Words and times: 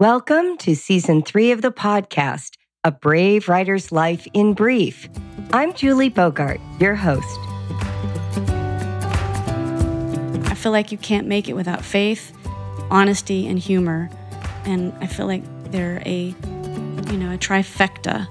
Welcome 0.00 0.56
to 0.56 0.74
season 0.74 1.22
three 1.22 1.52
of 1.52 1.62
the 1.62 1.70
podcast, 1.70 2.54
A 2.82 2.90
Brave 2.90 3.48
Writer's 3.48 3.92
Life 3.92 4.26
in 4.34 4.52
Brief. 4.52 5.08
I'm 5.52 5.72
Julie 5.72 6.08
Bogart, 6.08 6.60
your 6.80 6.96
host. 6.96 7.38
I 10.50 10.56
feel 10.56 10.72
like 10.72 10.90
you 10.90 10.98
can't 10.98 11.28
make 11.28 11.48
it 11.48 11.52
without 11.52 11.84
faith, 11.84 12.36
honesty, 12.90 13.46
and 13.46 13.56
humor. 13.56 14.10
And 14.64 14.92
I 15.00 15.06
feel 15.06 15.28
like 15.28 15.44
they're 15.70 16.02
a, 16.04 16.34
you 17.12 17.16
know, 17.16 17.32
a 17.32 17.38
trifecta. 17.38 18.26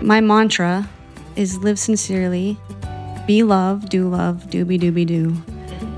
My 0.00 0.20
mantra 0.20 0.88
is 1.34 1.58
live 1.58 1.80
sincerely, 1.80 2.56
be 3.26 3.42
love, 3.42 3.88
do 3.88 4.08
love, 4.08 4.44
doobie 4.48 4.78
doobie 4.78 5.08
doo, 5.08 5.42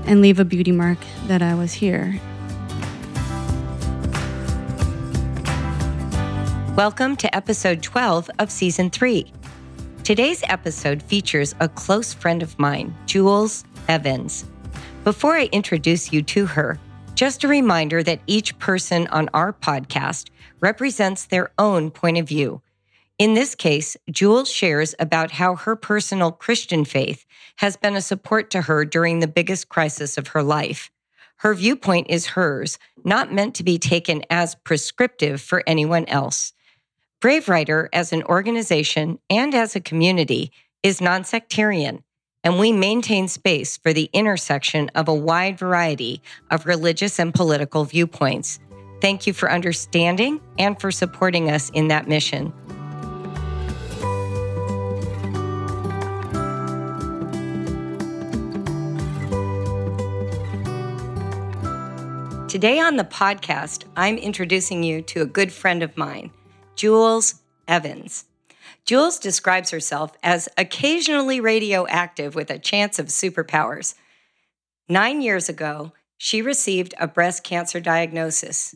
and 0.07 0.21
leave 0.21 0.39
a 0.39 0.45
beauty 0.45 0.71
mark 0.71 0.97
that 1.27 1.43
I 1.43 1.53
was 1.53 1.73
here. 1.73 2.19
Welcome 6.77 7.17
to 7.17 7.35
episode 7.35 7.83
12 7.83 8.29
of 8.39 8.49
season 8.49 8.89
three. 8.89 9.33
Today's 10.05 10.41
episode 10.47 11.03
features 11.03 11.53
a 11.59 11.67
close 11.67 12.13
friend 12.13 12.41
of 12.41 12.57
mine, 12.57 12.95
Jules 13.05 13.65
Evans. 13.89 14.45
Before 15.03 15.35
I 15.35 15.49
introduce 15.51 16.13
you 16.13 16.21
to 16.21 16.45
her, 16.45 16.79
just 17.13 17.43
a 17.43 17.49
reminder 17.49 18.01
that 18.03 18.21
each 18.25 18.57
person 18.57 19.07
on 19.07 19.29
our 19.33 19.51
podcast 19.51 20.29
represents 20.61 21.25
their 21.25 21.51
own 21.57 21.91
point 21.91 22.17
of 22.17 22.25
view. 22.29 22.61
In 23.19 23.33
this 23.33 23.53
case, 23.53 23.97
Jules 24.09 24.49
shares 24.49 24.95
about 24.97 25.31
how 25.31 25.57
her 25.57 25.75
personal 25.75 26.31
Christian 26.31 26.85
faith 26.85 27.25
has 27.57 27.75
been 27.75 27.97
a 27.97 28.01
support 28.01 28.49
to 28.51 28.61
her 28.61 28.85
during 28.85 29.19
the 29.19 29.27
biggest 29.27 29.67
crisis 29.67 30.17
of 30.17 30.29
her 30.29 30.41
life. 30.41 30.89
Her 31.41 31.53
viewpoint 31.53 32.07
is 32.09 32.27
hers, 32.27 32.79
not 33.03 33.33
meant 33.33 33.55
to 33.55 33.63
be 33.63 33.77
taken 33.77 34.23
as 34.29 34.55
prescriptive 34.55 35.41
for 35.41 35.63
anyone 35.67 36.05
else. 36.05 36.53
Brave 37.21 37.49
Writer, 37.49 37.87
as 37.93 38.11
an 38.11 38.23
organization 38.23 39.19
and 39.29 39.53
as 39.53 39.75
a 39.75 39.79
community, 39.79 40.51
is 40.81 41.01
nonsectarian, 41.01 42.01
and 42.43 42.57
we 42.57 42.71
maintain 42.71 43.27
space 43.27 43.77
for 43.77 43.93
the 43.93 44.09
intersection 44.11 44.89
of 44.95 45.07
a 45.07 45.13
wide 45.13 45.59
variety 45.59 46.23
of 46.49 46.65
religious 46.65 47.19
and 47.19 47.31
political 47.31 47.85
viewpoints. 47.85 48.57
Thank 49.01 49.27
you 49.27 49.33
for 49.33 49.51
understanding 49.51 50.41
and 50.57 50.81
for 50.81 50.89
supporting 50.89 51.51
us 51.51 51.69
in 51.69 51.89
that 51.89 52.07
mission. 52.07 52.51
Today 62.47 62.79
on 62.79 62.97
the 62.97 63.07
podcast, 63.07 63.83
I'm 63.95 64.17
introducing 64.17 64.81
you 64.81 65.03
to 65.03 65.21
a 65.21 65.27
good 65.27 65.53
friend 65.53 65.83
of 65.83 65.95
mine. 65.95 66.31
Jules 66.81 67.35
Evans. 67.67 68.25
Jules 68.85 69.19
describes 69.19 69.69
herself 69.69 70.17
as 70.23 70.49
occasionally 70.57 71.39
radioactive 71.39 72.33
with 72.33 72.49
a 72.49 72.57
chance 72.57 72.97
of 72.97 73.05
superpowers. 73.05 73.93
Nine 74.89 75.21
years 75.21 75.47
ago, 75.47 75.93
she 76.17 76.41
received 76.41 76.95
a 76.99 77.07
breast 77.07 77.43
cancer 77.43 77.79
diagnosis. 77.79 78.73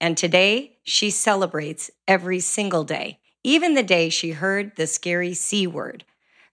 And 0.00 0.16
today, 0.16 0.78
she 0.82 1.10
celebrates 1.10 1.92
every 2.08 2.40
single 2.40 2.82
day, 2.82 3.20
even 3.44 3.74
the 3.74 3.84
day 3.84 4.08
she 4.08 4.32
heard 4.32 4.74
the 4.74 4.88
scary 4.88 5.32
C 5.32 5.64
word. 5.64 6.04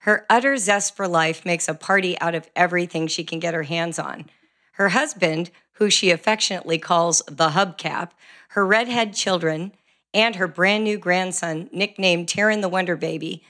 Her 0.02 0.24
utter 0.30 0.56
zest 0.56 0.94
for 0.94 1.08
life 1.08 1.44
makes 1.44 1.66
a 1.66 1.74
party 1.74 2.16
out 2.20 2.36
of 2.36 2.48
everything 2.54 3.08
she 3.08 3.24
can 3.24 3.40
get 3.40 3.54
her 3.54 3.64
hands 3.64 3.98
on. 3.98 4.26
Her 4.74 4.90
husband, 4.90 5.50
who 5.78 5.90
she 5.90 6.12
affectionately 6.12 6.78
calls 6.78 7.24
the 7.26 7.48
hubcap, 7.48 8.10
her 8.50 8.64
redhead 8.64 9.14
children, 9.14 9.72
and 10.14 10.36
her 10.36 10.48
brand 10.48 10.84
new 10.84 10.98
grandson, 10.98 11.68
nicknamed 11.72 12.28
Taryn 12.28 12.60
the 12.60 12.68
Wonder 12.68 12.96
Baby, 12.96 13.42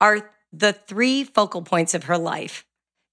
are 0.00 0.30
the 0.52 0.72
three 0.72 1.24
focal 1.24 1.62
points 1.62 1.94
of 1.94 2.04
her 2.04 2.18
life. 2.18 2.64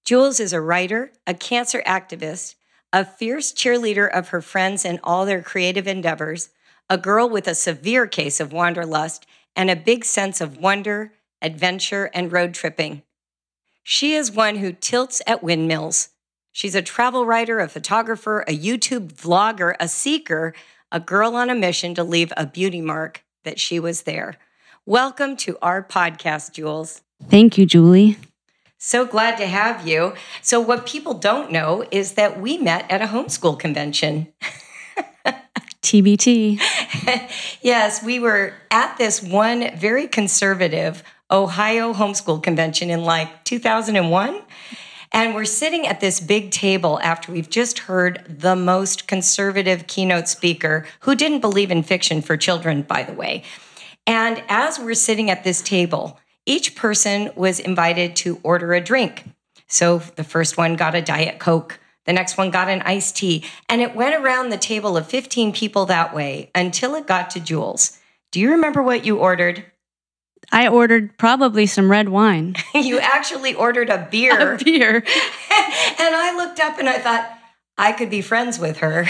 Jules 0.06 0.40
is 0.40 0.53
a 0.53 0.62
writer, 0.62 1.12
a 1.25 1.34
cancer 1.34 1.81
activist, 1.86 2.56
a 2.94 3.03
fierce 3.03 3.52
cheerleader 3.52 4.09
of 4.09 4.30
her 4.30 4.42
friends 4.42 4.86
in 4.86 5.00
all 5.03 5.25
their 5.25 5.42
creative 5.42 5.88
endeavors, 5.88 6.50
a 6.90 6.97
girl 6.97 7.28
with 7.28 7.47
a 7.47 7.56
severe 7.56 8.08
case 8.08 8.40
of 8.40 8.53
wanderlust, 8.53 9.25
and 9.56 9.69
a 9.69 9.75
big 9.75 10.06
sense 10.06 10.40
of 10.40 10.58
wonder, 10.58 11.14
adventure, 11.42 12.09
and 12.14 12.31
road 12.31 12.53
tripping. 12.53 13.02
She 13.84 14.14
is 14.14 14.31
one 14.31 14.58
who 14.58 14.72
tilts 14.72 15.22
at 15.28 15.44
windmills. 15.44 16.09
She's 16.52 16.75
a 16.75 16.81
travel 16.81 17.25
writer, 17.25 17.59
a 17.59 17.68
photographer, 17.68 18.46
a 18.48 18.58
YouTube 18.58 19.14
vlogger, 19.14 19.75
a 19.80 19.88
seeker, 19.88 20.53
a 20.95 21.00
girl 21.01 21.35
on 21.35 21.50
a 21.50 21.56
mission 21.56 21.94
to 21.94 22.06
leave 22.06 22.31
a 22.38 22.45
beauty 22.45 22.79
mark 22.79 23.22
that 23.44 23.59
she 23.59 23.81
was 23.81 24.03
there. 24.03 24.38
Welcome 24.85 25.35
to 25.38 25.57
our 25.61 25.83
podcast, 25.83 26.53
Jules. 26.53 27.01
Thank 27.28 27.57
you, 27.57 27.66
Julie. 27.66 28.17
So 28.78 29.06
glad 29.06 29.35
to 29.39 29.45
have 29.45 29.85
you. 29.85 30.13
So, 30.41 30.61
what 30.61 30.85
people 30.85 31.13
don't 31.13 31.51
know 31.51 31.85
is 31.91 32.13
that 32.13 32.39
we 32.39 32.57
met 32.57 32.89
at 32.89 33.01
a 33.01 33.07
homeschool 33.07 33.59
convention. 33.59 34.31
TBT. 35.81 36.61
yes, 37.62 38.01
we 38.01 38.17
were 38.17 38.53
at 38.72 38.97
this 38.97 39.22
one 39.22 39.75
very 39.75 40.07
conservative 40.07 41.03
Ohio 41.29 41.94
homeschool 41.94 42.41
convention 42.41 42.89
in 42.89 43.03
like 43.03 43.44
2001. 43.44 44.41
And 45.12 45.34
we're 45.34 45.46
sitting 45.46 45.88
at 45.88 46.00
this 46.00 46.20
big 46.20 46.52
table 46.52 47.00
after 47.02 47.32
we've 47.32 47.50
just 47.50 47.80
heard 47.80 48.26
the 48.28 48.56
most 48.56 49.08
conservative 49.08 49.88
keynote 49.88 50.28
speaker 50.28 50.86
who 51.02 51.16
didn't 51.16 51.42
believe 51.42 51.72
in 51.72 51.84
fiction 51.84 52.22
for 52.22 52.38
children, 52.38 52.82
by 52.82 53.04
the 53.04 53.14
way. 53.14 53.44
And 54.08 54.44
as 54.50 54.80
we're 54.80 54.94
sitting 54.94 55.30
at 55.30 55.44
this 55.44 55.62
table, 55.62 56.20
each 56.46 56.76
person 56.76 57.32
was 57.36 57.60
invited 57.60 58.16
to 58.18 58.40
order 58.44 58.74
a 58.74 58.82
drink. 58.82 59.24
So 59.68 59.98
the 59.98 60.24
first 60.24 60.58
one 60.58 60.76
got 60.76 60.96
a 60.96 61.02
Diet 61.02 61.40
Coke. 61.40 61.80
The 62.06 62.14
next 62.14 62.38
one 62.38 62.52
got 62.52 62.70
an 62.70 62.84
iced 62.84 63.18
tea. 63.18 63.44
And 63.68 63.82
it 63.82 63.96
went 63.96 64.16
around 64.16 64.50
the 64.50 64.58
table 64.58 64.96
of 64.96 65.08
15 65.08 65.54
people 65.54 65.88
that 65.88 66.14
way 66.14 66.52
until 66.54 66.94
it 66.94 67.08
got 67.08 67.32
to 67.32 67.40
Jules. 67.40 68.00
Do 68.32 68.40
you 68.40 68.52
remember 68.52 68.84
what 68.84 69.06
you 69.06 69.18
ordered? 69.18 69.66
I 70.51 70.67
ordered 70.67 71.17
probably 71.17 71.66
some 71.66 71.89
red 71.89 72.09
wine. 72.09 72.56
you 72.73 73.00
actually 73.00 73.53
ordered 73.53 73.89
a 73.89 74.07
beer. 74.09 74.53
A 74.53 74.57
beer. 74.57 74.95
and 74.95 75.03
I 76.16 76.33
looked 76.35 76.59
up 76.59 76.79
and 76.79 76.89
I 76.89 77.00
thought, 77.00 77.31
I 77.78 77.91
could 77.91 78.09
be 78.09 78.22
friends 78.22 78.57
with 78.57 78.78
her. 78.78 79.07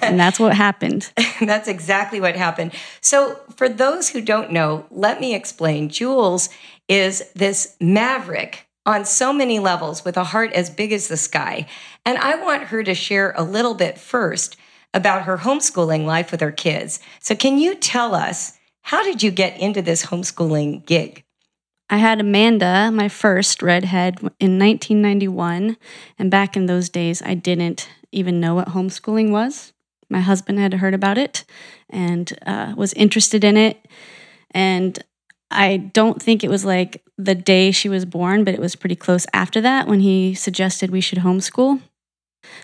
and 0.00 0.18
that's 0.18 0.40
what 0.40 0.54
happened. 0.54 1.12
that's 1.40 1.68
exactly 1.68 2.20
what 2.20 2.36
happened. 2.36 2.72
So, 3.00 3.40
for 3.56 3.68
those 3.68 4.10
who 4.10 4.20
don't 4.20 4.52
know, 4.52 4.86
let 4.90 5.20
me 5.20 5.34
explain. 5.34 5.88
Jules 5.88 6.48
is 6.88 7.30
this 7.34 7.76
maverick 7.80 8.66
on 8.84 9.04
so 9.04 9.32
many 9.32 9.58
levels 9.58 10.04
with 10.04 10.16
a 10.16 10.24
heart 10.24 10.52
as 10.52 10.70
big 10.70 10.92
as 10.92 11.08
the 11.08 11.16
sky. 11.16 11.66
And 12.04 12.18
I 12.18 12.36
want 12.36 12.64
her 12.64 12.82
to 12.82 12.94
share 12.94 13.34
a 13.36 13.42
little 13.42 13.74
bit 13.74 13.98
first 13.98 14.56
about 14.94 15.22
her 15.22 15.38
homeschooling 15.38 16.04
life 16.06 16.30
with 16.30 16.40
her 16.40 16.52
kids. 16.52 17.00
So, 17.20 17.34
can 17.34 17.58
you 17.58 17.74
tell 17.74 18.14
us 18.14 18.55
how 18.86 19.02
did 19.02 19.20
you 19.20 19.32
get 19.32 19.58
into 19.58 19.82
this 19.82 20.06
homeschooling 20.06 20.86
gig? 20.86 21.24
I 21.90 21.96
had 21.96 22.20
Amanda, 22.20 22.92
my 22.92 23.08
first 23.08 23.60
redhead, 23.60 24.20
in 24.38 24.60
1991. 24.60 25.76
And 26.20 26.30
back 26.30 26.56
in 26.56 26.66
those 26.66 26.88
days, 26.88 27.20
I 27.20 27.34
didn't 27.34 27.88
even 28.12 28.38
know 28.38 28.54
what 28.54 28.68
homeschooling 28.68 29.32
was. 29.32 29.72
My 30.08 30.20
husband 30.20 30.60
had 30.60 30.74
heard 30.74 30.94
about 30.94 31.18
it 31.18 31.44
and 31.90 32.32
uh, 32.46 32.74
was 32.76 32.92
interested 32.92 33.42
in 33.42 33.56
it. 33.56 33.84
And 34.52 34.96
I 35.50 35.78
don't 35.78 36.22
think 36.22 36.44
it 36.44 36.50
was 36.50 36.64
like 36.64 37.02
the 37.18 37.34
day 37.34 37.72
she 37.72 37.88
was 37.88 38.04
born, 38.04 38.44
but 38.44 38.54
it 38.54 38.60
was 38.60 38.76
pretty 38.76 38.94
close 38.94 39.26
after 39.32 39.60
that 39.62 39.88
when 39.88 39.98
he 39.98 40.32
suggested 40.32 40.92
we 40.92 41.00
should 41.00 41.18
homeschool. 41.18 41.82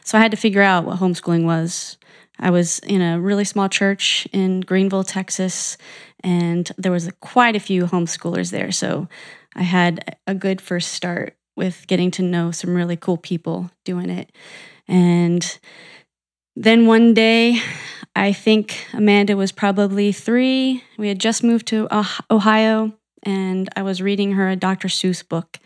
So 0.05 0.19
I 0.19 0.21
had 0.21 0.31
to 0.31 0.37
figure 0.37 0.63
out 0.63 0.85
what 0.85 1.01
homeschooling 1.01 1.47
was. 1.47 1.99
I 2.39 2.51
was 2.51 2.79
in 2.81 3.01
a 3.01 3.21
really 3.21 3.45
small 3.45 3.69
church 3.69 4.27
in 4.33 4.61
Greenville, 4.61 5.05
Texas, 5.05 5.77
and 6.25 6.71
there 6.79 6.93
was 6.93 7.11
quite 7.21 7.57
a 7.57 7.61
few 7.61 7.85
homeschoolers 7.85 8.51
there. 8.51 8.73
So 8.73 9.09
I 9.55 9.63
had 9.63 10.17
a 10.27 10.35
good 10.35 10.61
first 10.61 10.93
start 10.93 11.37
with 11.57 11.87
getting 11.87 12.11
to 12.13 12.23
know 12.23 12.51
some 12.51 12.75
really 12.75 12.97
cool 12.97 13.17
people 13.17 13.71
doing 13.85 14.11
it. 14.11 14.31
And 14.89 15.59
then 16.57 16.87
one 16.87 17.15
day, 17.15 17.61
I 18.15 18.33
think 18.33 18.87
Amanda 18.93 19.37
was 19.37 19.53
probably 19.53 20.13
three. 20.13 20.83
We 20.99 21.09
had 21.09 21.19
just 21.19 21.43
moved 21.43 21.67
to 21.69 21.89
Ohio, 22.31 22.93
and 23.23 23.69
I 23.77 23.83
was 23.83 24.03
reading 24.03 24.33
her 24.33 24.49
a 24.49 24.57
Dr. 24.57 24.89
Seuss 24.89 25.27
book. 25.27 25.59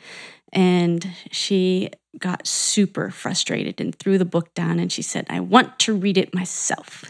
And 0.57 1.07
she 1.31 1.91
got 2.19 2.47
super 2.47 3.11
frustrated 3.11 3.79
and 3.79 3.95
threw 3.95 4.17
the 4.17 4.25
book 4.25 4.55
down 4.55 4.79
and 4.79 4.91
she 4.91 5.03
said, 5.03 5.27
I 5.29 5.39
want 5.41 5.79
to 5.81 5.95
read 5.95 6.17
it 6.17 6.35
myself. 6.35 7.05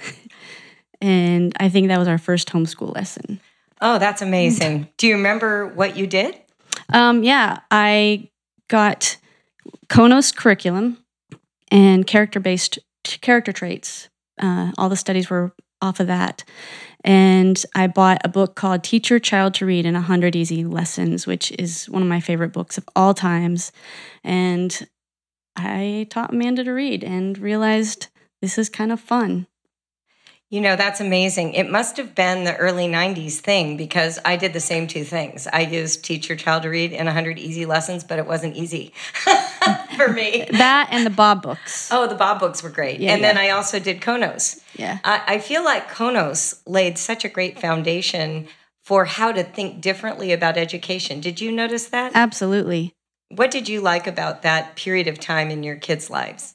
and 1.01 1.55
I 1.61 1.69
think 1.69 1.87
that 1.89 1.99
was 1.99 2.09
our 2.09 2.19
first 2.19 2.49
homeschool 2.49 2.93
lesson. 2.93 3.41
Oh, 3.81 3.99
that's 3.99 4.21
amazing. 4.21 4.89
Do 4.97 5.07
you 5.07 5.15
remember 5.15 5.69
what 5.69 5.97
you 5.97 6.09
did? 6.09 6.41
Um, 6.93 7.23
yeah, 7.23 7.61
I 7.71 8.31
got 8.69 9.17
Konos 9.89 10.35
curriculum 10.35 10.99
and 11.71 12.05
character 12.05 12.41
based 12.41 12.81
character 13.05 13.53
traits. 13.53 14.09
Uh, 14.41 14.73
all 14.77 14.89
the 14.89 14.97
studies 14.97 15.31
were 15.31 15.53
off 15.81 16.01
of 16.01 16.07
that. 16.07 16.45
And 17.05 17.63
I 17.75 17.87
bought 17.87 18.21
a 18.25 18.29
book 18.29 18.57
called 18.57 18.83
Teach 18.83 19.11
Your 19.11 19.19
Child 19.19 19.55
to 19.55 19.67
Read 19.67 19.87
in 19.87 19.95
100 19.95 20.35
Easy 20.35 20.65
Lessons, 20.65 21.27
which 21.27 21.53
is 21.53 21.89
one 21.89 22.03
of 22.03 22.09
my 22.09 22.21
favorite 22.21 22.53
books 22.53 22.79
of 22.79 22.89
all 22.97 23.15
times. 23.15 23.73
And 24.25 24.87
I 25.57 26.07
taught 26.11 26.33
Amanda 26.33 26.65
to 26.65 26.73
read 26.73 27.05
and 27.05 27.39
realized 27.39 28.09
this 28.43 28.59
is 28.59 28.69
kind 28.69 28.93
of 28.93 29.01
fun. 29.01 29.47
You 30.49 30.61
know, 30.61 30.77
that's 30.77 31.01
amazing. 31.01 31.55
It 31.55 31.69
must 31.69 31.97
have 31.97 32.15
been 32.15 32.45
the 32.45 32.55
early 32.55 32.87
90s 32.87 33.39
thing 33.39 33.77
because 33.77 34.21
I 34.25 34.37
did 34.37 34.53
the 34.53 34.61
same 34.61 34.87
two 34.87 35.03
things. 35.03 35.49
I 35.53 35.63
used 35.63 36.05
Teach 36.05 36.29
Your 36.29 36.39
Child 36.39 36.63
to 36.63 36.69
Read 36.69 36.93
in 36.93 37.07
100 37.07 37.37
Easy 37.37 37.67
Lessons, 37.67 38.05
but 38.05 38.21
it 38.21 38.27
wasn't 38.29 38.55
easy 38.55 38.93
for 39.97 40.13
me. 40.13 40.47
That 40.53 40.89
and 40.93 41.05
the 41.05 41.11
Bob 41.11 41.43
books. 41.43 41.89
Oh, 41.91 42.07
the 42.07 42.15
Bob 42.15 42.39
books 42.39 42.63
were 42.63 42.71
great. 42.71 43.01
Yeah, 43.01 43.13
and 43.13 43.23
yeah. 43.23 43.33
then 43.33 43.39
I 43.39 43.51
also 43.51 43.81
did 43.81 44.01
Konos. 44.01 44.63
Yeah. 44.77 45.01
I, 45.03 45.23
I 45.27 45.39
feel 45.41 45.65
like 45.65 45.91
Konos 45.91 46.61
laid 46.65 46.97
such 46.97 47.25
a 47.25 47.29
great 47.29 47.59
foundation 47.59 48.47
for 48.83 49.05
how 49.05 49.33
to 49.33 49.43
think 49.43 49.81
differently 49.81 50.33
about 50.33 50.57
education. 50.57 51.21
Did 51.21 51.41
you 51.41 51.51
notice 51.51 51.89
that? 51.89 52.13
Absolutely. 52.15 52.95
What 53.31 53.51
did 53.51 53.69
you 53.69 53.81
like 53.81 54.07
about 54.07 54.43
that 54.43 54.77
period 54.77 55.09
of 55.09 55.19
time 55.19 55.51
in 55.51 55.65
your 55.65 55.75
kids' 55.75 56.09
lives? 56.09 56.55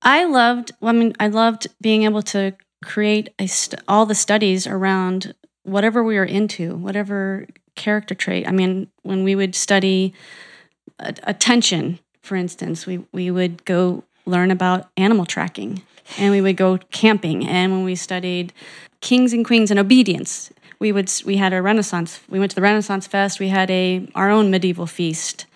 I 0.00 0.26
loved, 0.26 0.70
well, 0.80 0.94
I 0.94 0.96
mean, 0.96 1.12
I 1.18 1.26
loved 1.26 1.66
being 1.80 2.04
able 2.04 2.22
to 2.22 2.54
create 2.82 3.30
st- 3.46 3.80
all 3.88 4.06
the 4.06 4.14
studies 4.14 4.66
around 4.66 5.34
whatever 5.64 6.02
we 6.02 6.16
were 6.16 6.24
into, 6.24 6.74
whatever 6.74 7.46
character 7.74 8.14
trait. 8.14 8.46
I 8.46 8.52
mean, 8.52 8.88
when 9.02 9.24
we 9.24 9.34
would 9.34 9.54
study 9.54 10.12
attention, 10.98 11.98
for 12.20 12.36
instance, 12.36 12.86
we, 12.86 13.04
we 13.12 13.30
would 13.30 13.64
go 13.64 14.04
learn 14.26 14.50
about 14.50 14.90
animal 14.96 15.24
tracking 15.24 15.82
and 16.18 16.30
we 16.32 16.40
would 16.40 16.56
go 16.56 16.78
camping. 16.90 17.46
And 17.46 17.72
when 17.72 17.84
we 17.84 17.94
studied 17.94 18.52
kings 19.00 19.32
and 19.32 19.44
queens 19.44 19.70
and 19.70 19.80
obedience, 19.80 20.52
we 20.78 20.90
would 20.92 21.10
we 21.24 21.36
had 21.36 21.52
a 21.52 21.62
Renaissance. 21.62 22.20
We 22.28 22.40
went 22.40 22.50
to 22.50 22.54
the 22.56 22.62
Renaissance 22.62 23.06
Fest. 23.06 23.38
We 23.38 23.48
had 23.48 23.70
a 23.70 24.08
our 24.16 24.30
own 24.30 24.50
medieval 24.50 24.86
feast, 24.86 25.46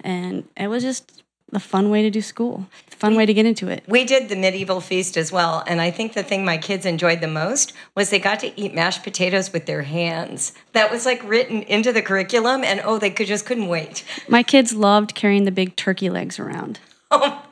and 0.00 0.46
it 0.58 0.68
was 0.68 0.82
just 0.82 1.23
a 1.54 1.60
fun 1.60 1.90
way 1.90 2.02
to 2.02 2.10
do 2.10 2.20
school. 2.20 2.66
Fun 2.90 3.16
way 3.16 3.26
to 3.26 3.34
get 3.34 3.44
into 3.44 3.68
it. 3.68 3.84
We 3.86 4.04
did 4.04 4.28
the 4.28 4.36
medieval 4.36 4.80
feast 4.80 5.16
as 5.16 5.30
well, 5.30 5.62
and 5.66 5.80
I 5.80 5.90
think 5.90 6.14
the 6.14 6.22
thing 6.22 6.44
my 6.44 6.56
kids 6.56 6.86
enjoyed 6.86 7.20
the 7.20 7.28
most 7.28 7.72
was 7.94 8.10
they 8.10 8.18
got 8.18 8.40
to 8.40 8.58
eat 8.58 8.74
mashed 8.74 9.02
potatoes 9.02 9.52
with 9.52 9.66
their 9.66 9.82
hands. 9.82 10.52
That 10.72 10.90
was 10.90 11.04
like 11.04 11.22
written 11.24 11.62
into 11.62 11.92
the 11.92 12.02
curriculum, 12.02 12.64
and 12.64 12.80
oh, 12.84 12.98
they 12.98 13.10
could 13.10 13.26
just 13.26 13.46
couldn't 13.46 13.68
wait. 13.68 14.04
My 14.28 14.42
kids 14.42 14.72
loved 14.72 15.14
carrying 15.14 15.44
the 15.44 15.52
big 15.52 15.76
turkey 15.76 16.08
legs 16.08 16.38
around. 16.38 16.80
Oh, 17.10 17.44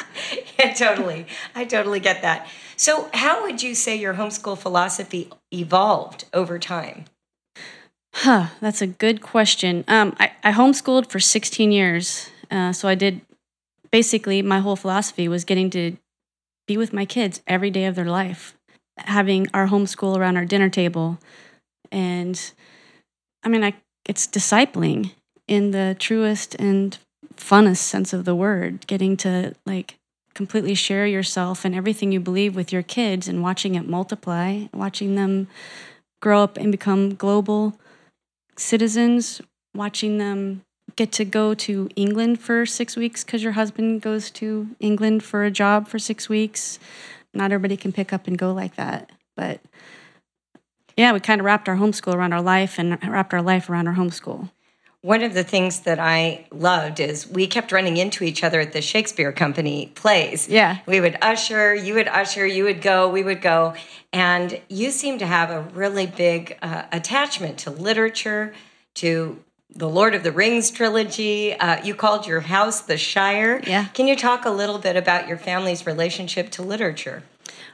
yeah, 0.58 0.72
totally. 0.72 1.26
I 1.54 1.64
totally 1.64 2.00
get 2.00 2.22
that. 2.22 2.46
So, 2.76 3.08
how 3.12 3.42
would 3.42 3.62
you 3.62 3.74
say 3.74 3.96
your 3.96 4.14
homeschool 4.14 4.58
philosophy 4.58 5.30
evolved 5.52 6.24
over 6.32 6.58
time? 6.58 7.04
Huh, 8.14 8.46
that's 8.60 8.80
a 8.80 8.86
good 8.86 9.20
question. 9.20 9.84
Um, 9.88 10.14
I, 10.18 10.32
I 10.42 10.52
homeschooled 10.52 11.10
for 11.10 11.20
16 11.20 11.72
years. 11.72 12.30
Uh, 12.50 12.72
so 12.72 12.88
I 12.88 12.94
did 12.94 13.20
basically 13.94 14.42
my 14.42 14.58
whole 14.58 14.74
philosophy 14.74 15.28
was 15.28 15.44
getting 15.44 15.70
to 15.70 15.96
be 16.66 16.76
with 16.76 16.92
my 16.92 17.04
kids 17.04 17.40
every 17.46 17.70
day 17.70 17.84
of 17.84 17.94
their 17.94 18.10
life, 18.10 18.58
having 18.98 19.46
our 19.54 19.68
homeschool 19.68 20.16
around 20.16 20.36
our 20.36 20.44
dinner 20.44 20.68
table. 20.68 21.16
And 21.92 22.36
I 23.44 23.48
mean, 23.48 23.62
I, 23.62 23.74
it's 24.04 24.26
discipling 24.26 25.12
in 25.46 25.70
the 25.70 25.94
truest 25.96 26.56
and 26.56 26.98
funnest 27.36 27.76
sense 27.76 28.12
of 28.12 28.24
the 28.24 28.34
word, 28.34 28.84
getting 28.88 29.16
to 29.18 29.54
like 29.64 29.94
completely 30.34 30.74
share 30.74 31.06
yourself 31.06 31.64
and 31.64 31.72
everything 31.72 32.10
you 32.10 32.18
believe 32.18 32.56
with 32.56 32.72
your 32.72 32.82
kids 32.82 33.28
and 33.28 33.44
watching 33.44 33.76
it 33.76 33.88
multiply, 33.88 34.64
watching 34.74 35.14
them 35.14 35.46
grow 36.18 36.42
up 36.42 36.56
and 36.56 36.72
become 36.72 37.14
global 37.14 37.78
citizens, 38.56 39.40
watching 39.72 40.18
them 40.18 40.63
get 40.96 41.12
to 41.12 41.24
go 41.24 41.54
to 41.54 41.88
England 41.96 42.40
for 42.40 42.64
six 42.66 42.96
weeks 42.96 43.24
because 43.24 43.42
your 43.42 43.52
husband 43.52 44.02
goes 44.02 44.30
to 44.32 44.68
England 44.80 45.22
for 45.22 45.44
a 45.44 45.50
job 45.50 45.88
for 45.88 45.98
six 45.98 46.28
weeks. 46.28 46.78
Not 47.32 47.52
everybody 47.52 47.76
can 47.76 47.92
pick 47.92 48.12
up 48.12 48.26
and 48.26 48.38
go 48.38 48.52
like 48.52 48.76
that. 48.76 49.10
But 49.36 49.60
yeah, 50.96 51.12
we 51.12 51.20
kind 51.20 51.40
of 51.40 51.44
wrapped 51.44 51.68
our 51.68 51.76
homeschool 51.76 52.14
around 52.14 52.32
our 52.32 52.42
life 52.42 52.78
and 52.78 52.98
wrapped 53.04 53.34
our 53.34 53.42
life 53.42 53.68
around 53.68 53.88
our 53.88 53.94
homeschool. 53.94 54.50
One 55.00 55.22
of 55.22 55.34
the 55.34 55.44
things 55.44 55.80
that 55.80 55.98
I 55.98 56.46
loved 56.50 56.98
is 56.98 57.28
we 57.28 57.46
kept 57.46 57.72
running 57.72 57.98
into 57.98 58.24
each 58.24 58.42
other 58.42 58.60
at 58.60 58.72
the 58.72 58.80
Shakespeare 58.80 59.32
Company 59.32 59.92
plays. 59.94 60.48
Yeah. 60.48 60.78
We 60.86 60.98
would 60.98 61.18
usher, 61.20 61.74
you 61.74 61.92
would 61.94 62.08
usher, 62.08 62.46
you 62.46 62.64
would 62.64 62.80
go, 62.80 63.10
we 63.10 63.22
would 63.22 63.42
go. 63.42 63.74
And 64.14 64.58
you 64.70 64.90
seem 64.90 65.18
to 65.18 65.26
have 65.26 65.50
a 65.50 65.60
really 65.74 66.06
big 66.06 66.56
uh, 66.62 66.84
attachment 66.90 67.58
to 67.58 67.70
literature, 67.70 68.54
to 68.94 69.44
the 69.74 69.88
Lord 69.88 70.14
of 70.14 70.22
the 70.22 70.32
Rings 70.32 70.70
trilogy. 70.70 71.52
Uh, 71.54 71.84
you 71.84 71.94
called 71.94 72.26
your 72.26 72.40
house 72.40 72.80
the 72.80 72.96
Shire. 72.96 73.60
Yeah. 73.66 73.86
Can 73.86 74.06
you 74.06 74.16
talk 74.16 74.44
a 74.44 74.50
little 74.50 74.78
bit 74.78 74.96
about 74.96 75.28
your 75.28 75.36
family's 75.36 75.86
relationship 75.86 76.50
to 76.50 76.62
literature? 76.62 77.22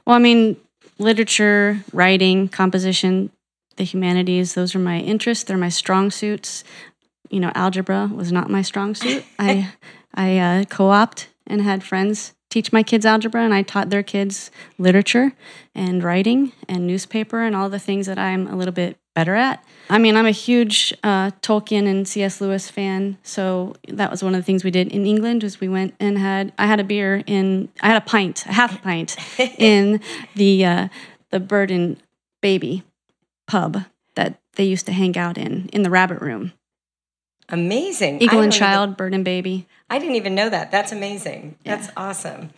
Well, 0.07 0.17
I 0.17 0.19
mean, 0.19 0.57
literature, 0.99 1.85
writing, 1.93 2.49
composition, 2.49 3.31
the 3.77 3.85
humanities, 3.85 4.55
those 4.55 4.75
are 4.75 4.81
my 4.81 4.99
interests. 4.99 5.45
They're 5.45 5.57
my 5.57 5.69
strong 5.69 6.11
suits. 6.11 6.65
You 7.29 7.41
know, 7.41 7.53
algebra 7.55 8.11
was 8.13 8.33
not 8.33 8.51
my 8.51 8.63
strong 8.63 8.95
suit. 8.95 9.25
I 9.39 9.73
I 10.15 10.39
uh, 10.39 10.65
co-opt 10.65 11.29
and 11.47 11.63
had 11.63 11.85
friends 11.85 12.35
teach 12.51 12.73
my 12.73 12.83
kids 12.83 13.07
algebra, 13.07 13.43
and 13.43 13.55
I 13.55 13.63
taught 13.63 13.91
their 13.91 14.03
kids 14.03 14.51
literature 14.77 15.33
and 15.75 16.03
writing 16.03 16.53
and 16.69 16.87
newspaper 16.87 17.43
and 17.43 17.55
all 17.55 17.71
the 17.71 17.79
things 17.79 18.07
that 18.07 18.19
I'm 18.19 18.49
a 18.49 18.57
little 18.57 18.75
bit 18.75 18.99
better 19.15 19.35
at. 19.35 19.65
I 19.89 19.99
mean, 19.99 20.17
I'm 20.17 20.27
a 20.27 20.31
huge 20.31 20.95
uh, 21.03 21.31
Tolkien 21.43 21.89
and 21.89 22.07
C.S. 22.07 22.41
Lewis 22.41 22.71
fan, 22.71 23.19
so 23.23 23.75
that 23.89 24.11
was 24.11 24.23
one 24.23 24.35
of 24.35 24.41
the 24.41 24.45
things 24.45 24.63
we 24.63 24.71
did 24.71 24.89
in 24.89 25.05
England. 25.07 25.43
Was 25.43 25.61
we 25.61 25.69
went 25.69 25.95
and 25.99 26.17
had 26.19 26.53
I 26.59 26.67
had 26.67 26.79
a 26.81 26.85
beer 26.85 27.23
in 27.27 27.69
I 27.81 27.89
had 27.89 27.97
a 28.03 28.05
pint, 28.07 28.47
a 28.47 28.53
half 28.53 28.79
a 28.79 28.83
pint 28.83 29.17
in 29.59 30.01
the 30.37 30.65
uh, 30.65 30.89
the 31.31 31.41
Bird 31.41 31.71
and 31.71 31.97
Baby 32.41 32.85
pub 33.47 33.83
that 34.15 34.41
they 34.55 34.65
used 34.65 34.87
to 34.87 34.93
hang 34.93 35.17
out 35.19 35.37
in 35.37 35.69
in 35.73 35.83
the 35.83 35.91
Rabbit 35.91 36.21
Room. 36.21 36.53
Amazing. 37.49 38.23
Eagle 38.23 38.41
and 38.41 38.53
even- 38.53 38.59
Child, 38.59 38.97
Bird 38.97 39.13
and 39.15 39.25
Baby. 39.25 39.67
I 39.89 39.99
didn't 39.99 40.15
even 40.15 40.35
know 40.37 40.49
that. 40.49 40.71
That's 40.71 40.93
amazing. 40.93 41.57
That's 41.65 41.89
Yeah. 41.89 41.93
awesome. 41.97 42.51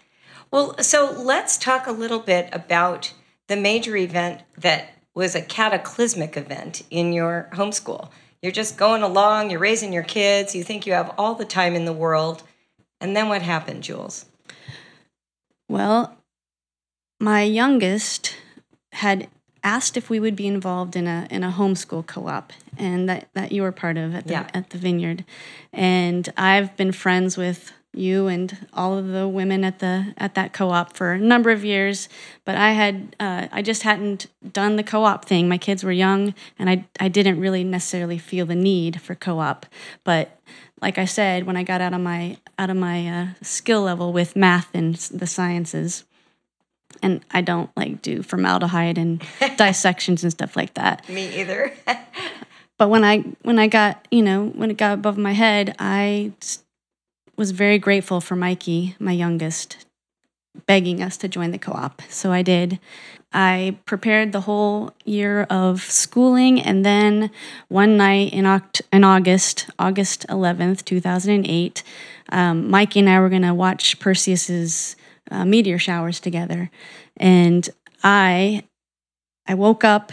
Well, 0.50 0.76
so 0.82 1.10
let's 1.18 1.56
talk 1.56 1.86
a 1.86 1.92
little 1.92 2.18
bit 2.18 2.50
about 2.52 3.14
the 3.48 3.56
major 3.56 3.96
event 3.96 4.42
that 4.58 4.90
was 5.14 5.34
a 5.34 5.42
cataclysmic 5.42 6.36
event 6.36 6.82
in 6.90 7.12
your 7.12 7.48
homeschool. 7.52 8.10
You're 8.40 8.52
just 8.52 8.76
going 8.76 9.02
along, 9.02 9.50
you're 9.50 9.60
raising 9.60 9.92
your 9.92 10.02
kids, 10.02 10.54
you 10.54 10.64
think 10.64 10.86
you 10.86 10.94
have 10.94 11.14
all 11.16 11.34
the 11.34 11.44
time 11.44 11.74
in 11.74 11.84
the 11.84 11.92
world. 11.92 12.42
And 13.00 13.16
then 13.16 13.28
what 13.28 13.42
happened, 13.42 13.82
Jules? 13.82 14.26
Well, 15.68 16.16
my 17.20 17.42
youngest 17.42 18.36
had 18.92 19.28
asked 19.64 19.96
if 19.96 20.10
we 20.10 20.18
would 20.18 20.34
be 20.34 20.46
involved 20.46 20.96
in 20.96 21.06
a 21.06 21.26
in 21.30 21.44
a 21.44 21.52
homeschool 21.52 22.04
co-op 22.06 22.52
and 22.76 23.08
that 23.08 23.28
that 23.34 23.52
you 23.52 23.62
were 23.62 23.70
part 23.72 23.96
of 23.96 24.14
at 24.14 24.26
the 24.26 24.32
Yeah. 24.32 24.50
at 24.52 24.70
the 24.70 24.78
vineyard. 24.78 25.24
And 25.72 26.28
I've 26.36 26.76
been 26.76 26.90
friends 26.92 27.36
with 27.36 27.72
you 27.94 28.26
and 28.26 28.66
all 28.72 28.96
of 28.96 29.08
the 29.08 29.28
women 29.28 29.64
at 29.64 29.78
the 29.80 30.14
at 30.16 30.34
that 30.34 30.52
co-op 30.52 30.96
for 30.96 31.12
a 31.12 31.18
number 31.18 31.50
of 31.50 31.64
years. 31.64 32.08
But 32.44 32.56
i 32.56 32.72
had 32.72 33.14
uh, 33.20 33.48
i 33.52 33.62
just 33.62 33.82
hadn't 33.82 34.26
done 34.52 34.76
the 34.76 34.82
co-op 34.82 35.24
thing. 35.24 35.48
My 35.48 35.58
kids 35.58 35.84
were 35.84 35.92
young 35.92 36.34
and 36.58 36.70
i 36.70 36.84
i 36.98 37.08
didn't 37.08 37.38
really 37.40 37.64
necessarily 37.64 38.18
feel 38.18 38.46
the 38.46 38.54
need 38.54 39.00
for 39.00 39.14
co-op. 39.14 39.66
But 40.04 40.38
like 40.80 40.98
i 40.98 41.04
said 41.04 41.44
when 41.46 41.56
i 41.56 41.62
got 41.62 41.80
out 41.80 41.92
of 41.94 42.00
my 42.00 42.38
out 42.58 42.70
of 42.70 42.76
my 42.76 43.08
uh, 43.08 43.26
skill 43.42 43.82
level 43.82 44.12
with 44.12 44.36
math 44.36 44.68
and 44.74 44.94
the 44.94 45.26
sciences 45.26 46.04
and 47.02 47.24
i 47.30 47.40
don't 47.40 47.70
like 47.76 48.02
do 48.02 48.22
formaldehyde 48.22 48.98
and 48.98 49.22
dissections 49.56 50.22
and 50.22 50.32
stuff 50.32 50.56
like 50.56 50.74
that. 50.74 51.08
Me 51.08 51.40
either. 51.40 51.72
but 52.78 52.88
when 52.88 53.04
I 53.04 53.18
when 53.42 53.58
I 53.58 53.66
got 53.68 54.06
you 54.10 54.22
know 54.22 54.46
when 54.46 54.70
it 54.70 54.76
got 54.76 54.94
above 54.94 55.16
my 55.18 55.32
head, 55.32 55.74
I 55.78 56.32
s- 56.42 56.62
was 57.36 57.50
very 57.50 57.78
grateful 57.78 58.20
for 58.20 58.36
Mikey, 58.36 58.96
my 58.98 59.12
youngest, 59.12 59.86
begging 60.66 61.02
us 61.02 61.16
to 61.16 61.28
join 61.28 61.50
the 61.50 61.58
co-op. 61.58 62.02
So 62.08 62.32
I 62.32 62.42
did. 62.42 62.78
I 63.32 63.78
prepared 63.86 64.32
the 64.32 64.42
whole 64.42 64.92
year 65.04 65.44
of 65.44 65.80
schooling, 65.80 66.60
and 66.60 66.84
then 66.84 67.30
one 67.68 67.96
night 67.96 68.32
in 68.32 68.44
Oct- 68.44 68.82
in 68.92 69.04
August, 69.04 69.70
August 69.78 70.26
eleventh, 70.28 70.84
two 70.84 71.00
thousand 71.00 71.34
and 71.34 71.46
eight, 71.46 71.82
um, 72.30 72.70
Mikey 72.70 73.00
and 73.00 73.08
I 73.08 73.20
were 73.20 73.30
going 73.30 73.42
to 73.42 73.54
watch 73.54 73.98
Perseids 73.98 74.94
uh, 75.30 75.46
meteor 75.46 75.78
showers 75.78 76.20
together, 76.20 76.70
and 77.16 77.70
I 78.04 78.64
I 79.48 79.54
woke 79.54 79.82
up 79.82 80.12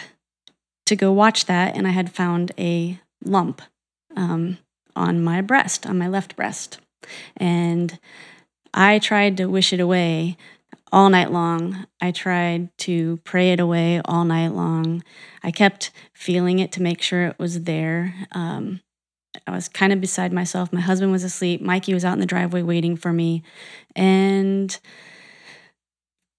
to 0.85 0.95
go 0.95 1.11
watch 1.11 1.45
that, 1.45 1.75
and 1.75 1.85
I 1.85 1.91
had 1.91 2.09
found 2.11 2.53
a 2.57 2.99
lump 3.25 3.61
um, 4.15 4.59
on 4.95 5.21
my 5.21 5.41
breast, 5.41 5.85
on 5.85 5.97
my 5.97 6.07
left 6.07 6.37
breast. 6.37 6.79
And 7.37 7.99
I 8.73 8.99
tried 8.99 9.37
to 9.37 9.45
wish 9.45 9.73
it 9.73 9.79
away 9.79 10.37
all 10.91 11.09
night 11.09 11.31
long. 11.31 11.85
I 12.01 12.11
tried 12.11 12.75
to 12.79 13.17
pray 13.23 13.51
it 13.51 13.59
away 13.59 14.01
all 14.05 14.25
night 14.25 14.49
long. 14.49 15.03
I 15.43 15.51
kept 15.51 15.91
feeling 16.13 16.59
it 16.59 16.71
to 16.73 16.81
make 16.81 17.01
sure 17.01 17.27
it 17.27 17.39
was 17.39 17.63
there. 17.63 18.13
Um, 18.31 18.81
I 19.45 19.51
was 19.51 19.67
kind 19.67 19.93
of 19.93 20.01
beside 20.01 20.33
myself. 20.33 20.73
My 20.73 20.81
husband 20.81 21.11
was 21.11 21.23
asleep. 21.23 21.61
Mikey 21.61 21.93
was 21.93 22.03
out 22.03 22.13
in 22.13 22.19
the 22.19 22.25
driveway 22.25 22.61
waiting 22.61 22.95
for 22.95 23.13
me. 23.13 23.43
And 23.95 24.77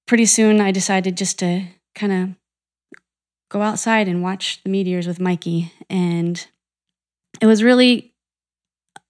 pretty 0.06 0.26
soon 0.26 0.60
I 0.60 0.72
decided 0.72 1.16
just 1.16 1.38
to 1.38 1.66
kind 1.94 2.12
of 2.12 2.30
go 3.50 3.62
outside 3.62 4.08
and 4.08 4.22
watch 4.22 4.62
the 4.62 4.70
meteors 4.70 5.06
with 5.06 5.20
Mikey. 5.20 5.72
And 5.88 6.44
it 7.40 7.46
was 7.46 7.62
really 7.62 8.12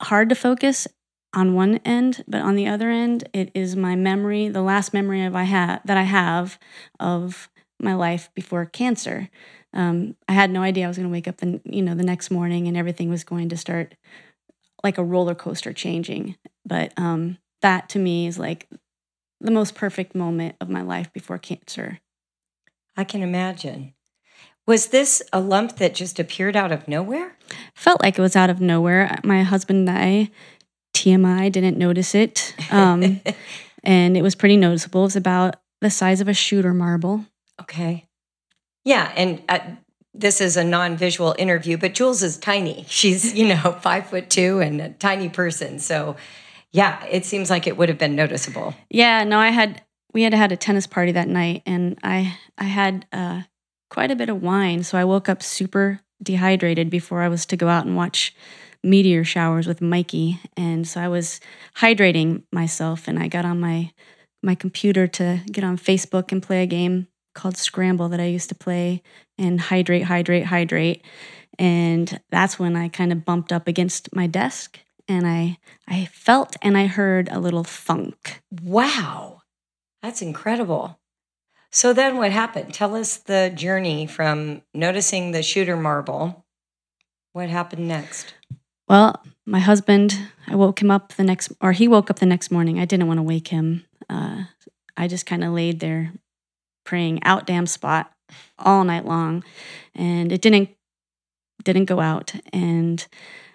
hard 0.03 0.29
to 0.29 0.35
focus 0.35 0.87
on 1.33 1.55
one 1.55 1.79
end, 1.85 2.25
but 2.27 2.41
on 2.41 2.57
the 2.57 2.67
other 2.67 2.91
end, 2.91 3.29
it 3.33 3.51
is 3.55 3.77
my 3.77 3.95
memory, 3.95 4.49
the 4.49 4.63
last 4.63 4.93
memory 4.93 5.25
of 5.25 5.37
I 5.37 5.45
have 5.45 5.81
that 5.85 5.97
I 5.97 6.03
have 6.03 6.59
of 6.99 7.49
my 7.79 7.95
life 7.95 8.31
before 8.35 8.67
cancer. 8.67 9.29
Um, 9.73 10.17
I 10.29 10.33
had 10.33 10.51
no 10.51 10.63
idea 10.63 10.85
I 10.85 10.89
was 10.89 10.97
going 10.97 11.09
to 11.09 11.13
wake 11.13 11.29
up 11.29 11.39
the 11.39 11.61
you 11.65 11.83
know 11.83 11.95
the 11.95 12.03
next 12.03 12.31
morning 12.31 12.67
and 12.67 12.77
everything 12.77 13.09
was 13.09 13.25
going 13.25 13.49
to 13.51 13.57
start 13.57 13.95
like 14.83 14.99
a 14.99 15.05
roller 15.05 15.35
coaster 15.35 15.73
changing. 15.73 16.37
But 16.65 16.93
um, 16.97 17.39
that 17.63 17.89
to 17.91 17.99
me 17.99 18.27
is 18.27 18.39
like 18.39 18.69
the 19.41 19.51
most 19.51 19.75
perfect 19.75 20.15
moment 20.15 20.57
of 20.61 20.69
my 20.69 20.83
life 20.83 21.13
before 21.13 21.39
cancer. 21.39 22.01
I 22.97 23.05
can 23.05 23.23
imagine. 23.23 23.95
Was 24.67 24.89
this 24.89 25.23
a 25.33 25.41
lump 25.41 25.77
that 25.77 25.95
just 25.95 26.19
appeared 26.19 26.55
out 26.55 26.71
of 26.71 26.87
nowhere? 26.87 27.37
Felt 27.75 28.03
like 28.03 28.19
it 28.19 28.23
was 28.23 28.37
out 28.37 28.51
of 28.51 28.61
nowhere. 28.61 29.19
My 29.25 29.43
husband 29.43 29.89
and 29.89 29.99
I 29.99 30.31
TMI, 30.95 31.51
didn't 31.51 31.79
notice 31.79 32.15
it. 32.15 32.55
Um, 32.71 33.21
and 33.85 34.17
it 34.17 34.23
was 34.23 34.35
pretty 34.35 34.57
noticeable. 34.57 35.03
It 35.03 35.05
was 35.05 35.17
about 35.17 35.57
the 35.81 35.91
size 35.91 36.21
of 36.21 36.29
a 36.29 36.35
shooter 36.35 36.75
marble. 36.75 37.25
Okay. 37.61 38.07
Yeah. 38.85 39.13
And 39.17 39.43
uh, 39.49 39.61
this 40.15 40.41
is 40.41 40.57
a 40.57 40.65
non 40.65 40.97
visual 40.97 41.35
interview, 41.39 41.77
but 41.77 41.95
Jules 41.95 42.23
is 42.23 42.37
tiny. 42.37 42.85
She's, 42.89 43.35
you 43.35 43.49
know, 43.49 43.73
five 43.81 44.07
foot 44.07 44.31
two 44.31 44.61
and 44.61 44.81
a 44.81 44.91
tiny 44.91 45.29
person. 45.29 45.79
So, 45.79 46.17
yeah, 46.73 47.05
it 47.07 47.25
seems 47.25 47.51
like 47.51 47.67
it 47.67 47.77
would 47.77 47.89
have 47.89 47.99
been 47.99 48.15
noticeable. 48.15 48.75
Yeah. 48.89 49.25
No, 49.25 49.39
I 49.39 49.49
had, 49.49 49.83
we 50.13 50.23
had 50.23 50.35
had 50.35 50.53
a 50.53 50.57
tennis 50.57 50.87
party 50.87 51.13
that 51.13 51.29
night 51.29 51.63
and 51.67 51.99
I, 52.03 52.37
I 52.59 52.65
had 52.65 53.07
uh, 53.13 53.43
quite 53.89 54.11
a 54.11 54.17
bit 54.17 54.29
of 54.29 54.43
wine. 54.43 54.83
So 54.83 54.99
I 54.99 55.05
woke 55.05 55.29
up 55.29 55.43
super 55.43 56.01
dehydrated 56.23 56.91
before 56.91 57.23
I 57.23 57.29
was 57.29 57.47
to 57.47 57.57
go 57.57 57.69
out 57.69 57.87
and 57.87 57.97
watch 57.97 58.35
meteor 58.83 59.25
showers 59.25 59.67
with 59.67 59.81
Mikey, 59.81 60.41
and 60.57 60.87
so 60.87 61.01
I 61.01 61.09
was 61.09 61.41
hydrating 61.77 62.43
myself, 62.53 63.09
and 63.09 63.19
I 63.19 63.29
got 63.29 63.45
on 63.45 63.61
my 63.61 63.93
my 64.43 64.55
computer 64.55 65.07
to 65.07 65.41
get 65.51 65.65
on 65.65 65.77
Facebook 65.77 66.33
and 66.33 66.43
play 66.43 66.63
a 66.63 66.67
game 66.67 67.09
called 67.35 67.57
Scramble 67.57 68.09
that 68.09 68.21
I 68.21 68.25
used 68.25 68.49
to 68.49 68.55
play 68.55 69.03
and 69.39 69.61
hydrate, 69.61 70.05
hydrate, 70.05 70.47
hydrate. 70.47 71.05
And 71.59 72.21
that's 72.31 72.59
when 72.59 72.75
I 72.75 72.89
kind 72.89 73.13
of 73.13 73.25
bumped 73.25 73.53
up 73.53 73.69
against 73.69 74.15
my 74.15 74.27
desk 74.27 74.81
and 75.09 75.27
I 75.27 75.59
I 75.87 76.07
felt 76.07 76.57
and 76.63 76.79
I 76.79 76.87
heard 76.87 77.29
a 77.31 77.41
little 77.41 77.65
thunk. 77.65 78.43
Wow. 78.63 79.43
That's 80.03 80.23
incredible. 80.23 80.99
So 81.73 81.93
then 81.93 82.17
what 82.17 82.33
happened? 82.33 82.73
Tell 82.73 82.95
us 82.95 83.17
the 83.17 83.53
journey 83.55 84.07
from 84.07 84.63
noticing 84.73 85.33
the 85.33 85.43
shooter 85.43 85.77
marble. 85.77 86.45
What 87.33 87.49
happened 87.49 87.87
next? 87.87 88.35
Well, 88.91 89.23
my 89.47 89.61
husband, 89.61 90.19
I 90.49 90.57
woke 90.57 90.83
him 90.83 90.91
up 90.91 91.13
the 91.13 91.23
next, 91.23 91.53
or 91.61 91.71
he 91.71 91.87
woke 91.87 92.11
up 92.11 92.19
the 92.19 92.27
next 92.27 92.51
morning. 92.51 92.81
I 92.81 92.87
didn't 92.87 93.07
want 93.07 93.19
to 93.19 93.23
wake 93.23 93.47
him. 93.47 93.85
Uh, 94.09 94.47
I 94.97 95.07
just 95.07 95.27
kind 95.27 95.45
of 95.45 95.53
laid 95.53 95.79
there 95.79 96.13
praying 96.85 97.23
out 97.23 97.47
damn 97.47 97.69
spot 97.69 98.11
all 98.59 98.83
night 98.83 99.05
long, 99.05 99.45
and 99.95 100.33
it 100.33 100.43
didn't 100.43 100.71
didn't 101.63 101.85
go 101.85 102.01
out. 102.01 102.35
And 102.53 103.07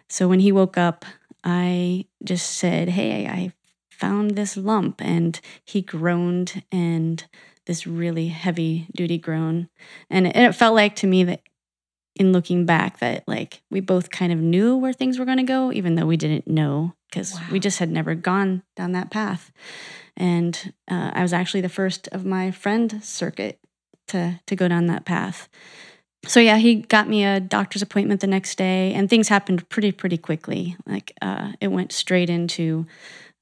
so 0.08 0.30
when 0.30 0.40
he 0.40 0.54
woke 0.54 0.78
up, 0.78 1.04
I 1.44 2.06
just 2.24 2.52
said, 2.52 2.88
"Hey, 2.88 3.28
I 3.28 3.52
found 3.92 4.38
this 4.38 4.56
lump," 4.56 5.02
and 5.02 5.38
he 5.66 5.82
groaned 5.82 6.64
and 6.72 7.22
this 7.66 7.86
really 7.86 8.30
heavy 8.30 8.88
duty 8.96 9.18
groan, 9.18 9.68
and 10.10 10.28
it, 10.28 10.38
it 10.38 10.56
felt 10.56 10.76
like 10.76 10.96
to 10.98 11.08
me 11.08 11.26
that 11.26 11.42
in 12.16 12.32
looking 12.32 12.66
back 12.66 13.00
that 13.00 13.24
like 13.28 13.62
we 13.70 13.80
both 13.80 14.10
kind 14.10 14.32
of 14.32 14.40
knew 14.40 14.76
where 14.76 14.94
things 14.94 15.20
were 15.20 15.26
going 15.26 15.38
to 15.38 15.44
go 15.44 15.72
even 15.72 15.96
though 15.96 16.06
we 16.06 16.18
didn't 16.18 16.48
know 16.48 16.94
because 17.10 17.34
wow. 17.34 17.42
we 17.52 17.60
just 17.60 17.80
had 17.80 17.92
never 17.92 18.16
gone 18.16 18.64
down 18.76 18.94
that 18.94 19.12
path. 19.12 19.52
And 20.18 20.74
uh, 20.90 21.12
i 21.14 21.22
was 21.22 21.34
actually 21.34 21.62
the 21.62 21.70
first 21.70 22.08
of 22.10 22.26
my 22.26 22.52
friend 22.52 23.04
circuit 23.04 23.60
to 24.08 24.40
to 24.46 24.56
go 24.56 24.68
down 24.68 24.88
that 24.88 25.06
path. 25.06 25.50
So 26.26 26.40
yeah 26.40 26.58
he 26.58 26.76
got 26.76 27.10
me 27.10 27.26
a 27.26 27.40
doctor's 27.40 27.82
appointment 27.82 28.22
the 28.22 28.28
next 28.28 28.58
day 28.58 28.94
and 28.94 29.10
things 29.10 29.28
happened 29.28 29.68
pretty 29.70 29.92
pretty 29.92 30.18
quickly. 30.18 30.78
Like 30.86 31.14
uh, 31.22 31.52
it 31.60 31.68
went 31.68 31.92
straight 31.92 32.30
into 32.30 32.86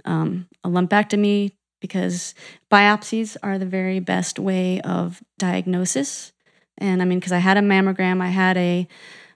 um, 0.05 0.47
a 0.63 0.69
lumpectomy 0.69 1.53
because 1.79 2.33
biopsies 2.71 3.37
are 3.43 3.59
the 3.59 3.65
very 3.65 3.99
best 3.99 4.39
way 4.39 4.81
of 4.81 5.21
diagnosis 5.37 6.32
and 6.77 7.01
I 7.01 7.05
mean, 7.05 7.19
because 7.19 7.31
I 7.31 7.39
had 7.39 7.57
a 7.57 7.61
mammogram, 7.61 8.21
I 8.21 8.29
had 8.29 8.57
a 8.57 8.87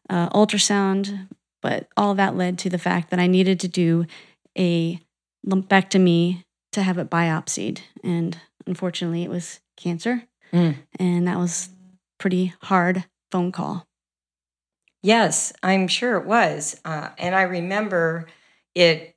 uh, 0.09 0.29
ultrasound, 0.29 1.27
but 1.61 1.87
all 1.95 2.15
that 2.15 2.35
led 2.35 2.57
to 2.59 2.69
the 2.69 2.77
fact 2.77 3.09
that 3.09 3.19
I 3.19 3.27
needed 3.27 3.59
to 3.61 3.67
do 3.67 4.05
a 4.57 4.99
lumpectomy 5.45 6.43
to 6.71 6.83
have 6.83 6.97
it 6.97 7.09
biopsied. 7.09 7.79
And 8.03 8.37
unfortunately, 8.65 9.23
it 9.23 9.29
was 9.29 9.59
cancer. 9.75 10.23
Mm. 10.53 10.75
And 10.99 11.27
that 11.27 11.37
was 11.37 11.69
pretty 12.17 12.53
hard 12.63 13.05
phone 13.31 13.51
call. 13.51 13.87
Yes, 15.03 15.53
I'm 15.61 15.87
sure 15.87 16.17
it 16.17 16.25
was. 16.25 16.79
Uh, 16.83 17.09
and 17.17 17.35
I 17.35 17.43
remember 17.43 18.27
it 18.73 19.15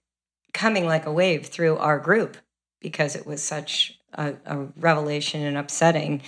coming 0.52 0.86
like 0.86 1.06
a 1.06 1.12
wave 1.12 1.46
through 1.46 1.78
our 1.78 1.98
group 1.98 2.36
because 2.80 3.16
it 3.16 3.26
was 3.26 3.42
such 3.42 3.98
a, 4.14 4.34
a 4.44 4.66
revelation 4.76 5.42
and 5.42 5.56
upsetting 5.56 6.22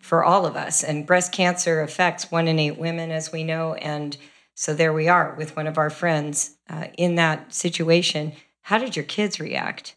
for 0.00 0.24
all 0.24 0.46
of 0.46 0.56
us. 0.56 0.82
And 0.82 1.06
breast 1.06 1.32
cancer 1.32 1.80
affects 1.80 2.30
one 2.30 2.48
in 2.48 2.58
eight 2.58 2.78
women, 2.78 3.10
as 3.10 3.32
we 3.32 3.44
know. 3.44 3.74
And 3.74 4.16
so 4.54 4.74
there 4.74 4.92
we 4.92 5.08
are 5.08 5.34
with 5.36 5.56
one 5.56 5.66
of 5.66 5.78
our 5.78 5.90
friends 5.90 6.56
uh, 6.68 6.86
in 6.96 7.16
that 7.16 7.52
situation. 7.52 8.32
How 8.62 8.78
did 8.78 8.96
your 8.96 9.04
kids 9.04 9.38
react? 9.38 9.96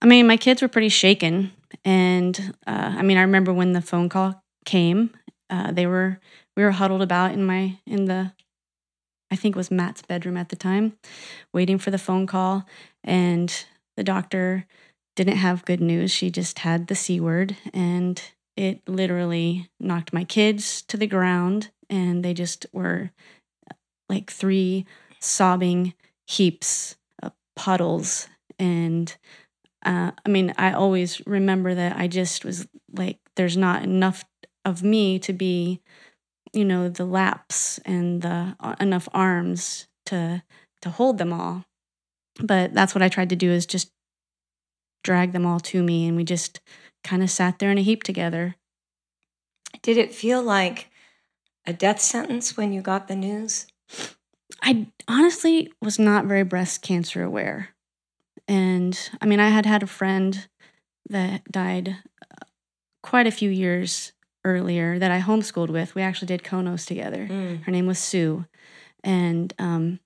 I 0.00 0.06
mean, 0.06 0.26
my 0.26 0.36
kids 0.36 0.62
were 0.62 0.68
pretty 0.68 0.88
shaken. 0.88 1.52
And 1.84 2.54
uh, 2.66 2.94
I 2.96 3.02
mean, 3.02 3.16
I 3.16 3.22
remember 3.22 3.52
when 3.52 3.72
the 3.72 3.80
phone 3.80 4.08
call 4.08 4.42
came, 4.64 5.10
uh, 5.50 5.72
they 5.72 5.86
were, 5.86 6.20
we 6.56 6.62
were 6.62 6.72
huddled 6.72 7.02
about 7.02 7.32
in 7.32 7.44
my, 7.44 7.78
in 7.86 8.06
the, 8.06 8.32
I 9.30 9.36
think 9.36 9.56
was 9.56 9.70
Matt's 9.70 10.02
bedroom 10.02 10.36
at 10.36 10.48
the 10.48 10.56
time, 10.56 10.96
waiting 11.52 11.78
for 11.78 11.90
the 11.90 11.98
phone 11.98 12.26
call. 12.26 12.64
And 13.02 13.52
the 13.96 14.04
doctor 14.04 14.66
didn't 15.16 15.36
have 15.36 15.64
good 15.64 15.80
news. 15.80 16.10
She 16.10 16.30
just 16.30 16.60
had 16.60 16.86
the 16.86 16.94
C 16.94 17.18
word. 17.18 17.56
And 17.72 18.22
it 18.56 18.82
literally 18.88 19.68
knocked 19.80 20.12
my 20.12 20.24
kids 20.24 20.82
to 20.82 20.96
the 20.96 21.06
ground 21.06 21.70
and 21.90 22.24
they 22.24 22.34
just 22.34 22.66
were 22.72 23.10
like 24.08 24.30
three 24.30 24.86
sobbing 25.20 25.94
heaps 26.26 26.96
of 27.22 27.32
puddles. 27.54 28.28
And 28.58 29.14
uh, 29.84 30.10
i 30.26 30.28
mean 30.28 30.52
i 30.58 30.72
always 30.72 31.22
remember 31.26 31.74
that 31.74 31.96
i 31.96 32.08
just 32.08 32.44
was 32.44 32.66
like 32.94 33.18
there's 33.36 33.56
not 33.56 33.84
enough 33.84 34.24
of 34.64 34.82
me 34.82 35.18
to 35.18 35.32
be 35.32 35.80
you 36.52 36.64
know 36.64 36.88
the 36.88 37.04
laps 37.04 37.78
and 37.84 38.22
the 38.22 38.56
uh, 38.60 38.74
enough 38.80 39.08
arms 39.14 39.86
to 40.06 40.42
to 40.82 40.90
hold 40.90 41.18
them 41.18 41.32
all. 41.32 41.64
But 42.40 42.74
that's 42.74 42.94
what 42.94 43.02
i 43.02 43.08
tried 43.08 43.30
to 43.30 43.36
do 43.36 43.50
is 43.50 43.66
just 43.66 43.90
drag 45.04 45.32
them 45.32 45.46
all 45.46 45.60
to 45.60 45.82
me 45.82 46.06
and 46.06 46.16
we 46.16 46.24
just 46.24 46.60
kind 47.06 47.22
of 47.22 47.30
sat 47.30 47.58
there 47.58 47.70
in 47.70 47.78
a 47.78 47.82
heap 47.82 48.02
together. 48.02 48.56
Did 49.82 49.96
it 49.96 50.12
feel 50.12 50.42
like 50.42 50.90
a 51.66 51.72
death 51.72 52.00
sentence 52.00 52.56
when 52.56 52.72
you 52.72 52.82
got 52.82 53.08
the 53.08 53.16
news? 53.16 53.66
I 54.62 54.88
honestly 55.06 55.72
was 55.80 55.98
not 55.98 56.26
very 56.26 56.42
breast 56.42 56.82
cancer 56.82 57.22
aware. 57.22 57.70
And 58.48 58.98
I 59.20 59.26
mean, 59.26 59.40
I 59.40 59.48
had 59.48 59.66
had 59.66 59.82
a 59.82 59.88
friend 59.88 60.48
that 61.08 61.44
died 61.50 61.96
uh, 62.22 62.46
quite 63.02 63.26
a 63.26 63.32
few 63.32 63.50
years 63.50 64.12
earlier 64.44 64.98
that 64.98 65.10
I 65.10 65.20
homeschooled 65.20 65.70
with. 65.70 65.94
We 65.94 66.02
actually 66.02 66.28
did 66.28 66.42
Konos 66.42 66.86
together. 66.86 67.28
Mm. 67.30 67.64
Her 67.64 67.72
name 67.72 67.86
was 67.86 67.98
Sue. 67.98 68.46
And 69.02 69.52
um, 69.58 70.00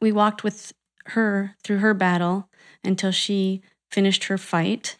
we 0.00 0.12
walked 0.12 0.44
with 0.44 0.72
her 1.06 1.56
through 1.62 1.78
her 1.78 1.94
battle 1.94 2.48
until 2.84 3.10
she 3.10 3.62
finished 3.90 4.24
her 4.24 4.38
fight 4.38 4.96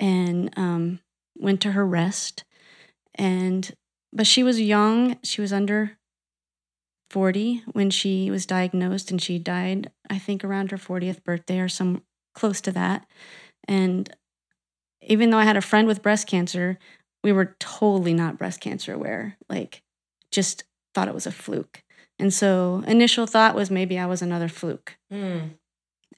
and 0.00 0.50
um, 0.56 1.00
went 1.36 1.60
to 1.62 1.72
her 1.72 1.86
rest. 1.86 2.44
And 3.14 3.72
but 4.12 4.26
she 4.26 4.42
was 4.42 4.60
young; 4.60 5.18
she 5.22 5.40
was 5.40 5.52
under 5.52 5.98
forty 7.10 7.62
when 7.72 7.90
she 7.90 8.30
was 8.30 8.46
diagnosed, 8.46 9.10
and 9.10 9.20
she 9.20 9.38
died, 9.38 9.90
I 10.08 10.18
think, 10.18 10.44
around 10.44 10.70
her 10.70 10.78
fortieth 10.78 11.24
birthday 11.24 11.58
or 11.58 11.68
some 11.68 12.02
close 12.34 12.60
to 12.62 12.72
that. 12.72 13.06
And 13.66 14.14
even 15.02 15.30
though 15.30 15.38
I 15.38 15.44
had 15.44 15.56
a 15.56 15.62
friend 15.62 15.86
with 15.86 16.02
breast 16.02 16.26
cancer, 16.26 16.78
we 17.24 17.32
were 17.32 17.56
totally 17.58 18.14
not 18.14 18.38
breast 18.38 18.60
cancer 18.60 18.92
aware. 18.94 19.36
Like, 19.48 19.82
just 20.30 20.64
thought 20.94 21.08
it 21.08 21.14
was 21.14 21.26
a 21.26 21.32
fluke. 21.32 21.82
And 22.18 22.32
so, 22.32 22.82
initial 22.86 23.26
thought 23.26 23.54
was 23.54 23.70
maybe 23.70 23.98
I 23.98 24.06
was 24.06 24.22
another 24.22 24.48
fluke. 24.48 24.96
Mm. 25.12 25.57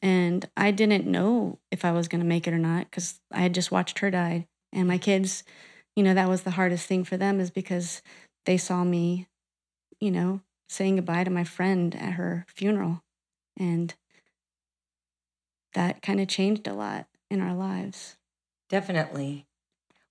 And 0.03 0.49
I 0.57 0.71
didn't 0.71 1.07
know 1.07 1.59
if 1.71 1.85
I 1.85 1.93
was 1.93 2.09
going 2.09 2.23
to 2.23 2.27
make 2.27 2.47
it 2.47 2.55
or 2.55 2.59
not 2.59 2.87
because 2.91 3.21
I 3.31 3.41
had 3.41 3.55
just 3.55 3.71
watched 3.71 3.99
her 3.99 4.11
die. 4.11 4.47
And 4.73 4.89
my 4.89 4.99
kids, 4.99 5.45
you 5.95 6.03
know, 6.03 6.15
that 6.15 6.29
was 6.29 6.43
the 6.43 6.53
hardest 6.53 6.87
thing 6.87 7.05
for 7.05 7.17
them 7.17 7.41
is 7.41 7.51
because 7.51 8.01
they 8.47 8.57
saw 8.57 8.85
me, 8.85 9.27
you 10.01 10.11
know, 10.11 10.41
saying 10.69 10.97
goodbye 10.97 11.25
to 11.25 11.31
my 11.31 11.45
friend 11.45 11.95
at 11.95 12.15
her 12.15 12.47
funeral. 12.49 13.03
And 13.59 13.95
that 15.75 16.03
kind 16.03 16.21
of 16.21 16.29
changed 16.29 16.67
a 16.67 16.73
lot 16.73 17.07
in 17.31 17.41
our 17.41 17.55
lives. 17.55 18.17
Definitely. 18.69 19.47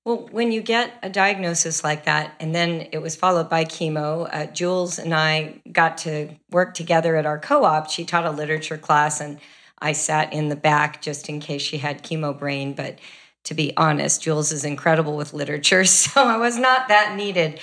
Well, 0.06 0.28
when 0.32 0.52
you 0.52 0.62
get 0.62 0.94
a 1.04 1.10
diagnosis 1.10 1.84
like 1.84 2.06
that, 2.06 2.34
and 2.40 2.56
then 2.56 2.88
it 2.92 3.02
was 3.02 3.16
followed 3.16 3.50
by 3.50 3.66
chemo, 3.66 4.30
uh, 4.32 4.46
Jules 4.48 4.98
and 4.98 5.14
I 5.14 5.62
got 5.72 6.00
to 6.00 6.30
work 6.52 6.74
together 6.74 7.16
at 7.16 7.26
our 7.26 7.38
co 7.38 7.64
op. 7.64 7.90
She 7.90 8.06
taught 8.06 8.26
a 8.26 8.32
literature 8.32 8.78
class, 8.78 9.20
and 9.20 9.40
I 9.82 9.94
sat 9.94 10.34
in 10.34 10.50
the 10.50 10.56
back 10.56 11.02
just 11.02 11.30
in 11.30 11.40
case 11.40 11.62
she 11.62 11.78
had 11.78 12.04
chemo 12.04 12.38
brain. 12.38 12.74
But 12.74 13.00
to 13.46 13.54
be 13.54 13.76
honest, 13.78 14.22
Jules 14.22 14.52
is 14.52 14.66
incredible 14.66 15.16
with 15.16 15.34
literature, 15.34 15.86
so 15.86 16.24
I 16.24 16.38
was 16.38 16.58
not 16.58 16.88
that 16.88 17.16
needed. 17.16 17.60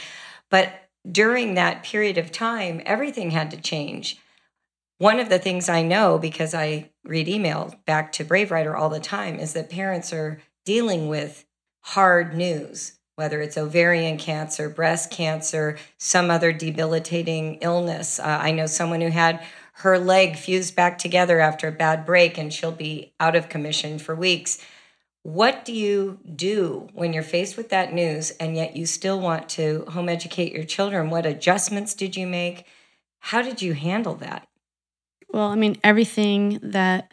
But 0.50 0.88
during 1.10 1.54
that 1.54 1.82
period 1.82 2.18
of 2.18 2.32
time, 2.32 2.82
everything 2.84 3.30
had 3.30 3.50
to 3.50 3.56
change. 3.56 4.18
One 4.98 5.20
of 5.20 5.28
the 5.28 5.38
things 5.38 5.68
I 5.68 5.82
know 5.82 6.18
because 6.18 6.54
I 6.54 6.90
read 7.04 7.28
email 7.28 7.74
back 7.86 8.12
to 8.12 8.24
Brave 8.24 8.50
Writer 8.50 8.74
all 8.74 8.88
the 8.88 9.00
time 9.00 9.38
is 9.38 9.52
that 9.52 9.70
parents 9.70 10.12
are 10.12 10.40
dealing 10.64 11.08
with 11.08 11.44
hard 11.82 12.34
news, 12.34 12.98
whether 13.14 13.40
it's 13.40 13.58
ovarian 13.58 14.16
cancer, 14.16 14.68
breast 14.68 15.10
cancer, 15.10 15.76
some 15.98 16.30
other 16.30 16.50
debilitating 16.50 17.56
illness. 17.56 18.18
Uh, 18.18 18.38
I 18.40 18.52
know 18.52 18.66
someone 18.66 19.02
who 19.02 19.10
had 19.10 19.44
her 19.80 19.98
leg 19.98 20.36
fused 20.36 20.74
back 20.74 20.96
together 20.96 21.38
after 21.38 21.68
a 21.68 21.72
bad 21.72 22.06
break 22.06 22.38
and 22.38 22.52
she'll 22.52 22.72
be 22.72 23.12
out 23.20 23.36
of 23.36 23.50
commission 23.50 23.98
for 23.98 24.14
weeks. 24.14 24.58
What 25.22 25.66
do 25.66 25.72
you 25.72 26.18
do 26.34 26.88
when 26.94 27.12
you're 27.12 27.22
faced 27.22 27.58
with 27.58 27.68
that 27.68 27.92
news 27.92 28.30
and 28.32 28.56
yet 28.56 28.76
you 28.76 28.86
still 28.86 29.20
want 29.20 29.50
to 29.50 29.84
home 29.88 30.08
educate 30.08 30.54
your 30.54 30.64
children? 30.64 31.10
What 31.10 31.26
adjustments 31.26 31.92
did 31.92 32.16
you 32.16 32.26
make? 32.26 32.64
How 33.18 33.42
did 33.42 33.60
you 33.60 33.74
handle 33.74 34.14
that? 34.14 34.48
Well, 35.28 35.48
I 35.48 35.56
mean, 35.56 35.76
everything 35.84 36.58
that 36.62 37.12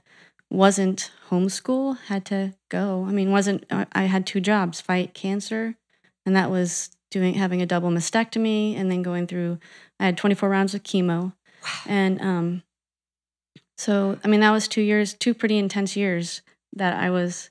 wasn't 0.49 1.11
homeschool 1.29 1.97
had 2.07 2.23
to 2.25 2.53
go. 2.69 3.05
I 3.05 3.11
mean, 3.11 3.31
wasn't 3.31 3.65
uh, 3.69 3.85
I 3.91 4.03
had 4.03 4.25
two 4.25 4.39
jobs, 4.39 4.79
fight 4.79 5.13
cancer, 5.13 5.75
and 6.25 6.35
that 6.35 6.49
was 6.49 6.91
doing 7.11 7.33
having 7.33 7.61
a 7.61 7.65
double 7.65 7.89
mastectomy 7.89 8.75
and 8.77 8.89
then 8.89 9.01
going 9.01 9.27
through 9.27 9.59
I 9.99 10.05
had 10.05 10.17
24 10.17 10.47
rounds 10.47 10.73
of 10.73 10.83
chemo. 10.83 11.33
And 11.85 12.21
um 12.21 12.63
so 13.77 14.19
I 14.23 14.27
mean 14.27 14.39
that 14.41 14.51
was 14.51 14.67
2 14.67 14.81
years, 14.81 15.13
two 15.13 15.33
pretty 15.33 15.57
intense 15.57 15.95
years 15.95 16.41
that 16.73 16.93
I 16.93 17.09
was 17.09 17.49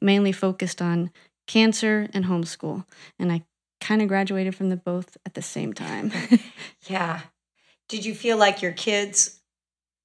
mainly 0.00 0.32
focused 0.32 0.82
on 0.82 1.10
cancer 1.46 2.08
and 2.12 2.26
homeschool. 2.26 2.84
And 3.18 3.32
I 3.32 3.44
kind 3.80 4.00
of 4.02 4.08
graduated 4.08 4.54
from 4.54 4.70
the 4.70 4.76
both 4.76 5.16
at 5.26 5.34
the 5.34 5.42
same 5.42 5.72
time. 5.72 6.12
yeah. 6.86 7.20
Did 7.88 8.04
you 8.04 8.14
feel 8.14 8.36
like 8.36 8.62
your 8.62 8.72
kids 8.72 9.40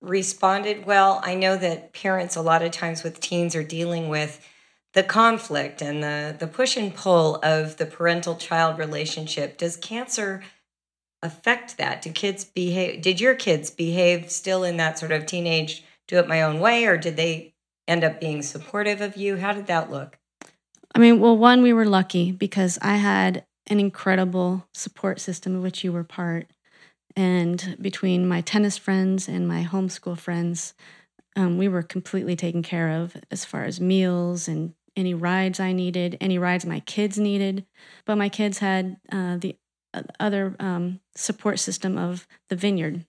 responded 0.01 0.85
well? 0.85 1.21
I 1.23 1.35
know 1.35 1.55
that 1.57 1.93
parents 1.93 2.35
a 2.35 2.41
lot 2.41 2.61
of 2.61 2.71
times 2.71 3.03
with 3.03 3.19
teens 3.19 3.55
are 3.55 3.63
dealing 3.63 4.09
with 4.09 4.45
the 4.93 5.03
conflict 5.03 5.81
and 5.81 6.03
the 6.03 6.35
the 6.37 6.47
push 6.47 6.75
and 6.75 6.93
pull 6.93 7.39
of 7.43 7.77
the 7.77 7.85
parental 7.85 8.35
child 8.35 8.77
relationship. 8.77 9.57
Does 9.57 9.77
cancer 9.77 10.43
affect 11.21 11.77
that? 11.77 12.01
Do 12.01 12.11
kids 12.11 12.43
behave 12.43 13.01
did 13.01 13.19
your 13.19 13.35
kids 13.35 13.69
behave 13.69 14.31
still 14.31 14.63
in 14.63 14.77
that 14.77 14.97
sort 14.99 15.11
of 15.11 15.25
teenage 15.25 15.83
do 16.07 16.17
it 16.17 16.27
my 16.27 16.41
own 16.41 16.59
way 16.59 16.85
or 16.85 16.97
did 16.97 17.17
they 17.17 17.53
end 17.87 18.03
up 18.03 18.19
being 18.19 18.41
supportive 18.41 19.01
of 19.01 19.17
you? 19.17 19.37
How 19.37 19.53
did 19.53 19.67
that 19.67 19.91
look? 19.91 20.17
I 20.95 20.99
mean, 20.99 21.19
well, 21.19 21.37
one, 21.37 21.61
we 21.61 21.73
were 21.73 21.85
lucky 21.85 22.31
because 22.31 22.79
I 22.81 22.97
had 22.97 23.45
an 23.67 23.79
incredible 23.79 24.67
support 24.73 25.19
system 25.19 25.55
of 25.55 25.63
which 25.63 25.83
you 25.83 25.91
were 25.91 26.03
part. 26.03 26.47
And 27.15 27.77
between 27.81 28.27
my 28.27 28.41
tennis 28.41 28.77
friends 28.77 29.27
and 29.27 29.47
my 29.47 29.63
homeschool 29.63 30.17
friends, 30.17 30.73
um, 31.35 31.57
we 31.57 31.67
were 31.67 31.83
completely 31.83 32.35
taken 32.35 32.63
care 32.63 32.89
of 32.89 33.15
as 33.29 33.45
far 33.45 33.65
as 33.65 33.79
meals 33.79 34.47
and 34.47 34.73
any 34.95 35.13
rides 35.13 35.59
I 35.59 35.71
needed, 35.71 36.17
any 36.19 36.37
rides 36.37 36.65
my 36.65 36.79
kids 36.81 37.17
needed. 37.17 37.65
But 38.05 38.17
my 38.17 38.29
kids 38.29 38.59
had 38.59 38.97
uh, 39.11 39.37
the 39.37 39.55
other 40.19 40.55
um, 40.59 40.99
support 41.15 41.59
system 41.59 41.97
of 41.97 42.27
the 42.49 42.55
vineyard. 42.55 43.05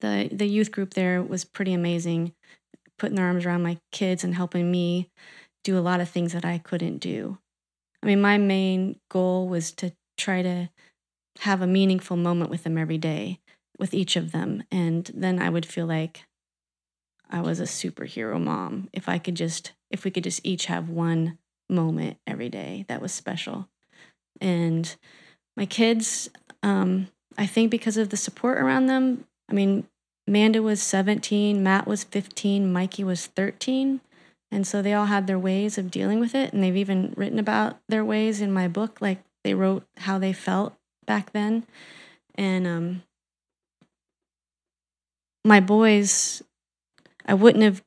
The, 0.00 0.28
the 0.30 0.46
youth 0.46 0.70
group 0.70 0.94
there 0.94 1.22
was 1.22 1.44
pretty 1.44 1.72
amazing, 1.72 2.34
putting 2.98 3.16
their 3.16 3.26
arms 3.26 3.46
around 3.46 3.62
my 3.62 3.78
kids 3.92 4.24
and 4.24 4.34
helping 4.34 4.70
me 4.70 5.10
do 5.62 5.78
a 5.78 5.80
lot 5.80 6.00
of 6.00 6.08
things 6.08 6.32
that 6.32 6.44
I 6.44 6.58
couldn't 6.58 6.98
do. 6.98 7.38
I 8.02 8.06
mean, 8.06 8.20
my 8.20 8.36
main 8.36 9.00
goal 9.10 9.48
was 9.48 9.72
to 9.72 9.92
try 10.18 10.42
to 10.42 10.68
have 11.40 11.62
a 11.62 11.66
meaningful 11.66 12.16
moment 12.16 12.50
with 12.50 12.64
them 12.64 12.78
every 12.78 12.98
day, 12.98 13.40
with 13.78 13.94
each 13.94 14.16
of 14.16 14.32
them. 14.32 14.62
And 14.70 15.10
then 15.14 15.40
I 15.40 15.48
would 15.48 15.66
feel 15.66 15.86
like 15.86 16.26
I 17.30 17.40
was 17.40 17.60
a 17.60 17.64
superhero 17.64 18.40
mom 18.40 18.88
if 18.92 19.08
I 19.08 19.18
could 19.18 19.34
just, 19.34 19.72
if 19.90 20.04
we 20.04 20.10
could 20.10 20.24
just 20.24 20.40
each 20.44 20.66
have 20.66 20.88
one 20.88 21.38
moment 21.70 22.18
every 22.26 22.50
day 22.50 22.84
that 22.88 23.00
was 23.00 23.12
special. 23.12 23.68
And 24.40 24.94
my 25.56 25.66
kids, 25.66 26.28
um, 26.62 27.08
I 27.36 27.46
think 27.46 27.70
because 27.70 27.96
of 27.96 28.10
the 28.10 28.16
support 28.16 28.58
around 28.58 28.86
them, 28.86 29.24
I 29.48 29.52
mean, 29.52 29.86
Amanda 30.26 30.62
was 30.62 30.82
17, 30.82 31.62
Matt 31.62 31.86
was 31.86 32.04
15, 32.04 32.72
Mikey 32.72 33.04
was 33.04 33.26
13. 33.26 34.00
And 34.50 34.66
so 34.66 34.82
they 34.82 34.94
all 34.94 35.06
had 35.06 35.26
their 35.26 35.38
ways 35.38 35.78
of 35.78 35.90
dealing 35.90 36.20
with 36.20 36.34
it. 36.34 36.52
And 36.52 36.62
they've 36.62 36.76
even 36.76 37.12
written 37.16 37.38
about 37.38 37.78
their 37.88 38.04
ways 38.04 38.40
in 38.40 38.52
my 38.52 38.68
book. 38.68 39.00
Like 39.00 39.22
they 39.42 39.52
wrote 39.52 39.84
how 39.98 40.18
they 40.18 40.32
felt 40.32 40.74
back 41.06 41.32
then. 41.32 41.66
And 42.36 42.66
um, 42.66 43.02
my 45.44 45.60
boys, 45.60 46.42
I 47.26 47.34
wouldn't 47.34 47.64
have 47.64 47.82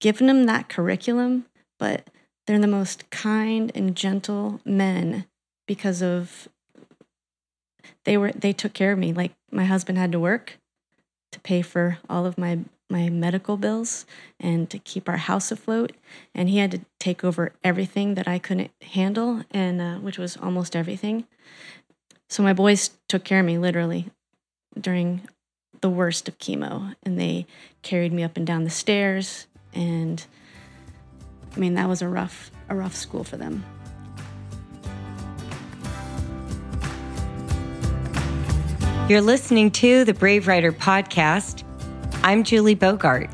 given 0.00 0.26
them 0.26 0.44
that 0.44 0.68
curriculum, 0.68 1.46
but 1.78 2.08
they're 2.46 2.58
the 2.58 2.66
most 2.66 3.10
kind 3.10 3.70
and 3.74 3.96
gentle 3.96 4.60
men 4.64 5.26
because 5.66 6.02
of 6.02 6.48
they 8.04 8.16
were 8.16 8.32
they 8.32 8.52
took 8.52 8.72
care 8.72 8.92
of 8.92 8.98
me. 8.98 9.12
Like 9.12 9.32
my 9.50 9.64
husband 9.64 9.98
had 9.98 10.12
to 10.12 10.20
work 10.20 10.58
to 11.32 11.40
pay 11.40 11.62
for 11.62 11.98
all 12.08 12.26
of 12.26 12.38
my 12.38 12.60
my 12.90 13.08
medical 13.08 13.56
bills 13.56 14.04
and 14.38 14.68
to 14.70 14.78
keep 14.78 15.08
our 15.08 15.16
house 15.16 15.50
afloat. 15.50 15.92
And 16.34 16.48
he 16.48 16.58
had 16.58 16.70
to 16.72 16.80
take 17.00 17.24
over 17.24 17.54
everything 17.64 18.14
that 18.14 18.28
i 18.28 18.38
couldn't 18.38 18.70
handle 18.82 19.42
and 19.50 19.80
uh, 19.80 19.96
which 19.96 20.18
was 20.18 20.36
almost 20.36 20.76
everything. 20.76 21.26
So 22.28 22.42
my 22.42 22.52
boys 22.52 22.90
took 23.08 23.24
care 23.24 23.40
of 23.40 23.46
me 23.46 23.58
literally 23.58 24.10
during 24.78 25.22
the 25.80 25.90
worst 25.90 26.28
of 26.28 26.38
chemo. 26.38 26.94
And 27.02 27.18
they 27.18 27.46
carried 27.82 28.12
me 28.12 28.22
up 28.22 28.36
and 28.36 28.46
down 28.46 28.64
the 28.64 28.70
stairs. 28.70 29.46
And 29.72 30.24
I 31.54 31.58
mean 31.58 31.74
that 31.74 31.88
was 31.88 32.02
a 32.02 32.08
rough 32.08 32.50
a 32.68 32.76
rough 32.76 32.94
school 32.94 33.24
for 33.24 33.36
them. 33.36 33.64
You're 39.12 39.20
listening 39.20 39.70
to 39.72 40.06
the 40.06 40.14
Brave 40.14 40.48
Writer 40.48 40.72
podcast. 40.72 41.64
I'm 42.22 42.42
Julie 42.42 42.74
Bogart. 42.74 43.28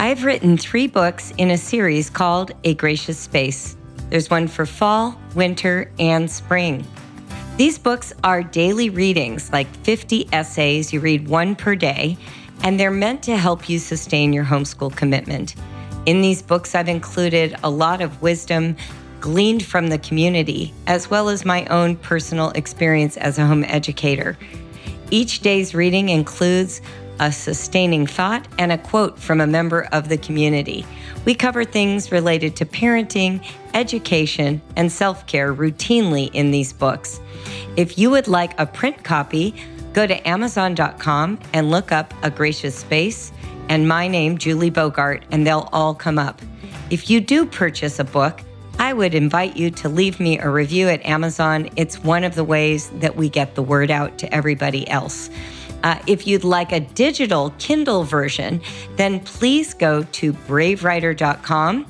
I've 0.00 0.24
written 0.24 0.58
3 0.58 0.88
books 0.88 1.32
in 1.38 1.52
a 1.52 1.56
series 1.56 2.10
called 2.10 2.50
A 2.64 2.74
Gracious 2.74 3.16
Space. 3.16 3.76
There's 4.10 4.28
one 4.28 4.48
for 4.48 4.66
fall, 4.66 5.20
winter, 5.36 5.92
and 6.00 6.28
spring. 6.28 6.84
These 7.56 7.78
books 7.78 8.12
are 8.24 8.42
daily 8.42 8.90
readings, 8.90 9.52
like 9.52 9.72
50 9.84 10.30
essays. 10.32 10.92
You 10.92 10.98
read 10.98 11.28
one 11.28 11.54
per 11.54 11.76
day, 11.76 12.16
and 12.64 12.80
they're 12.80 12.90
meant 12.90 13.22
to 13.22 13.36
help 13.36 13.68
you 13.68 13.78
sustain 13.78 14.32
your 14.32 14.46
homeschool 14.46 14.96
commitment. 14.96 15.54
In 16.06 16.22
these 16.22 16.42
books, 16.42 16.74
I've 16.74 16.88
included 16.88 17.54
a 17.62 17.70
lot 17.70 18.00
of 18.00 18.20
wisdom 18.20 18.74
gleaned 19.26 19.64
from 19.64 19.88
the 19.88 19.98
community, 19.98 20.72
as 20.86 21.10
well 21.10 21.28
as 21.28 21.44
my 21.44 21.64
own 21.64 21.96
personal 21.96 22.50
experience 22.50 23.16
as 23.16 23.38
a 23.38 23.44
home 23.44 23.64
educator. 23.64 24.38
Each 25.10 25.40
day's 25.40 25.74
reading 25.74 26.10
includes 26.10 26.80
a 27.18 27.32
sustaining 27.32 28.06
thought 28.06 28.46
and 28.56 28.70
a 28.70 28.78
quote 28.78 29.18
from 29.18 29.40
a 29.40 29.46
member 29.48 29.88
of 29.90 30.08
the 30.08 30.16
community. 30.16 30.86
We 31.24 31.34
cover 31.34 31.64
things 31.64 32.12
related 32.12 32.54
to 32.54 32.66
parenting, 32.66 33.44
education, 33.74 34.62
and 34.76 34.92
self 34.92 35.26
care 35.26 35.52
routinely 35.52 36.30
in 36.32 36.52
these 36.52 36.72
books. 36.72 37.20
If 37.76 37.98
you 37.98 38.10
would 38.10 38.28
like 38.28 38.56
a 38.60 38.66
print 38.66 39.02
copy, 39.02 39.56
go 39.92 40.06
to 40.06 40.28
Amazon.com 40.28 41.40
and 41.52 41.68
look 41.72 41.90
up 41.90 42.14
A 42.22 42.30
Gracious 42.30 42.78
Space 42.78 43.32
and 43.68 43.88
my 43.88 44.06
name, 44.06 44.38
Julie 44.38 44.70
Bogart, 44.70 45.24
and 45.32 45.44
they'll 45.44 45.68
all 45.72 45.96
come 45.96 46.16
up. 46.16 46.40
If 46.90 47.10
you 47.10 47.20
do 47.20 47.44
purchase 47.44 47.98
a 47.98 48.04
book, 48.04 48.42
I 48.78 48.92
would 48.92 49.14
invite 49.14 49.56
you 49.56 49.70
to 49.70 49.88
leave 49.88 50.20
me 50.20 50.38
a 50.38 50.50
review 50.50 50.88
at 50.88 51.04
Amazon. 51.04 51.70
It's 51.76 52.04
one 52.04 52.24
of 52.24 52.34
the 52.34 52.44
ways 52.44 52.90
that 53.00 53.16
we 53.16 53.28
get 53.28 53.54
the 53.54 53.62
word 53.62 53.90
out 53.90 54.18
to 54.18 54.34
everybody 54.34 54.88
else. 54.88 55.30
Uh, 55.82 55.98
if 56.06 56.26
you'd 56.26 56.44
like 56.44 56.72
a 56.72 56.80
digital 56.80 57.54
Kindle 57.58 58.04
version, 58.04 58.60
then 58.96 59.20
please 59.20 59.72
go 59.72 60.02
to 60.02 60.32
bravewriter.com. 60.32 61.86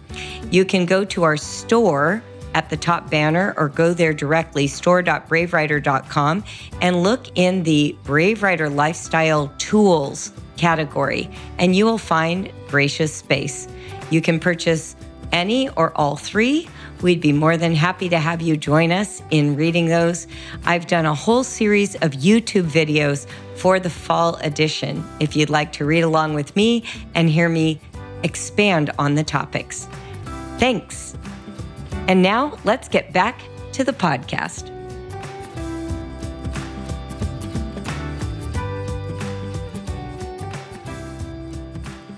You 0.50 0.64
can 0.64 0.86
go 0.86 1.04
to 1.06 1.22
our 1.24 1.36
store 1.36 2.22
at 2.54 2.70
the 2.70 2.76
top 2.76 3.10
banner 3.10 3.52
or 3.56 3.68
go 3.68 3.92
there 3.92 4.14
directly, 4.14 4.66
store.bravewriter.com, 4.66 6.44
and 6.80 7.02
look 7.02 7.26
in 7.36 7.62
the 7.64 7.96
Brave 8.04 8.42
Writer 8.42 8.68
Lifestyle 8.68 9.52
Tools 9.58 10.32
category, 10.56 11.28
and 11.58 11.76
you 11.76 11.84
will 11.84 11.98
find 11.98 12.50
Gracious 12.68 13.12
Space. 13.12 13.68
You 14.10 14.22
can 14.22 14.40
purchase 14.40 14.96
any 15.32 15.68
or 15.70 15.92
all 15.96 16.16
three. 16.16 16.68
We'd 17.02 17.20
be 17.20 17.32
more 17.32 17.56
than 17.56 17.74
happy 17.74 18.08
to 18.08 18.18
have 18.18 18.40
you 18.40 18.56
join 18.56 18.90
us 18.90 19.22
in 19.30 19.54
reading 19.56 19.86
those. 19.86 20.26
I've 20.64 20.86
done 20.86 21.04
a 21.04 21.14
whole 21.14 21.44
series 21.44 21.94
of 21.96 22.12
YouTube 22.12 22.64
videos 22.64 23.26
for 23.56 23.78
the 23.78 23.90
fall 23.90 24.36
edition 24.36 25.04
if 25.20 25.36
you'd 25.36 25.50
like 25.50 25.72
to 25.72 25.84
read 25.84 26.02
along 26.02 26.34
with 26.34 26.56
me 26.56 26.84
and 27.14 27.28
hear 27.28 27.48
me 27.48 27.80
expand 28.22 28.90
on 28.98 29.14
the 29.14 29.24
topics. 29.24 29.88
Thanks. 30.58 31.14
And 32.08 32.22
now 32.22 32.58
let's 32.64 32.88
get 32.88 33.12
back 33.12 33.42
to 33.72 33.84
the 33.84 33.92
podcast. 33.92 34.72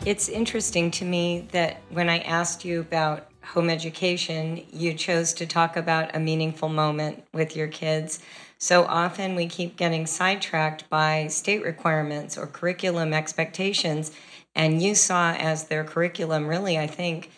It's 0.07 0.29
interesting 0.29 0.91
to 0.93 1.05
me 1.05 1.49
that 1.53 1.83
when 1.91 2.09
I 2.09 2.21
asked 2.21 2.65
you 2.65 2.81
about 2.81 3.28
home 3.49 3.71
education, 3.71 4.65
you 4.73 4.93
chose 4.93 5.33
to 5.33 5.47
talk 5.47 5.77
about 5.77 6.15
a 6.15 6.21
meaningful 6.21 6.69
moment 6.69 7.25
with 7.33 7.57
your 7.57 7.69
kids. 7.69 8.21
So 8.59 8.85
often 8.85 9.35
we 9.37 9.47
keep 9.47 9.77
getting 9.77 10.07
sidetracked 10.07 10.89
by 10.91 11.29
state 11.29 11.65
requirements 11.65 12.37
or 12.37 12.47
curriculum 12.47 13.15
expectations. 13.15 14.13
And 14.55 14.83
you 14.83 14.95
saw 14.95 15.33
as 15.33 15.65
their 15.65 15.85
curriculum, 15.85 16.47
really, 16.47 16.79
I 16.79 16.87
think, 16.87 17.31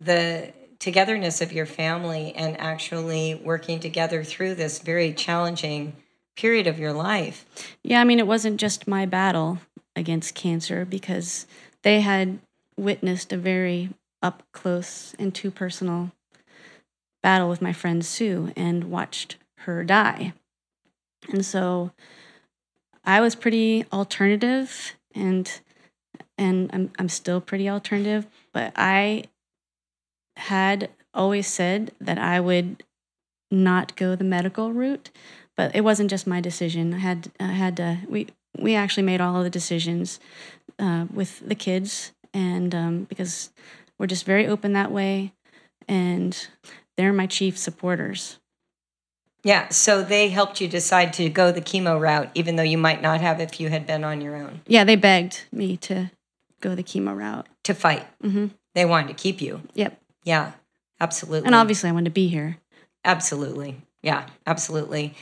the 0.00 0.52
togetherness 0.80 1.40
of 1.40 1.52
your 1.52 1.66
family 1.66 2.34
and 2.34 2.58
actually 2.60 3.36
working 3.36 3.78
together 3.78 4.24
through 4.24 4.56
this 4.56 4.80
very 4.80 5.12
challenging 5.12 5.94
period 6.34 6.66
of 6.66 6.78
your 6.78 6.92
life. 6.92 7.46
Yeah, 7.84 8.00
I 8.00 8.04
mean, 8.04 8.18
it 8.18 8.26
wasn't 8.26 8.58
just 8.58 8.88
my 8.88 9.06
battle 9.06 9.58
against 9.94 10.34
cancer 10.34 10.84
because 10.84 11.46
they 11.82 12.00
had 12.00 12.40
witnessed 12.76 13.32
a 13.32 13.36
very 13.36 13.90
up 14.22 14.42
close 14.52 15.14
and 15.18 15.34
too 15.34 15.50
personal 15.50 16.12
battle 17.22 17.48
with 17.48 17.62
my 17.62 17.72
friend 17.72 18.04
Sue 18.04 18.52
and 18.56 18.84
watched 18.84 19.36
her 19.58 19.84
die. 19.84 20.32
And 21.30 21.44
so 21.44 21.92
I 23.04 23.20
was 23.20 23.34
pretty 23.34 23.84
alternative 23.92 24.94
and 25.14 25.60
and 26.38 26.70
I'm 26.72 26.90
I'm 26.98 27.08
still 27.08 27.40
pretty 27.40 27.68
alternative, 27.68 28.26
but 28.52 28.72
I 28.76 29.24
had 30.36 30.90
always 31.14 31.46
said 31.46 31.92
that 32.00 32.18
I 32.18 32.40
would 32.40 32.82
not 33.50 33.94
go 33.96 34.16
the 34.16 34.24
medical 34.24 34.72
route, 34.72 35.10
but 35.56 35.74
it 35.74 35.82
wasn't 35.82 36.10
just 36.10 36.26
my 36.26 36.40
decision. 36.40 36.94
I 36.94 36.98
had 36.98 37.30
I 37.38 37.52
had 37.52 37.76
to 37.76 37.98
we 38.08 38.28
we 38.58 38.74
actually 38.74 39.04
made 39.04 39.20
all 39.20 39.36
of 39.36 39.44
the 39.44 39.50
decisions 39.50 40.20
uh, 40.78 41.06
with 41.12 41.46
the 41.46 41.54
kids, 41.54 42.12
and 42.32 42.74
um, 42.74 43.04
because 43.04 43.50
we're 43.98 44.06
just 44.06 44.24
very 44.24 44.46
open 44.46 44.72
that 44.72 44.90
way, 44.90 45.32
and 45.88 46.48
they're 46.96 47.12
my 47.12 47.26
chief 47.26 47.56
supporters. 47.58 48.38
Yeah, 49.44 49.68
so 49.70 50.02
they 50.02 50.28
helped 50.28 50.60
you 50.60 50.68
decide 50.68 51.12
to 51.14 51.28
go 51.28 51.50
the 51.50 51.60
chemo 51.60 52.00
route, 52.00 52.30
even 52.34 52.56
though 52.56 52.62
you 52.62 52.78
might 52.78 53.02
not 53.02 53.20
have 53.20 53.40
if 53.40 53.58
you 53.58 53.70
had 53.70 53.86
been 53.86 54.04
on 54.04 54.20
your 54.20 54.36
own. 54.36 54.60
Yeah, 54.66 54.84
they 54.84 54.94
begged 54.94 55.44
me 55.50 55.76
to 55.78 56.10
go 56.60 56.74
the 56.74 56.84
chemo 56.84 57.16
route 57.16 57.48
to 57.64 57.74
fight. 57.74 58.06
Mm-hmm. 58.22 58.48
They 58.74 58.84
wanted 58.84 59.08
to 59.08 59.14
keep 59.14 59.40
you. 59.40 59.62
Yep. 59.74 60.00
Yeah, 60.24 60.52
absolutely. 61.00 61.46
And 61.46 61.54
obviously, 61.54 61.90
I 61.90 61.92
wanted 61.92 62.06
to 62.06 62.10
be 62.12 62.28
here. 62.28 62.58
Absolutely. 63.04 63.82
Yeah, 64.02 64.26
absolutely. 64.46 65.14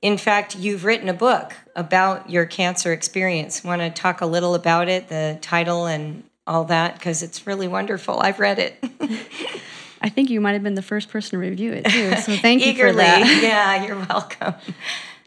In 0.00 0.16
fact, 0.16 0.56
you've 0.56 0.84
written 0.84 1.08
a 1.08 1.14
book 1.14 1.54
about 1.74 2.30
your 2.30 2.46
cancer 2.46 2.92
experience. 2.92 3.64
Want 3.64 3.80
to 3.80 3.90
talk 3.90 4.20
a 4.20 4.26
little 4.26 4.54
about 4.54 4.88
it, 4.88 5.08
the 5.08 5.38
title 5.40 5.86
and 5.86 6.22
all 6.48 6.64
that, 6.64 6.94
because 6.94 7.22
it's 7.22 7.46
really 7.46 7.68
wonderful. 7.68 8.18
I've 8.20 8.40
read 8.40 8.58
it. 8.58 8.82
I 10.00 10.08
think 10.08 10.30
you 10.30 10.40
might 10.40 10.52
have 10.52 10.62
been 10.62 10.74
the 10.74 10.82
first 10.82 11.08
person 11.08 11.30
to 11.32 11.38
review 11.38 11.72
it 11.72 11.84
too. 11.84 12.16
So 12.16 12.36
thank 12.42 12.64
you 12.64 12.74
for 12.74 12.92
that. 12.92 13.42
Yeah, 13.42 13.84
you're 13.84 13.98
welcome. 14.08 14.54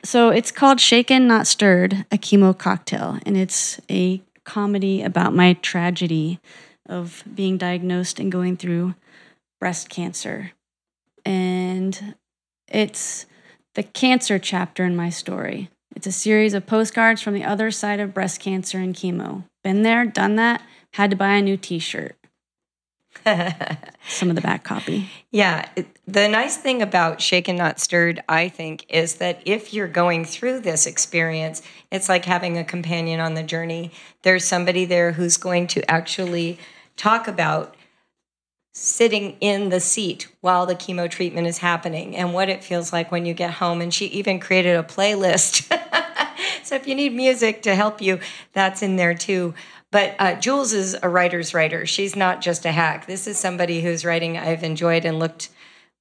So 0.04 0.30
it's 0.30 0.52
called 0.52 0.80
Shaken 0.80 1.28
Not 1.28 1.46
Stirred, 1.46 2.06
a 2.12 2.18
chemo 2.18 2.58
cocktail, 2.58 3.20
and 3.26 3.38
it's 3.38 3.80
a 3.90 4.22
comedy 4.44 5.04
about 5.04 5.34
my 5.34 5.54
tragedy 5.54 6.40
of 6.90 7.24
being 7.34 7.58
diagnosed 7.58 8.20
and 8.20 8.32
going 8.32 8.58
through 8.58 8.96
breast 9.60 9.90
cancer. 9.90 10.52
And 11.24 12.16
it's 12.68 13.28
the 13.76 13.84
cancer 13.84 14.40
chapter 14.40 14.84
in 14.84 14.96
my 14.96 15.10
story. 15.10 15.70
It's 15.96 16.08
a 16.08 16.12
series 16.12 16.54
of 16.54 16.66
postcards 16.66 17.22
from 17.22 17.34
the 17.34 17.44
other 17.44 17.70
side 17.70 18.00
of 18.00 18.14
breast 18.14 18.40
cancer 18.40 18.80
and 18.80 18.96
chemo. 18.96 19.44
Been 19.64 19.84
there, 19.84 20.06
done 20.06 20.36
that, 20.38 20.64
had 20.94 21.12
to 21.12 21.18
buy 21.18 21.34
a 21.34 21.42
new 21.42 21.58
t 21.58 21.80
shirt. 21.80 22.16
Some 24.08 24.30
of 24.30 24.36
the 24.36 24.42
back 24.42 24.64
copy. 24.64 25.10
Yeah. 25.34 25.70
The 26.06 26.28
nice 26.28 26.58
thing 26.58 26.82
about 26.82 27.22
Shaken 27.22 27.56
Not 27.56 27.80
Stirred, 27.80 28.22
I 28.28 28.50
think, 28.50 28.86
is 28.90 29.16
that 29.16 29.42
if 29.46 29.74
you're 29.74 29.88
going 29.88 30.26
through 30.26 30.60
this 30.60 30.86
experience, 30.86 31.62
it's 31.90 32.10
like 32.10 32.26
having 32.26 32.58
a 32.58 32.66
companion 32.66 33.22
on 33.22 33.34
the 33.34 33.44
journey. 33.44 33.92
There's 34.24 34.44
somebody 34.44 34.84
there 34.84 35.14
who's 35.14 35.38
going 35.38 35.68
to 35.68 35.90
actually 35.90 36.60
talk 36.98 37.30
about 37.30 37.78
sitting 38.74 39.38
in 39.40 39.70
the 39.70 39.80
seat 39.80 40.28
while 40.42 40.66
the 40.66 40.76
chemo 40.76 41.10
treatment 41.10 41.48
is 41.48 41.60
happening 41.60 42.14
and 42.18 42.34
what 42.34 42.50
it 42.50 42.62
feels 42.62 42.92
like 42.92 43.10
when 43.10 43.26
you 43.26 43.34
get 43.34 43.52
home. 43.52 43.80
And 43.80 43.94
she 43.94 44.08
even 44.08 44.38
created 44.38 44.76
a 44.76 44.84
playlist. 44.84 45.72
so 46.64 46.76
if 46.76 46.88
you 46.88 46.96
need 46.96 47.14
music 47.14 47.62
to 47.62 47.76
help 47.76 48.02
you, 48.02 48.20
that's 48.52 48.82
in 48.82 48.98
there 48.98 49.14
too. 49.14 49.54
But 49.92 50.16
uh, 50.20 50.36
Jules 50.36 50.74
is 50.74 50.98
a 51.04 51.10
writer's 51.10 51.54
writer. 51.54 51.86
She's 51.86 52.16
not 52.16 52.42
just 52.42 52.66
a 52.66 52.72
hack. 52.72 53.06
This 53.06 53.28
is 53.28 53.38
somebody 53.38 53.82
whose 53.82 54.06
writing 54.06 54.38
I've 54.38 54.64
enjoyed 54.64 55.06
and 55.06 55.20
looked 55.20 55.50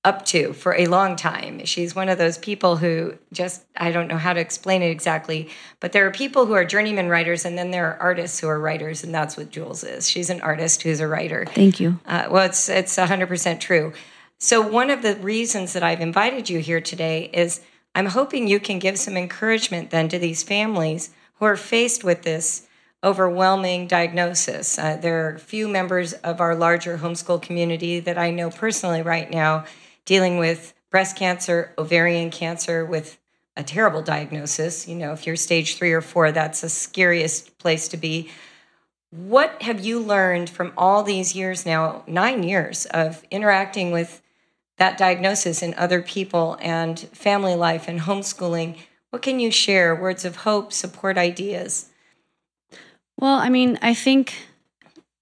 up 0.02 0.24
to 0.24 0.54
for 0.54 0.74
a 0.76 0.86
long 0.86 1.14
time. 1.14 1.64
She's 1.66 1.94
one 1.94 2.08
of 2.08 2.16
those 2.16 2.38
people 2.38 2.76
who 2.76 3.18
just, 3.32 3.64
I 3.76 3.90
don't 3.92 4.08
know 4.08 4.16
how 4.16 4.32
to 4.32 4.40
explain 4.40 4.80
it 4.80 4.90
exactly, 4.90 5.50
but 5.78 5.92
there 5.92 6.06
are 6.06 6.10
people 6.10 6.46
who 6.46 6.54
are 6.54 6.64
journeyman 6.64 7.08
writers 7.08 7.44
and 7.44 7.58
then 7.58 7.70
there 7.70 7.86
are 7.86 8.00
artists 8.00 8.40
who 8.40 8.48
are 8.48 8.58
writers, 8.58 9.04
and 9.04 9.14
that's 9.14 9.36
what 9.36 9.50
Jules 9.50 9.84
is. 9.84 10.08
She's 10.08 10.30
an 10.30 10.40
artist 10.40 10.82
who's 10.82 11.00
a 11.00 11.08
writer. 11.08 11.44
Thank 11.46 11.80
you. 11.80 11.98
Uh, 12.06 12.28
well, 12.30 12.46
it's 12.46 12.68
it's 12.68 12.96
hundred 12.96 13.26
percent 13.26 13.60
true. 13.60 13.92
So 14.38 14.62
one 14.66 14.88
of 14.88 15.02
the 15.02 15.16
reasons 15.16 15.74
that 15.74 15.82
I've 15.82 16.00
invited 16.00 16.48
you 16.48 16.60
here 16.60 16.80
today 16.80 17.28
is 17.34 17.60
I'm 17.94 18.06
hoping 18.06 18.48
you 18.48 18.58
can 18.58 18.78
give 18.78 18.98
some 18.98 19.18
encouragement 19.18 19.90
then 19.90 20.08
to 20.08 20.18
these 20.18 20.42
families 20.42 21.10
who 21.34 21.44
are 21.44 21.56
faced 21.56 22.04
with 22.04 22.22
this 22.22 22.66
overwhelming 23.02 23.86
diagnosis. 23.86 24.78
Uh, 24.78 24.96
there 24.96 25.28
are 25.28 25.38
few 25.38 25.68
members 25.68 26.12
of 26.12 26.40
our 26.40 26.54
larger 26.54 26.98
homeschool 26.98 27.40
community 27.40 28.00
that 28.00 28.18
I 28.18 28.30
know 28.30 28.50
personally 28.50 29.02
right 29.02 29.30
now 29.30 29.64
dealing 30.04 30.38
with 30.38 30.74
breast 30.90 31.16
cancer, 31.16 31.72
ovarian 31.78 32.30
cancer, 32.30 32.84
with 32.84 33.18
a 33.56 33.62
terrible 33.62 34.02
diagnosis. 34.02 34.86
You 34.88 34.96
know, 34.96 35.12
if 35.12 35.26
you're 35.26 35.36
stage 35.36 35.76
three 35.76 35.92
or 35.92 36.00
four, 36.00 36.32
that's 36.32 36.60
the 36.60 36.68
scariest 36.68 37.58
place 37.58 37.88
to 37.88 37.96
be. 37.96 38.30
What 39.10 39.62
have 39.62 39.80
you 39.80 39.98
learned 39.98 40.50
from 40.50 40.72
all 40.76 41.02
these 41.02 41.34
years 41.34 41.66
now, 41.66 42.04
nine 42.06 42.42
years 42.42 42.86
of 42.86 43.24
interacting 43.30 43.90
with 43.90 44.22
that 44.78 44.96
diagnosis 44.96 45.62
and 45.62 45.74
other 45.74 46.00
people 46.00 46.56
and 46.60 46.98
family 46.98 47.54
life 47.54 47.88
and 47.88 48.00
homeschooling? 48.00 48.78
What 49.10 49.22
can 49.22 49.40
you 49.40 49.50
share? 49.50 49.94
Words 49.94 50.24
of 50.24 50.36
hope, 50.36 50.72
support 50.72 51.18
ideas? 51.18 51.89
Well, 53.18 53.36
I 53.36 53.48
mean, 53.48 53.78
I 53.82 53.94
think 53.94 54.34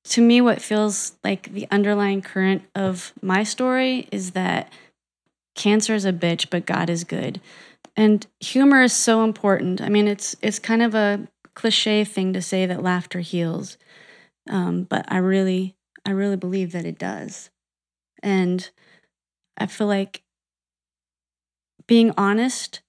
to 0.07 0.23
me, 0.23 0.41
what 0.41 0.63
feels 0.63 1.15
like 1.25 1.53
the 1.53 1.69
underlying 1.71 2.23
current 2.23 2.63
of 2.75 3.13
my 3.23 3.45
story 3.45 4.09
is 4.13 4.33
that 4.33 4.73
cancer 5.57 5.95
is 5.95 6.05
a 6.05 6.13
bitch, 6.13 6.51
but 6.51 6.67
God 6.67 6.91
is 6.91 7.05
good. 7.05 7.41
And 7.97 8.27
humor 8.41 8.83
is 8.83 8.93
so 8.93 9.25
important. 9.25 9.81
I 9.81 9.89
mean, 9.89 10.09
it's 10.09 10.37
it's 10.43 10.59
kind 10.59 10.83
of 10.83 10.95
a 10.95 11.29
cliche 11.55 12.05
thing 12.05 12.33
to 12.35 12.43
say 12.43 12.67
that 12.67 12.83
laughter 12.83 13.21
heals, 13.21 13.79
um, 14.51 14.85
but 14.85 15.05
I 15.13 15.19
really, 15.19 15.77
I 16.07 16.11
really 16.13 16.37
believe 16.37 16.73
that 16.73 16.87
it 16.87 16.99
does. 16.99 17.51
And 18.23 18.71
I 19.59 19.67
feel 19.67 19.87
like 19.89 20.23
being 21.87 22.13
honest 22.17 22.81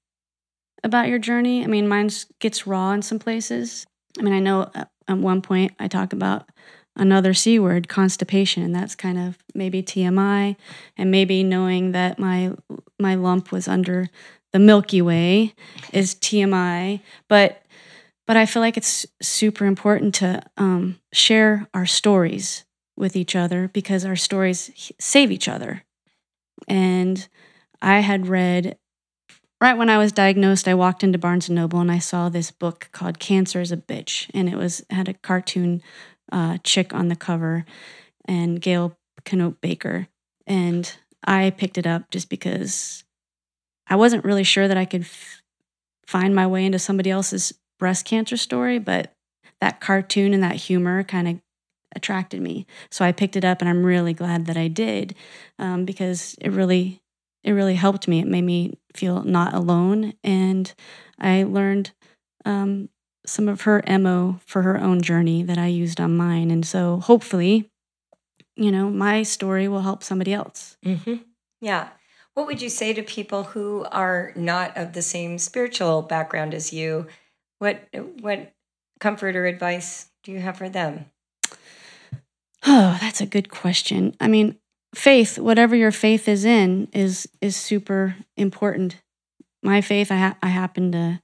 about 0.83 1.07
your 1.07 1.19
journey. 1.19 1.63
I 1.63 1.67
mean, 1.67 1.87
mine 1.87 2.09
gets 2.39 2.67
raw 2.67 2.91
in 2.91 3.01
some 3.01 3.19
places. 3.19 3.85
I 4.17 4.21
mean, 4.21 4.33
I 4.33 4.39
know 4.39 4.71
uh, 4.73 4.85
at 5.07 5.17
one 5.17 5.41
point 5.41 5.73
I 5.79 5.87
talk 5.87 6.13
about 6.13 6.47
another 6.95 7.33
C 7.33 7.59
word, 7.59 7.87
constipation. 7.87 8.63
And 8.63 8.75
that's 8.75 8.95
kind 8.95 9.17
of 9.17 9.37
maybe 9.55 9.81
TMI 9.81 10.55
and 10.97 11.11
maybe 11.11 11.43
knowing 11.43 11.91
that 11.93 12.19
my 12.19 12.51
my 12.99 13.15
lump 13.15 13.51
was 13.51 13.67
under 13.67 14.09
the 14.51 14.59
Milky 14.59 15.01
Way 15.01 15.53
is 15.93 16.15
TMI. 16.15 17.01
But 17.27 17.63
but 18.27 18.37
I 18.37 18.45
feel 18.45 18.61
like 18.61 18.77
it's 18.77 19.05
super 19.21 19.65
important 19.65 20.13
to 20.15 20.43
um, 20.57 20.99
share 21.11 21.67
our 21.73 21.85
stories 21.85 22.63
with 22.95 23.15
each 23.15 23.35
other 23.35 23.69
because 23.73 24.05
our 24.05 24.15
stories 24.15 24.91
save 24.99 25.31
each 25.31 25.47
other. 25.47 25.83
And 26.67 27.27
I 27.81 28.01
had 28.01 28.27
read 28.27 28.77
right 29.61 29.77
when 29.77 29.89
I 29.89 29.97
was 29.97 30.11
diagnosed, 30.11 30.67
I 30.67 30.73
walked 30.73 31.03
into 31.03 31.17
Barnes 31.17 31.49
and 31.49 31.55
Noble 31.55 31.79
and 31.79 31.91
I 31.91 31.99
saw 31.99 32.29
this 32.29 32.51
book 32.51 32.89
called 32.91 33.19
Cancer 33.19 33.61
is 33.61 33.71
a 33.71 33.77
Bitch, 33.77 34.29
and 34.33 34.49
it 34.49 34.55
was 34.55 34.83
had 34.89 35.09
a 35.09 35.13
cartoon 35.13 35.81
uh, 36.31 36.57
chick 36.63 36.93
on 36.93 37.07
the 37.07 37.15
cover, 37.15 37.65
and 38.25 38.61
Gail 38.61 38.97
Konop 39.25 39.59
Baker, 39.61 40.07
and 40.47 40.91
I 41.25 41.49
picked 41.49 41.77
it 41.77 41.87
up 41.87 42.09
just 42.11 42.29
because 42.29 43.03
I 43.87 43.95
wasn't 43.95 44.25
really 44.25 44.43
sure 44.43 44.67
that 44.67 44.77
I 44.77 44.85
could 44.85 45.01
f- 45.01 45.41
find 46.05 46.35
my 46.35 46.47
way 46.47 46.65
into 46.65 46.79
somebody 46.79 47.09
else's 47.09 47.53
breast 47.79 48.05
cancer 48.05 48.37
story, 48.37 48.79
but 48.79 49.13
that 49.61 49.81
cartoon 49.81 50.33
and 50.33 50.43
that 50.43 50.55
humor 50.55 51.03
kind 51.03 51.27
of 51.27 51.39
attracted 51.95 52.39
me. 52.41 52.67
So 52.91 53.03
I 53.03 53.11
picked 53.11 53.35
it 53.35 53.43
up, 53.43 53.61
and 53.61 53.69
I'm 53.69 53.85
really 53.85 54.13
glad 54.13 54.45
that 54.45 54.57
I 54.57 54.67
did 54.67 55.15
um, 55.57 55.85
because 55.85 56.35
it 56.39 56.51
really 56.51 57.01
it 57.49 57.53
really 57.53 57.73
helped 57.73 58.07
me. 58.07 58.19
It 58.19 58.27
made 58.27 58.43
me 58.43 58.77
feel 58.95 59.23
not 59.23 59.55
alone. 59.55 60.13
And 60.23 60.71
I 61.19 61.41
learned 61.41 61.89
um, 62.45 62.89
some 63.25 63.49
of 63.49 63.61
her 63.61 63.81
MO 63.87 64.39
for 64.45 64.61
her 64.61 64.77
own 64.77 65.01
journey 65.01 65.41
that 65.41 65.57
I 65.57 65.65
used 65.65 65.99
on 65.99 66.15
mine. 66.15 66.51
And 66.51 66.63
so 66.63 66.99
hopefully, 66.99 67.71
you 68.55 68.71
know, 68.71 68.91
my 68.91 69.23
story 69.23 69.67
will 69.67 69.81
help 69.81 70.03
somebody 70.03 70.31
else. 70.31 70.77
Mm-hmm. 70.85 71.15
Yeah. 71.59 71.89
What 72.35 72.45
would 72.45 72.61
you 72.61 72.69
say 72.69 72.93
to 72.93 73.01
people 73.01 73.45
who 73.45 73.83
are 73.91 74.31
not 74.35 74.77
of 74.77 74.93
the 74.93 75.01
same 75.01 75.39
spiritual 75.39 76.03
background 76.03 76.53
as 76.53 76.71
you? 76.71 77.07
What 77.57 77.81
what 78.21 78.53
comfort 78.99 79.35
or 79.35 79.47
advice 79.47 80.09
do 80.23 80.31
you 80.31 80.39
have 80.39 80.57
for 80.57 80.69
them? 80.69 81.05
Oh, 82.63 82.95
that's 83.01 83.21
a 83.21 83.25
good 83.25 83.49
question. 83.49 84.15
I 84.19 84.27
mean, 84.27 84.58
faith, 84.93 85.37
whatever 85.37 85.75
your 85.75 85.91
faith 85.91 86.27
is 86.27 86.45
in, 86.45 86.87
is 86.93 87.27
is 87.41 87.55
super 87.55 88.15
important. 88.37 89.01
My 89.61 89.81
faith, 89.81 90.11
I 90.11 90.17
ha- 90.17 90.37
I 90.41 90.47
happen 90.47 90.91
to, 90.93 91.21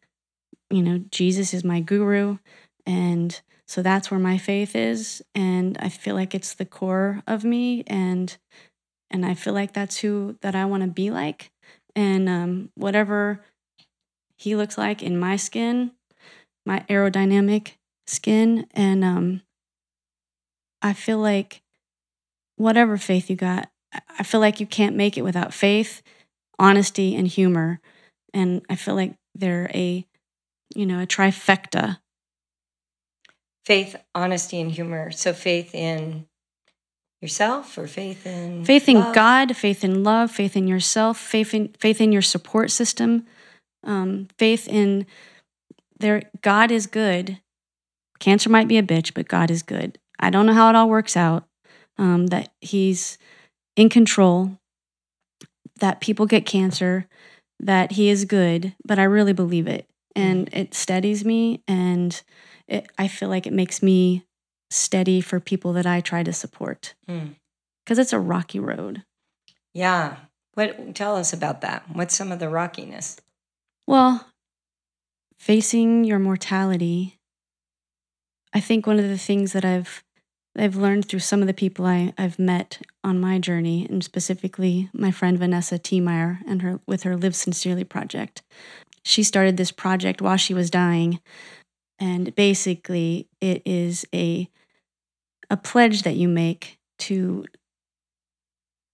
you 0.70 0.82
know, 0.82 1.00
Jesus 1.12 1.54
is 1.54 1.64
my 1.64 1.80
guru, 1.80 2.38
and 2.86 3.40
so 3.68 3.82
that's 3.82 4.12
where 4.12 4.20
my 4.20 4.38
faith 4.38 4.76
is, 4.76 5.24
and 5.34 5.78
I 5.80 5.90
feel 5.90 6.16
like 6.16 6.36
it's 6.36 6.54
the 6.54 6.66
core 6.66 7.24
of 7.28 7.44
me, 7.44 7.84
and 7.88 8.36
and 9.10 9.26
I 9.26 9.34
feel 9.34 9.54
like 9.54 9.74
that's 9.74 9.98
who 9.98 10.38
that 10.42 10.56
I 10.56 10.66
want 10.66 10.84
to 10.84 10.90
be 10.90 11.12
like, 11.12 11.52
and 11.96 12.28
um, 12.30 12.70
whatever 12.76 13.42
he 14.38 14.56
looks 14.56 14.78
like 14.78 15.02
in 15.02 15.18
my 15.18 15.38
skin, 15.38 15.92
my 16.66 16.86
aerodynamic 16.90 17.74
skin, 18.06 18.68
and 18.72 19.04
um, 19.04 19.42
I 20.82 20.94
feel 20.94 21.20
like 21.20 21.62
whatever 22.58 22.98
faith 22.98 23.30
you 23.30 23.36
got, 23.36 23.70
I 24.18 24.24
feel 24.24 24.40
like 24.40 24.60
you 24.60 24.68
can't 24.68 24.96
make 24.96 25.18
it 25.18 25.24
without 25.24 25.54
faith, 25.54 26.02
honesty, 26.60 27.16
and 27.16 27.28
humor. 27.28 27.80
And 28.34 28.62
I 28.70 28.76
feel 28.76 28.96
like 28.96 29.16
they're 29.34 29.70
a, 29.74 30.06
you 30.76 30.86
know, 30.86 31.02
a 31.02 31.08
trifecta. 31.08 32.00
Faith, 33.66 33.96
honesty, 34.14 34.60
and 34.62 34.72
humor. 34.72 35.12
So 35.12 35.34
faith 35.34 35.74
in 35.74 36.28
yourself 37.22 37.78
or 37.78 37.88
faith 37.88 38.28
in 38.28 38.64
faith 38.66 38.88
in 38.88 39.00
love? 39.00 39.16
God, 39.16 39.56
faith 39.56 39.84
in 39.84 40.04
love, 40.04 40.30
faith 40.32 40.56
in 40.56 40.68
yourself, 40.68 41.18
faith 41.18 41.54
in 41.54 41.70
faith 41.80 42.00
in 42.00 42.12
your 42.12 42.22
support 42.22 42.70
system, 42.72 43.26
um, 43.84 44.28
faith 44.38 44.68
in 44.68 45.06
there. 46.00 46.24
God 46.42 46.72
is 46.72 46.86
good. 46.86 47.40
Cancer 48.20 48.50
might 48.50 48.68
be 48.68 48.78
a 48.78 48.84
bitch, 48.84 49.14
but 49.14 49.28
God 49.28 49.50
is 49.50 49.64
good. 49.64 49.98
I 50.20 50.30
don't 50.30 50.46
know 50.46 50.54
how 50.54 50.70
it 50.70 50.76
all 50.76 50.90
works 50.90 51.18
out 51.18 51.48
um, 51.98 52.28
that 52.28 52.54
he's 52.62 53.18
in 53.76 53.90
control, 53.90 54.58
that 55.80 56.02
people 56.02 56.26
get 56.26 56.46
cancer, 56.46 57.08
that 57.60 57.94
he 57.94 58.10
is 58.10 58.26
good, 58.26 58.74
but 58.86 59.00
I 59.00 59.04
really 59.04 59.34
believe 59.34 59.68
it. 59.68 59.88
And 60.16 60.50
mm. 60.50 60.58
it 60.58 60.74
steadies 60.74 61.26
me, 61.26 61.62
and 61.68 62.22
it, 62.68 62.88
I 62.98 63.08
feel 63.08 63.30
like 63.30 63.46
it 63.46 63.54
makes 63.54 63.84
me 63.84 64.26
steady 64.70 65.22
for 65.22 65.40
people 65.40 65.74
that 65.74 65.86
I 65.86 66.02
try 66.02 66.24
to 66.24 66.34
support 66.34 66.96
because 67.06 67.98
mm. 67.98 68.02
it's 68.02 68.14
a 68.14 68.20
rocky 68.20 68.60
road. 68.60 69.04
Yeah. 69.74 70.16
What 70.54 70.96
tell 70.96 71.18
us 71.18 71.34
about 71.34 71.62
that? 71.62 71.84
What's 71.92 72.16
some 72.16 72.32
of 72.32 72.40
the 72.40 72.50
rockiness? 72.50 73.18
Well, 73.86 74.26
facing 75.38 76.06
your 76.06 76.18
mortality, 76.18 77.20
I 78.54 78.62
think 78.62 78.88
one 78.88 79.00
of 79.00 79.10
the 79.10 79.18
things 79.18 79.52
that 79.52 79.66
I've 79.66 80.05
I've 80.58 80.76
learned 80.76 81.06
through 81.06 81.20
some 81.20 81.42
of 81.42 81.48
the 81.48 81.54
people 81.54 81.86
I, 81.86 82.14
I've 82.18 82.40
met 82.40 82.82
on 83.04 83.20
my 83.20 83.40
journey, 83.40 83.86
and 83.90 84.04
specifically 84.04 84.90
my 84.94 85.12
friend 85.12 85.38
Vanessa 85.38 85.78
T. 85.78 85.98
and 85.98 86.62
her 86.62 86.80
with 86.88 87.04
her 87.04 87.18
Live 87.18 87.36
Sincerely 87.36 87.84
project. 87.84 88.42
She 89.04 89.22
started 89.24 89.58
this 89.58 89.72
project 89.72 90.22
while 90.22 90.38
she 90.38 90.54
was 90.54 90.70
dying, 90.70 91.20
and 92.00 92.34
basically 92.36 93.28
it 93.42 93.62
is 93.66 94.06
a 94.14 94.50
a 95.50 95.58
pledge 95.58 96.04
that 96.04 96.16
you 96.16 96.28
make 96.28 96.80
to 97.00 97.46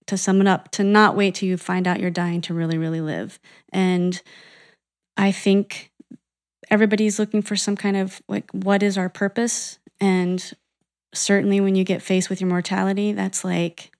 to 0.08 0.18
sum 0.18 0.42
it 0.42 0.48
up, 0.48 0.72
to 0.72 0.84
not 0.84 1.16
wait 1.16 1.36
till 1.36 1.48
you 1.48 1.58
find 1.58 1.88
out 1.88 2.00
you're 2.00 2.10
dying 2.10 2.42
to 2.42 2.54
really, 2.54 2.78
really 2.78 3.00
live. 3.00 3.40
And 3.72 4.22
I 5.16 5.32
think 5.32 5.92
everybody's 6.70 7.20
looking 7.20 7.42
for 7.42 7.56
some 7.56 7.78
kind 7.78 7.96
of 7.96 8.22
like 8.28 8.50
what 8.52 8.84
is 8.84 8.98
our 8.98 9.10
purpose 9.10 9.80
and 10.02 10.54
certainly 11.14 11.60
when 11.60 11.76
you 11.76 11.84
get 11.84 12.02
faced 12.02 12.30
with 12.30 12.42
your 12.42 12.50
mortality, 12.50 13.14
that's 13.14 13.44
like 13.44 13.92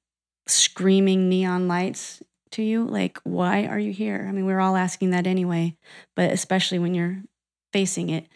screaming 0.48 1.30
neon 1.30 1.68
lights 1.68 2.22
to 2.52 2.64
you. 2.64 2.86
Like, 2.86 3.20
why 3.24 3.66
are 3.66 3.80
you 3.80 3.92
here? 3.92 4.26
I 4.28 4.32
mean, 4.32 4.46
we're 4.46 4.60
all 4.60 4.76
asking 4.76 5.12
that 5.12 5.28
anyway, 5.28 5.76
but 6.16 6.32
especially 6.32 6.80
when 6.80 6.94
you're 6.94 7.22
facing 7.74 8.10
it, 8.10 8.28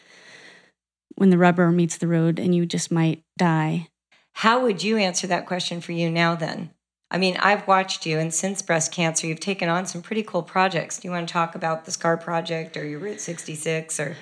when 1.16 1.30
the 1.30 1.38
rubber 1.38 1.72
meets 1.72 1.98
the 1.98 2.08
road 2.08 2.40
and 2.40 2.54
you 2.56 2.66
just 2.66 2.92
might 2.92 3.24
die. 3.38 3.90
How 4.34 4.62
would 4.62 4.84
you 4.84 4.98
answer 4.98 5.28
that 5.28 5.46
question 5.46 5.80
for 5.80 5.94
you 5.94 6.10
now 6.10 6.36
then? 6.36 6.72
I 7.12 7.18
mean, 7.18 7.38
I've 7.38 7.68
watched 7.68 8.06
you, 8.06 8.18
and 8.18 8.34
since 8.34 8.62
breast 8.62 8.92
cancer, 8.92 9.28
you've 9.28 9.40
taken 9.40 9.70
on 9.70 9.86
some 9.86 10.02
pretty 10.02 10.24
cool 10.24 10.42
projects. 10.42 11.00
Do 11.00 11.08
you 11.08 11.12
want 11.12 11.28
to 11.28 11.32
talk 11.32 11.56
about 11.56 11.86
the 11.86 11.92
SCAR 11.92 12.18
project 12.18 12.76
or 12.76 12.86
your 12.86 13.00
Route 13.00 13.22
66 13.22 14.00
or 14.00 14.18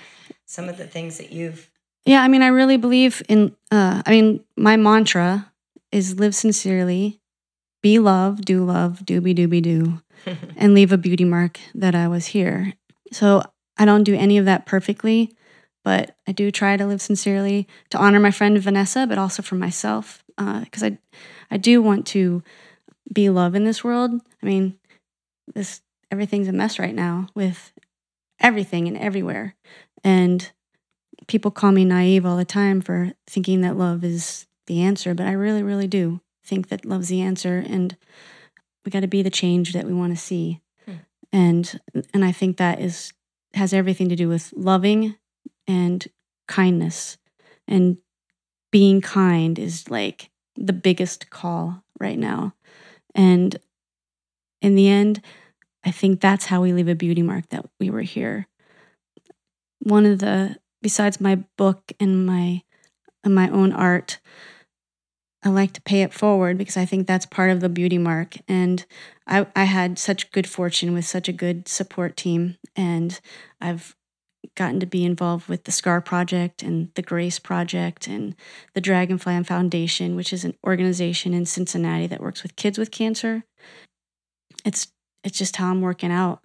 some 0.46 0.70
of 0.70 0.78
the 0.78 0.86
things 0.86 1.18
that 1.18 1.32
you've 1.32 1.70
yeah, 2.06 2.22
I 2.22 2.28
mean, 2.28 2.42
I 2.42 2.48
really 2.48 2.78
believe 2.78 3.22
in, 3.30 3.56
uh, 3.72 4.02
I 4.06 4.12
mean, 4.12 4.44
my 4.58 4.76
mantra 4.76 5.52
is 5.92 6.20
live 6.20 6.36
sincerely, 6.36 7.22
be 7.82 8.00
love, 8.00 8.42
do 8.42 8.64
love, 8.66 9.02
doobie 9.06 9.36
doobie 9.36 9.62
do, 9.62 10.02
and 10.58 10.74
leave 10.74 10.92
a 10.92 10.98
beauty 10.98 11.26
mark 11.26 11.60
that 11.76 11.96
I 11.96 12.08
was 12.08 12.28
here. 12.28 12.74
So 13.12 13.44
I 13.78 13.86
don't 13.86 14.04
do 14.04 14.16
any 14.16 14.38
of 14.38 14.46
that 14.46 14.66
perfectly, 14.66 15.36
but 15.84 16.16
I 16.28 16.32
do 16.32 16.52
try 16.52 16.78
to 16.78 16.86
live 16.86 17.02
sincerely 17.02 17.68
to 17.90 17.98
honor 17.98 18.20
my 18.20 18.32
friend 18.32 18.58
Vanessa, 18.60 19.06
but 19.08 19.18
also 19.18 19.42
for 19.42 19.56
myself, 19.56 20.24
because 20.38 20.84
uh, 20.84 20.88
I, 20.88 20.98
I 21.52 21.58
do 21.58 21.82
want 21.82 22.08
to 22.08 22.44
be 23.12 23.30
love 23.30 23.56
in 23.56 23.66
this 23.66 23.84
world. 23.84 24.12
I 24.42 24.46
mean, 24.46 24.78
this 25.54 25.82
everything's 26.12 26.48
a 26.48 26.54
mess 26.54 26.80
right 26.80 26.96
now 26.96 27.28
with 27.36 27.74
everything 28.40 28.88
and 28.88 28.98
everywhere, 28.98 29.56
and 30.04 30.52
people 31.28 31.52
call 31.52 31.72
me 31.72 31.86
naive 31.86 32.26
all 32.26 32.38
the 32.38 32.46
time 32.46 32.82
for 32.82 33.14
thinking 33.28 33.62
that 33.62 33.78
love 33.78 34.04
is 34.04 34.48
the 34.68 34.82
answer, 34.82 35.14
but 35.14 35.28
I 35.28 35.32
really, 35.32 35.64
really 35.64 35.88
do 35.88 36.22
think 36.46 36.70
that 36.70 36.86
love's 36.86 37.10
the 37.10 37.22
answer, 37.22 37.64
and 37.66 37.96
we 38.86 38.92
got 38.92 39.02
to 39.02 39.08
be 39.08 39.22
the 39.22 39.30
change 39.30 39.74
that 39.74 39.86
we 39.86 39.94
want 39.94 40.14
to 40.14 40.22
see. 40.22 40.62
Hmm. 40.86 40.94
And 41.32 41.80
and 42.14 42.26
I 42.26 42.32
think 42.32 42.58
that 42.58 42.80
is 42.80 43.14
has 43.54 43.74
everything 43.74 44.10
to 44.10 44.16
do 44.16 44.28
with 44.28 44.54
loving 44.56 45.16
and 45.68 46.06
kindness, 46.48 47.18
and 47.68 47.98
being 48.72 49.02
kind 49.02 49.60
is 49.60 49.90
like 49.90 50.30
the 50.56 50.74
biggest 50.74 51.30
call 51.30 51.84
right 52.00 52.18
now. 52.18 52.54
And 53.16 53.56
in 54.62 54.76
the 54.76 54.88
end, 54.88 55.22
I 55.84 55.92
think 55.92 56.22
that's 56.22 56.46
how 56.46 56.62
we 56.62 56.74
leave 56.74 56.88
a 56.88 56.96
beauty 56.96 57.22
mark 57.22 57.50
that 57.50 57.66
we 57.80 57.90
were 57.90 58.02
here. 58.02 58.48
One 59.80 60.06
of 60.06 60.20
the 60.20 60.58
besides 60.84 61.20
my 61.20 61.38
book 61.58 61.92
and 62.00 62.28
my 62.28 62.62
and 63.24 63.34
my 63.34 63.50
own 63.50 63.72
art, 63.72 64.20
I 65.44 65.50
like 65.50 65.74
to 65.74 65.82
pay 65.82 66.04
it 66.04 66.14
forward 66.14 66.58
because 66.58 66.78
I 66.78 66.86
think 66.86 67.08
that's 67.08 67.26
part 67.26 67.50
of 67.50 67.62
the 67.62 67.70
beauty 67.70 67.98
mark. 67.98 68.36
And 68.48 68.86
I, 69.26 69.48
I 69.56 69.64
had 69.64 69.98
such 69.98 70.32
good 70.32 70.48
fortune 70.48 70.94
with 70.94 71.06
such 71.06 71.28
a 71.28 71.34
good 71.34 71.68
support 71.68 72.18
team, 72.18 72.58
and 72.76 73.20
I've 73.60 73.96
gotten 74.56 74.80
to 74.82 74.86
be 74.86 75.06
involved 75.06 75.48
with 75.48 75.64
the 75.64 75.72
SCAR 75.72 76.02
Project 76.02 76.62
and 76.62 76.90
the 76.96 77.02
Grace 77.02 77.40
Project 77.40 78.08
and 78.08 78.36
the 78.74 78.82
Dragonfly 78.82 79.44
Foundation, 79.46 80.16
which 80.16 80.34
is 80.34 80.44
an 80.44 80.56
organization 80.66 81.34
in 81.34 81.46
Cincinnati 81.46 82.08
that 82.08 82.22
works 82.22 82.44
with 82.44 82.56
kids 82.56 82.78
with 82.78 82.92
cancer. 82.92 83.44
It's 84.66 84.88
it's 85.24 85.38
just 85.38 85.56
how 85.56 85.72
I'm 85.72 85.82
working 85.82 86.12
out 86.12 86.42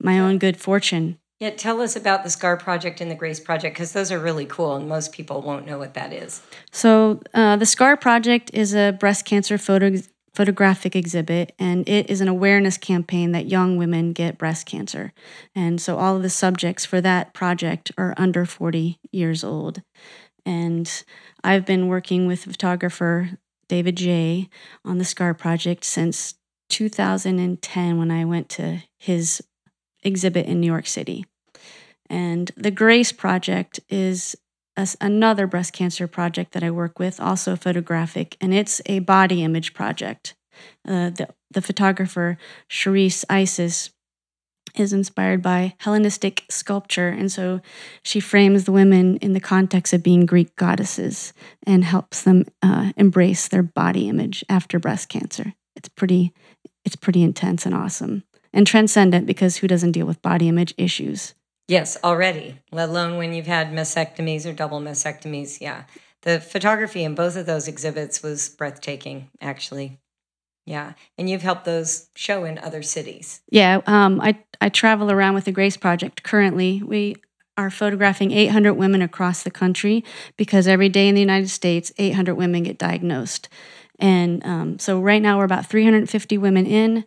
my 0.00 0.18
own 0.18 0.38
good 0.38 0.56
fortune. 0.56 1.18
Yeah, 1.42 1.50
tell 1.50 1.80
us 1.80 1.96
about 1.96 2.22
the 2.22 2.30
SCAR 2.30 2.56
Project 2.56 3.00
and 3.00 3.10
the 3.10 3.16
Grace 3.16 3.40
Project 3.40 3.74
because 3.74 3.90
those 3.90 4.12
are 4.12 4.18
really 4.20 4.46
cool 4.46 4.76
and 4.76 4.88
most 4.88 5.10
people 5.10 5.42
won't 5.42 5.66
know 5.66 5.76
what 5.76 5.94
that 5.94 6.12
is. 6.12 6.40
So, 6.70 7.20
uh, 7.34 7.56
the 7.56 7.66
SCAR 7.66 7.96
Project 7.96 8.52
is 8.54 8.76
a 8.76 8.92
breast 8.92 9.24
cancer 9.24 9.58
photo 9.58 9.96
photographic 10.34 10.94
exhibit, 10.94 11.52
and 11.58 11.88
it 11.88 12.08
is 12.08 12.20
an 12.20 12.28
awareness 12.28 12.78
campaign 12.78 13.32
that 13.32 13.48
young 13.48 13.76
women 13.76 14.12
get 14.12 14.38
breast 14.38 14.66
cancer. 14.66 15.12
And 15.52 15.80
so 15.80 15.98
all 15.98 16.14
of 16.14 16.22
the 16.22 16.30
subjects 16.30 16.86
for 16.86 17.00
that 17.00 17.34
project 17.34 17.90
are 17.98 18.14
under 18.16 18.46
40 18.46 19.00
years 19.10 19.42
old. 19.42 19.82
And 20.46 20.88
I've 21.42 21.66
been 21.66 21.88
working 21.88 22.28
with 22.28 22.44
photographer 22.44 23.30
David 23.68 23.96
Jay 23.96 24.48
on 24.84 24.98
the 24.98 25.04
SCAR 25.04 25.34
project 25.34 25.82
since 25.82 26.34
2010 26.68 27.98
when 27.98 28.12
I 28.12 28.24
went 28.24 28.48
to 28.50 28.84
his 29.00 29.42
exhibit 30.04 30.46
in 30.46 30.60
New 30.60 30.68
York 30.68 30.86
City. 30.86 31.24
And 32.12 32.50
the 32.58 32.70
Grace 32.70 33.10
Project 33.10 33.80
is 33.88 34.36
another 35.00 35.46
breast 35.46 35.72
cancer 35.72 36.06
project 36.06 36.52
that 36.52 36.62
I 36.62 36.70
work 36.70 36.98
with, 36.98 37.18
also 37.18 37.56
photographic, 37.56 38.36
and 38.38 38.52
it's 38.52 38.82
a 38.84 38.98
body 38.98 39.42
image 39.42 39.72
project. 39.72 40.34
Uh, 40.86 41.08
the, 41.08 41.28
the 41.50 41.62
photographer, 41.62 42.36
Charise 42.68 43.24
Isis, 43.30 43.90
is 44.76 44.92
inspired 44.92 45.42
by 45.42 45.74
Hellenistic 45.78 46.44
sculpture, 46.50 47.08
and 47.08 47.32
so 47.32 47.62
she 48.02 48.20
frames 48.20 48.64
the 48.64 48.72
women 48.72 49.16
in 49.16 49.32
the 49.32 49.40
context 49.40 49.94
of 49.94 50.02
being 50.02 50.26
Greek 50.26 50.54
goddesses 50.56 51.32
and 51.66 51.82
helps 51.82 52.22
them 52.22 52.44
uh, 52.60 52.92
embrace 52.98 53.48
their 53.48 53.62
body 53.62 54.10
image 54.10 54.44
after 54.50 54.78
breast 54.78 55.08
cancer. 55.08 55.54
It's 55.76 55.88
pretty, 55.88 56.34
it's 56.84 56.96
pretty 56.96 57.22
intense 57.22 57.64
and 57.64 57.74
awesome 57.74 58.24
and 58.52 58.66
transcendent 58.66 59.26
because 59.26 59.56
who 59.56 59.66
doesn't 59.66 59.92
deal 59.92 60.06
with 60.06 60.20
body 60.20 60.48
image 60.48 60.74
issues? 60.76 61.34
Yes, 61.68 61.96
already, 62.02 62.58
let 62.70 62.88
alone 62.88 63.16
when 63.16 63.32
you've 63.32 63.46
had 63.46 63.72
mastectomies 63.72 64.46
or 64.46 64.52
double 64.52 64.80
mastectomies. 64.80 65.60
Yeah. 65.60 65.84
The 66.22 66.40
photography 66.40 67.04
in 67.04 67.14
both 67.14 67.36
of 67.36 67.46
those 67.46 67.68
exhibits 67.68 68.22
was 68.22 68.48
breathtaking, 68.50 69.30
actually. 69.40 69.98
Yeah. 70.66 70.92
And 71.18 71.28
you've 71.28 71.42
helped 71.42 71.64
those 71.64 72.08
show 72.14 72.44
in 72.44 72.58
other 72.58 72.82
cities. 72.82 73.40
Yeah. 73.50 73.80
Um, 73.86 74.20
I, 74.20 74.38
I 74.60 74.68
travel 74.68 75.10
around 75.10 75.34
with 75.34 75.44
the 75.44 75.52
Grace 75.52 75.76
Project. 75.76 76.22
Currently, 76.22 76.82
we 76.84 77.16
are 77.56 77.70
photographing 77.70 78.30
800 78.30 78.74
women 78.74 79.02
across 79.02 79.42
the 79.42 79.50
country 79.50 80.04
because 80.36 80.66
every 80.66 80.88
day 80.88 81.08
in 81.08 81.14
the 81.14 81.20
United 81.20 81.48
States, 81.48 81.92
800 81.98 82.34
women 82.34 82.62
get 82.62 82.78
diagnosed. 82.78 83.48
And 83.98 84.44
um, 84.44 84.78
so 84.78 85.00
right 85.00 85.22
now, 85.22 85.38
we're 85.38 85.44
about 85.44 85.66
350 85.66 86.38
women 86.38 86.66
in, 86.66 87.04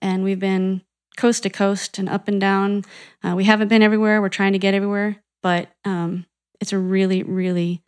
and 0.00 0.22
we've 0.22 0.38
been 0.38 0.82
coast 1.16 1.42
to 1.44 1.50
coast 1.50 1.98
and 1.98 2.08
up 2.08 2.28
and 2.28 2.40
down. 2.40 2.84
Uh, 3.22 3.34
we 3.34 3.44
haven't 3.44 3.68
been 3.68 3.82
everywhere. 3.82 4.20
We're 4.20 4.28
trying 4.28 4.52
to 4.52 4.58
get 4.58 4.74
everywhere, 4.74 5.22
but 5.42 5.68
um, 5.84 6.26
it's 6.60 6.72
a 6.72 6.78
really, 6.78 7.22
really 7.22 7.82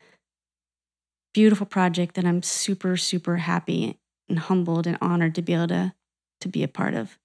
beautiful 1.35 1.67
project 1.67 2.15
that 2.15 2.25
I'm 2.25 2.43
super, 2.43 2.97
super 2.97 3.37
happy 3.37 3.99
and 4.29 4.39
humbled 4.39 4.87
and 4.87 4.99
honored 5.01 5.35
to 5.37 5.43
be 5.43 5.55
able 5.55 5.69
to 5.69 5.95
to 6.41 6.49
be 6.49 6.63
a 6.63 6.69
part 6.69 6.95
of. 6.95 7.19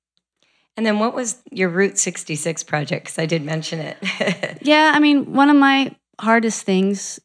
And 0.76 0.86
then, 0.86 0.98
what 0.98 1.14
was 1.14 1.42
your 1.52 1.70
Route 1.70 2.00
66 2.00 2.64
project? 2.64 3.06
Because 3.06 3.20
I 3.20 3.26
did 3.28 3.44
mention 3.44 3.80
it. 3.80 3.98
yeah, 4.62 4.92
I 4.96 5.00
mean, 5.00 5.34
one 5.34 5.50
of 5.50 5.56
my 5.56 5.96
hardest 6.20 6.64
things 6.64 7.20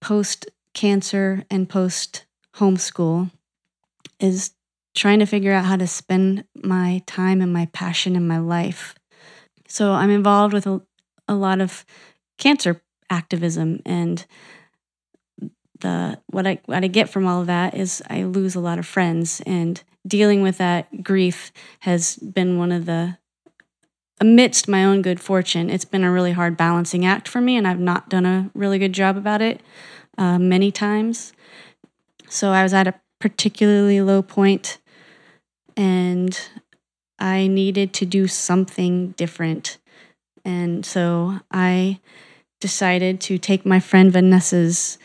post 0.00 0.46
cancer 0.74 1.44
and 1.50 1.68
post 1.68 2.24
homeschool 2.56 3.30
is 4.20 4.52
trying 4.94 5.18
to 5.18 5.26
figure 5.26 5.52
out 5.52 5.64
how 5.64 5.76
to 5.76 5.86
spend 5.86 6.44
my 6.62 7.02
time 7.06 7.40
and 7.40 7.52
my 7.52 7.66
passion 7.72 8.16
in 8.16 8.26
my 8.26 8.38
life. 8.38 8.94
So 9.68 9.92
I'm 9.92 10.10
involved 10.10 10.54
with 10.54 10.66
a, 10.66 10.80
a 11.28 11.34
lot 11.34 11.60
of 11.60 11.84
cancer 12.38 12.80
activism 13.10 13.80
and 13.84 14.24
the 15.80 16.18
what 16.28 16.46
I 16.46 16.60
what 16.66 16.82
I 16.82 16.88
get 16.88 17.08
from 17.08 17.26
all 17.26 17.40
of 17.40 17.46
that 17.46 17.74
is 17.74 18.02
I 18.08 18.24
lose 18.24 18.54
a 18.54 18.60
lot 18.60 18.78
of 18.78 18.86
friends 18.86 19.42
and 19.44 19.82
dealing 20.06 20.42
with 20.42 20.58
that 20.58 21.02
grief 21.02 21.52
has 21.80 22.16
been 22.16 22.58
one 22.58 22.72
of 22.72 22.86
the 22.86 23.18
amidst 24.20 24.68
my 24.68 24.84
own 24.84 25.02
good 25.02 25.20
fortune 25.20 25.68
it's 25.68 25.84
been 25.84 26.04
a 26.04 26.10
really 26.10 26.32
hard 26.32 26.56
balancing 26.56 27.04
act 27.04 27.28
for 27.28 27.40
me 27.40 27.56
and 27.56 27.66
I've 27.68 27.80
not 27.80 28.08
done 28.08 28.24
a 28.24 28.50
really 28.54 28.78
good 28.78 28.92
job 28.92 29.16
about 29.16 29.42
it 29.42 29.60
uh, 30.16 30.38
many 30.38 30.70
times 30.70 31.32
so 32.28 32.50
I 32.50 32.62
was 32.62 32.72
at 32.72 32.86
a 32.86 32.94
particularly 33.18 34.00
low 34.00 34.22
point 34.22 34.78
and 35.76 36.38
I 37.18 37.46
needed 37.46 37.92
to 37.94 38.06
do 38.06 38.26
something 38.26 39.12
different. 39.12 39.78
And 40.44 40.84
so 40.84 41.40
I 41.50 42.00
decided 42.60 43.20
to 43.22 43.38
take 43.38 43.64
my 43.64 43.80
friend 43.80 44.12
Vanessa's 44.12 44.98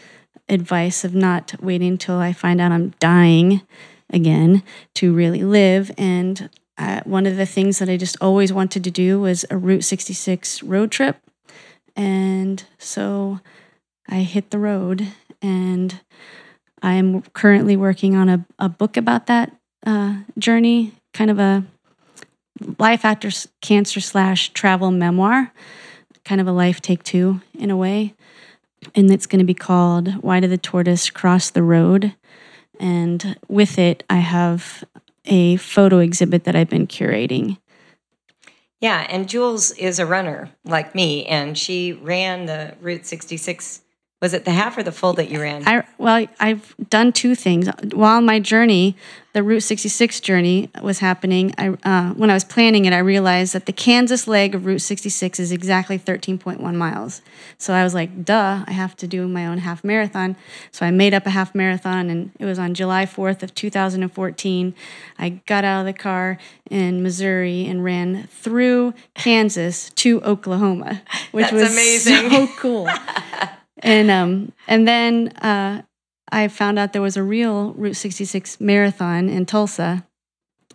advice 0.48 1.04
of 1.04 1.14
not 1.14 1.54
waiting 1.62 1.98
till 1.98 2.18
I 2.18 2.34
find 2.34 2.60
out 2.60 2.72
I'm 2.72 2.94
dying 3.00 3.62
again 4.10 4.64
to 4.96 5.14
really 5.14 5.44
live. 5.44 5.92
And 5.98 6.50
I, 6.78 7.02
one 7.06 7.26
of 7.26 7.38
the 7.38 7.46
things 7.46 7.80
that 7.80 7.90
I 7.90 7.98
just 7.98 8.18
always 8.20 8.52
wanted 8.52 8.84
to 8.84 8.92
do 8.92 9.20
was 9.20 9.46
a 9.50 9.58
Route 9.58 9.84
66 9.84 10.64
road 10.64 10.92
trip. 10.92 11.18
And 11.96 12.64
so 12.78 13.40
I 14.08 14.22
hit 14.22 14.50
the 14.50 14.60
road 14.60 15.08
and 15.42 16.00
I'm 16.82 17.22
currently 17.34 17.76
working 17.78 18.16
on 18.16 18.30
a, 18.30 18.46
a 18.58 18.70
book 18.70 18.98
about 18.98 19.28
that 19.28 19.59
uh, 19.86 20.18
journey, 20.38 20.94
kind 21.14 21.32
of 21.32 21.40
a 21.40 21.66
life 22.78 23.06
after 23.06 23.30
cancer 23.62 24.00
slash 24.00 24.50
travel 24.50 24.92
memoir, 24.92 25.52
kind 26.26 26.42
of 26.42 26.48
a 26.48 26.52
life 26.52 26.82
take 26.82 27.04
two 27.04 27.42
in 27.58 27.72
a 27.72 27.78
way. 27.78 28.14
And 28.96 29.12
it's 29.12 29.26
going 29.26 29.40
to 29.40 29.46
be 29.46 29.54
called 29.54 30.24
Why 30.24 30.40
Did 30.40 30.52
the 30.52 30.58
Tortoise 30.58 31.10
Cross 31.10 31.52
the 31.52 31.64
Road? 31.64 32.16
And 32.80 33.38
with 33.48 33.78
it, 33.78 34.04
I 34.10 34.18
have 34.18 34.84
a 35.26 35.58
photo 35.58 36.00
exhibit 36.00 36.46
that 36.46 36.56
I've 36.56 36.70
been 36.70 36.88
curating. 36.88 37.58
Yeah, 38.80 39.06
and 39.10 39.28
Jules 39.28 39.72
is 39.72 40.00
a 40.00 40.06
runner 40.06 40.52
like 40.64 40.96
me, 40.96 41.26
and 41.26 41.58
she 41.58 41.92
ran 41.92 42.46
the 42.46 42.76
Route 42.80 43.06
66 43.06 43.82
was 44.22 44.34
it 44.34 44.44
the 44.44 44.52
half 44.52 44.78
or 44.78 44.84
the 44.84 44.92
full 44.92 45.14
that 45.14 45.30
you 45.30 45.40
ran? 45.40 45.66
I 45.66 45.84
well, 45.98 46.28
I've 46.40 46.76
done 46.90 47.14
two 47.14 47.36
things. 47.36 47.70
While 47.94 48.22
my 48.22 48.40
journey, 48.40 48.98
the 49.32 49.44
Route 49.44 49.62
66 49.62 50.20
journey 50.20 50.70
was 50.82 51.00
happening, 51.00 51.54
I 51.58 51.70
uh, 51.84 52.14
when 52.16 52.30
I 52.30 52.34
was 52.34 52.44
planning 52.44 52.84
it, 52.84 52.92
I 52.92 52.98
realized 52.98 53.54
that 53.54 53.66
the 53.66 53.72
Kansas 53.72 54.28
leg 54.28 54.56
of 54.56 54.66
Route 54.66 54.82
66 54.82 55.40
is 55.40 55.54
exactly 55.54 55.98
13.1 55.98 56.76
miles. 56.76 57.22
So 57.58 57.74
I 57.74 57.86
was 57.86 57.94
like, 57.94 58.26
"Duh, 58.26 58.66
I 58.68 58.72
have 58.72 58.98
to 58.98 59.08
do 59.08 59.26
my 59.30 59.46
own 59.48 59.60
half 59.60 59.86
marathon." 59.86 60.36
So 60.72 60.86
I 60.86 60.92
made 60.92 61.14
up 61.14 61.26
a 61.26 61.30
half 61.30 61.56
marathon, 61.56 62.10
and 62.10 62.32
it 62.40 62.46
was 62.46 62.60
on 62.60 62.74
July 62.74 63.06
4th 63.06 63.42
of 63.42 63.56
2014. 63.56 64.74
I 65.18 65.30
got 65.46 65.64
out 65.64 65.80
of 65.80 65.86
the 65.86 65.94
car 65.94 66.38
in 66.70 67.02
Missouri 67.02 67.66
and 67.66 67.86
ran 67.86 68.28
through 68.28 68.94
Kansas 69.14 69.92
to 69.92 70.22
Oklahoma, 70.24 71.04
which 71.32 71.52
That's 71.52 71.54
was 71.54 71.72
amazing. 71.72 72.30
so 72.32 72.48
cool. 72.58 72.90
and 73.80 74.12
um 74.12 74.52
and 74.68 74.88
then 74.88 75.30
uh, 75.38 75.82
I 76.32 76.48
found 76.48 76.78
out 76.78 76.94
there 76.94 77.02
was 77.02 77.18
a 77.18 77.24
real 77.24 77.74
Route 77.74 77.96
66 77.96 78.62
marathon 78.62 79.30
in 79.30 79.46
Tulsa. 79.46 80.06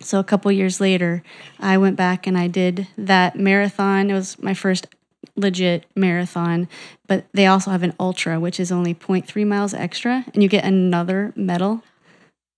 So 0.01 0.19
a 0.19 0.23
couple 0.23 0.51
years 0.51 0.81
later, 0.81 1.23
I 1.59 1.77
went 1.77 1.95
back 1.95 2.27
and 2.27 2.37
I 2.37 2.47
did 2.47 2.87
that 2.97 3.37
marathon. 3.37 4.09
It 4.09 4.13
was 4.13 4.37
my 4.41 4.53
first 4.53 4.87
legit 5.37 5.85
marathon, 5.95 6.67
but 7.07 7.25
they 7.33 7.45
also 7.45 7.71
have 7.71 7.83
an 7.83 7.93
ultra, 7.99 8.39
which 8.39 8.59
is 8.59 8.71
only 8.71 8.93
0.3 8.93 9.47
miles 9.47 9.73
extra, 9.73 10.25
and 10.33 10.43
you 10.43 10.49
get 10.49 10.65
another 10.65 11.31
medal. 11.35 11.81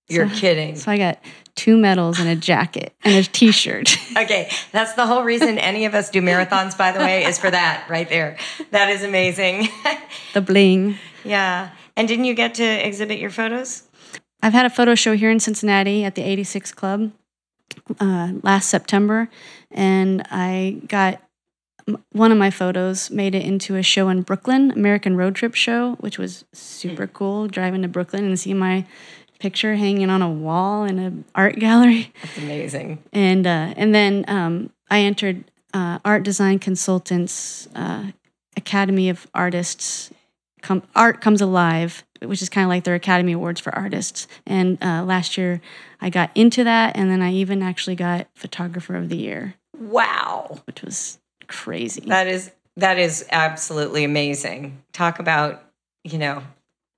You're 0.08 0.30
so, 0.30 0.36
kidding. 0.36 0.76
So 0.76 0.92
I 0.92 0.98
got 0.98 1.20
two 1.56 1.78
medals 1.78 2.20
and 2.20 2.30
a 2.30 2.36
jacket 2.36 2.94
and 3.04 3.16
a 3.16 3.24
t-shirt. 3.24 3.98
okay, 4.18 4.50
that's 4.72 4.94
the 4.94 5.06
whole 5.06 5.24
reason 5.24 5.58
any 5.58 5.86
of 5.86 5.94
us 5.94 6.10
do 6.10 6.22
marathons 6.22 6.78
by 6.78 6.92
the 6.92 7.00
way 7.00 7.26
is 7.26 7.38
for 7.38 7.52
that 7.52 7.88
right 7.90 8.08
there. 8.08 8.38
That 8.72 8.90
is 8.90 9.04
amazing. 9.04 9.68
the 10.34 10.42
bling. 10.42 10.98
Yeah. 11.26 11.72
And 11.96 12.08
didn't 12.08 12.26
you 12.26 12.36
get 12.36 12.56
to 12.56 12.64
exhibit 12.64 13.20
your 13.20 13.32
photos? 13.32 13.84
I've 14.42 14.54
had 14.54 14.66
a 14.66 14.70
photo 14.70 14.96
show 14.96 15.16
here 15.16 15.32
in 15.32 15.40
Cincinnati 15.40 16.04
at 16.04 16.16
the 16.16 16.22
86 16.22 16.72
Club 16.74 17.12
uh, 18.00 18.34
last 18.44 18.70
September, 18.70 19.30
and 19.72 20.22
I 20.30 20.80
got 20.88 21.22
one 22.12 22.32
of 22.32 22.38
my 22.38 22.52
photos 22.52 23.10
made 23.10 23.34
it 23.34 23.44
into 23.44 23.76
a 23.76 23.84
show 23.84 24.10
in 24.10 24.22
Brooklyn, 24.22 24.72
American 24.72 25.16
Road 25.16 25.36
Trip 25.36 25.56
Show, 25.56 25.96
which 25.96 26.18
was 26.18 26.44
super 26.54 27.08
cool. 27.08 27.48
Driving 27.48 27.82
to 27.84 27.88
Brooklyn 27.88 28.26
and 28.26 28.40
see 28.40 28.54
my 28.54 28.86
picture 29.40 29.76
hanging 29.76 30.10
on 30.10 30.22
a 30.22 30.30
wall 30.30 30.84
in 30.84 31.00
an 31.00 31.26
art 31.36 31.58
gallery. 31.58 32.12
That's 32.24 32.38
amazing. 32.38 33.04
And 33.14 33.46
uh, 33.46 33.74
and 33.76 33.94
then 33.94 34.26
um, 34.28 34.72
I 34.90 35.00
entered 35.02 35.44
uh, 35.74 36.00
Art 36.06 36.24
Design 36.24 36.60
Consultants 36.60 37.68
uh, 37.76 38.12
Academy 38.56 39.10
of 39.10 39.28
Artists 39.34 40.12
come, 40.62 40.84
Art 40.96 41.22
Comes 41.22 41.42
Alive, 41.42 42.04
which 42.22 42.42
is 42.42 42.50
kind 42.50 42.66
of 42.66 42.70
like 42.70 42.84
their 42.84 42.96
Academy 42.96 43.34
Awards 43.34 43.62
for 43.62 43.74
artists. 43.76 44.28
And 44.46 44.78
uh, 44.84 45.04
last 45.04 45.38
year 45.38 45.62
I 46.02 46.10
got 46.10 46.32
into 46.36 46.64
that, 46.64 46.96
and 46.98 47.10
then 47.12 47.22
I 47.22 47.32
even 47.34 47.62
actually 47.62 47.96
got 47.96 48.28
Photographer 48.36 48.96
of 48.96 49.10
the 49.10 49.18
Year, 49.18 49.56
Wow. 49.80 50.62
which 50.66 50.82
was 50.82 51.20
crazy. 51.48 52.02
That 52.08 52.28
is 52.28 52.52
that 52.78 52.98
is 53.00 53.26
absolutely 53.32 54.04
amazing. 54.04 54.84
Talk 54.94 55.20
about, 55.20 55.64
you 56.04 56.18
know, 56.18 56.44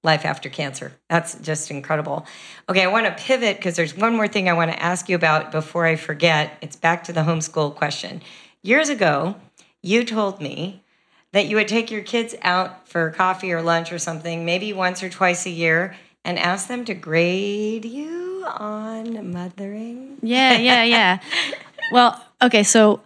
life 0.03 0.25
after 0.25 0.49
cancer. 0.49 0.93
That's 1.09 1.35
just 1.35 1.71
incredible. 1.71 2.25
Okay, 2.69 2.83
I 2.83 2.87
want 2.87 3.05
to 3.05 3.23
pivot 3.23 3.57
because 3.57 3.75
there's 3.75 3.95
one 3.95 4.15
more 4.15 4.27
thing 4.27 4.47
I 4.47 4.53
want 4.53 4.71
to 4.71 4.81
ask 4.81 5.09
you 5.09 5.15
about 5.15 5.51
before 5.51 5.85
I 5.85 5.95
forget. 5.95 6.57
It's 6.61 6.75
back 6.75 7.03
to 7.05 7.13
the 7.13 7.21
homeschool 7.21 7.75
question. 7.75 8.21
Years 8.61 8.89
ago, 8.89 9.35
you 9.81 10.03
told 10.03 10.41
me 10.41 10.83
that 11.31 11.47
you 11.47 11.55
would 11.57 11.67
take 11.67 11.91
your 11.91 12.01
kids 12.01 12.35
out 12.41 12.87
for 12.87 13.11
coffee 13.11 13.51
or 13.51 13.61
lunch 13.61 13.91
or 13.91 13.99
something, 13.99 14.45
maybe 14.45 14.73
once 14.73 15.03
or 15.03 15.09
twice 15.09 15.45
a 15.45 15.49
year, 15.49 15.95
and 16.23 16.39
ask 16.39 16.67
them 16.67 16.85
to 16.85 16.93
grade 16.93 17.85
you 17.85 18.45
on 18.47 19.31
mothering. 19.31 20.17
Yeah, 20.21 20.57
yeah, 20.57 20.83
yeah. 20.83 21.19
well, 21.91 22.23
okay, 22.41 22.63
so 22.63 23.01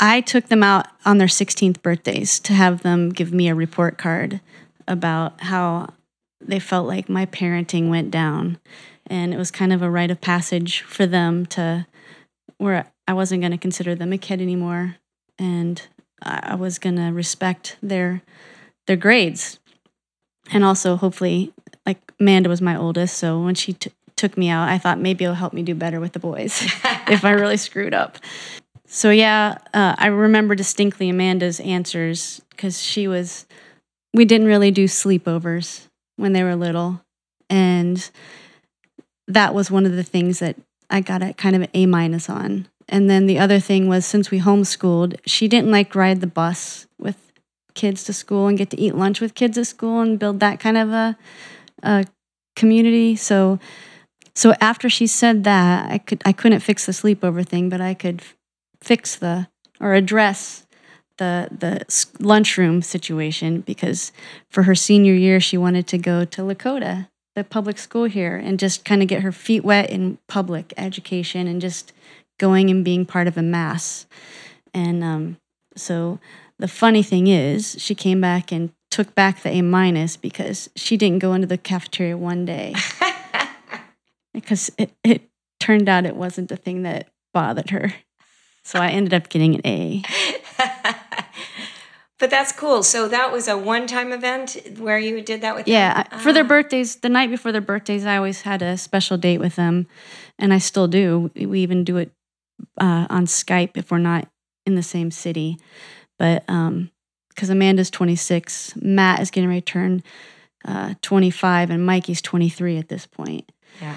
I 0.00 0.20
took 0.20 0.46
them 0.46 0.62
out 0.62 0.86
on 1.04 1.18
their 1.18 1.28
16th 1.28 1.82
birthdays 1.82 2.40
to 2.40 2.52
have 2.52 2.82
them 2.82 3.10
give 3.10 3.32
me 3.32 3.48
a 3.48 3.54
report 3.54 3.98
card 3.98 4.40
about 4.86 5.40
how 5.40 5.88
they 6.48 6.58
felt 6.58 6.86
like 6.86 7.08
my 7.08 7.26
parenting 7.26 7.88
went 7.88 8.10
down. 8.10 8.58
And 9.06 9.34
it 9.34 9.36
was 9.36 9.50
kind 9.50 9.72
of 9.72 9.82
a 9.82 9.90
rite 9.90 10.10
of 10.10 10.20
passage 10.20 10.82
for 10.82 11.06
them 11.06 11.46
to 11.46 11.86
where 12.58 12.90
I 13.06 13.12
wasn't 13.12 13.42
going 13.42 13.52
to 13.52 13.58
consider 13.58 13.94
them 13.94 14.12
a 14.12 14.18
kid 14.18 14.40
anymore 14.40 14.96
and 15.38 15.82
I 16.22 16.54
was 16.54 16.78
going 16.78 16.96
to 16.96 17.10
respect 17.10 17.76
their 17.82 18.22
their 18.86 18.96
grades. 18.96 19.58
And 20.52 20.64
also 20.64 20.96
hopefully 20.96 21.52
like 21.86 22.12
Amanda 22.20 22.48
was 22.48 22.60
my 22.60 22.76
oldest, 22.76 23.16
so 23.16 23.40
when 23.40 23.54
she 23.54 23.72
t- 23.72 23.92
took 24.16 24.36
me 24.36 24.48
out, 24.48 24.68
I 24.68 24.78
thought 24.78 25.00
maybe 25.00 25.24
it'll 25.24 25.34
help 25.34 25.52
me 25.52 25.62
do 25.62 25.74
better 25.74 25.98
with 25.98 26.12
the 26.12 26.18
boys 26.18 26.62
if 27.08 27.24
I 27.24 27.30
really 27.30 27.56
screwed 27.56 27.94
up. 27.94 28.18
So 28.86 29.10
yeah, 29.10 29.58
uh, 29.74 29.94
I 29.98 30.06
remember 30.08 30.54
distinctly 30.54 31.08
Amanda's 31.08 31.60
answers 31.60 32.40
because 32.50 32.80
she 32.80 33.08
was. 33.08 33.46
We 34.14 34.26
didn't 34.26 34.46
really 34.46 34.70
do 34.70 34.84
sleepovers 34.84 35.88
when 36.16 36.32
they 36.32 36.42
were 36.42 36.56
little, 36.56 37.00
and 37.48 38.10
that 39.28 39.54
was 39.54 39.70
one 39.70 39.86
of 39.86 39.92
the 39.92 40.02
things 40.02 40.38
that 40.40 40.56
I 40.90 41.00
got 41.00 41.22
a 41.22 41.32
kind 41.32 41.56
of 41.56 41.62
an 41.62 41.68
A 41.74 41.86
minus 41.86 42.28
on. 42.28 42.68
And 42.88 43.08
then 43.08 43.26
the 43.26 43.38
other 43.38 43.60
thing 43.60 43.88
was 43.88 44.04
since 44.04 44.30
we 44.30 44.40
homeschooled, 44.40 45.18
she 45.24 45.48
didn't 45.48 45.70
like 45.70 45.94
ride 45.94 46.20
the 46.20 46.26
bus 46.26 46.86
with 46.98 47.16
kids 47.74 48.04
to 48.04 48.12
school 48.12 48.48
and 48.48 48.58
get 48.58 48.70
to 48.70 48.80
eat 48.80 48.94
lunch 48.94 49.20
with 49.20 49.34
kids 49.34 49.56
at 49.56 49.66
school 49.66 50.00
and 50.00 50.18
build 50.18 50.40
that 50.40 50.60
kind 50.60 50.76
of 50.76 50.90
a, 50.90 51.16
a 51.82 52.04
community. 52.56 53.16
So 53.16 53.58
so 54.34 54.54
after 54.60 54.88
she 54.88 55.06
said 55.06 55.44
that, 55.44 55.90
I 55.90 55.98
could 55.98 56.22
I 56.24 56.32
couldn't 56.32 56.60
fix 56.60 56.86
the 56.86 56.92
sleepover 56.92 57.46
thing, 57.46 57.68
but 57.68 57.80
I 57.80 57.94
could 57.94 58.22
fix 58.82 59.16
the 59.16 59.48
or 59.80 59.94
address 59.94 60.66
the 61.22 61.48
the 61.56 62.24
lunchroom 62.24 62.82
situation 62.82 63.60
because 63.60 64.10
for 64.50 64.64
her 64.64 64.74
senior 64.74 65.14
year 65.14 65.38
she 65.38 65.56
wanted 65.56 65.86
to 65.86 65.98
go 65.98 66.24
to 66.24 66.42
Lakota, 66.42 67.08
the 67.36 67.44
public 67.44 67.78
school 67.78 68.04
here, 68.04 68.36
and 68.36 68.58
just 68.58 68.84
kind 68.84 69.02
of 69.02 69.08
get 69.08 69.22
her 69.22 69.30
feet 69.30 69.62
wet 69.62 69.88
in 69.88 70.18
public 70.26 70.74
education 70.76 71.46
and 71.46 71.60
just 71.60 71.92
going 72.38 72.70
and 72.70 72.84
being 72.84 73.06
part 73.06 73.28
of 73.28 73.38
a 73.38 73.42
mass. 73.42 74.06
And 74.74 75.04
um, 75.04 75.36
so 75.76 76.18
the 76.58 76.66
funny 76.66 77.04
thing 77.04 77.28
is, 77.28 77.76
she 77.78 77.94
came 77.94 78.20
back 78.20 78.50
and 78.50 78.72
took 78.90 79.14
back 79.14 79.42
the 79.42 79.50
A 79.50 79.62
minus 79.62 80.16
because 80.16 80.70
she 80.74 80.96
didn't 80.96 81.20
go 81.20 81.34
into 81.34 81.46
the 81.46 81.56
cafeteria 81.56 82.16
one 82.16 82.44
day 82.44 82.74
because 84.34 84.72
it, 84.76 84.90
it 85.04 85.22
turned 85.60 85.88
out 85.88 86.04
it 86.04 86.16
wasn't 86.16 86.48
the 86.48 86.56
thing 86.56 86.82
that 86.82 87.08
bothered 87.32 87.70
her. 87.70 87.94
So 88.64 88.80
I 88.80 88.88
ended 88.88 89.12
up 89.12 89.28
getting 89.28 89.56
an 89.56 89.60
A. 89.64 90.02
but 92.22 92.30
that's 92.30 92.52
cool. 92.52 92.84
So 92.84 93.08
that 93.08 93.32
was 93.32 93.48
a 93.48 93.58
one-time 93.58 94.12
event 94.12 94.56
where 94.78 94.96
you 94.96 95.20
did 95.22 95.40
that 95.40 95.56
with 95.56 95.66
Yeah, 95.66 96.04
them? 96.04 96.20
For 96.20 96.32
their 96.32 96.44
Ah. 96.44 96.46
birthdays, 96.54 96.94
the 96.94 97.08
night 97.08 97.30
before 97.30 97.50
their 97.50 97.60
birthdays, 97.60 98.06
I 98.06 98.16
always 98.16 98.42
had 98.42 98.62
a 98.62 98.78
special 98.78 99.16
date 99.16 99.38
with 99.38 99.56
them, 99.56 99.88
and 100.38 100.54
I 100.54 100.58
still 100.58 100.86
do. 100.86 101.32
We 101.34 101.58
even 101.58 101.82
do 101.82 101.96
it 101.96 102.12
uh, 102.80 103.08
on 103.10 103.26
Skype 103.26 103.70
if 103.74 103.90
we're 103.90 103.98
not 103.98 104.28
in 104.64 104.76
the 104.76 104.84
same 104.84 105.10
city. 105.10 105.56
But 106.16 106.46
because 106.46 107.50
Amanda's 107.50 107.90
26, 107.90 108.74
Matt 108.76 109.18
is 109.18 109.32
getting 109.32 109.48
ready 109.48 109.60
to 109.62 109.72
turn 109.72 110.02
uh, 110.64 110.94
25, 111.02 111.70
and 111.70 111.84
Mikey's 111.84 112.22
23 112.22 112.78
at 112.78 112.88
this 112.88 113.04
point. 113.04 113.50
Yeah. 113.80 113.96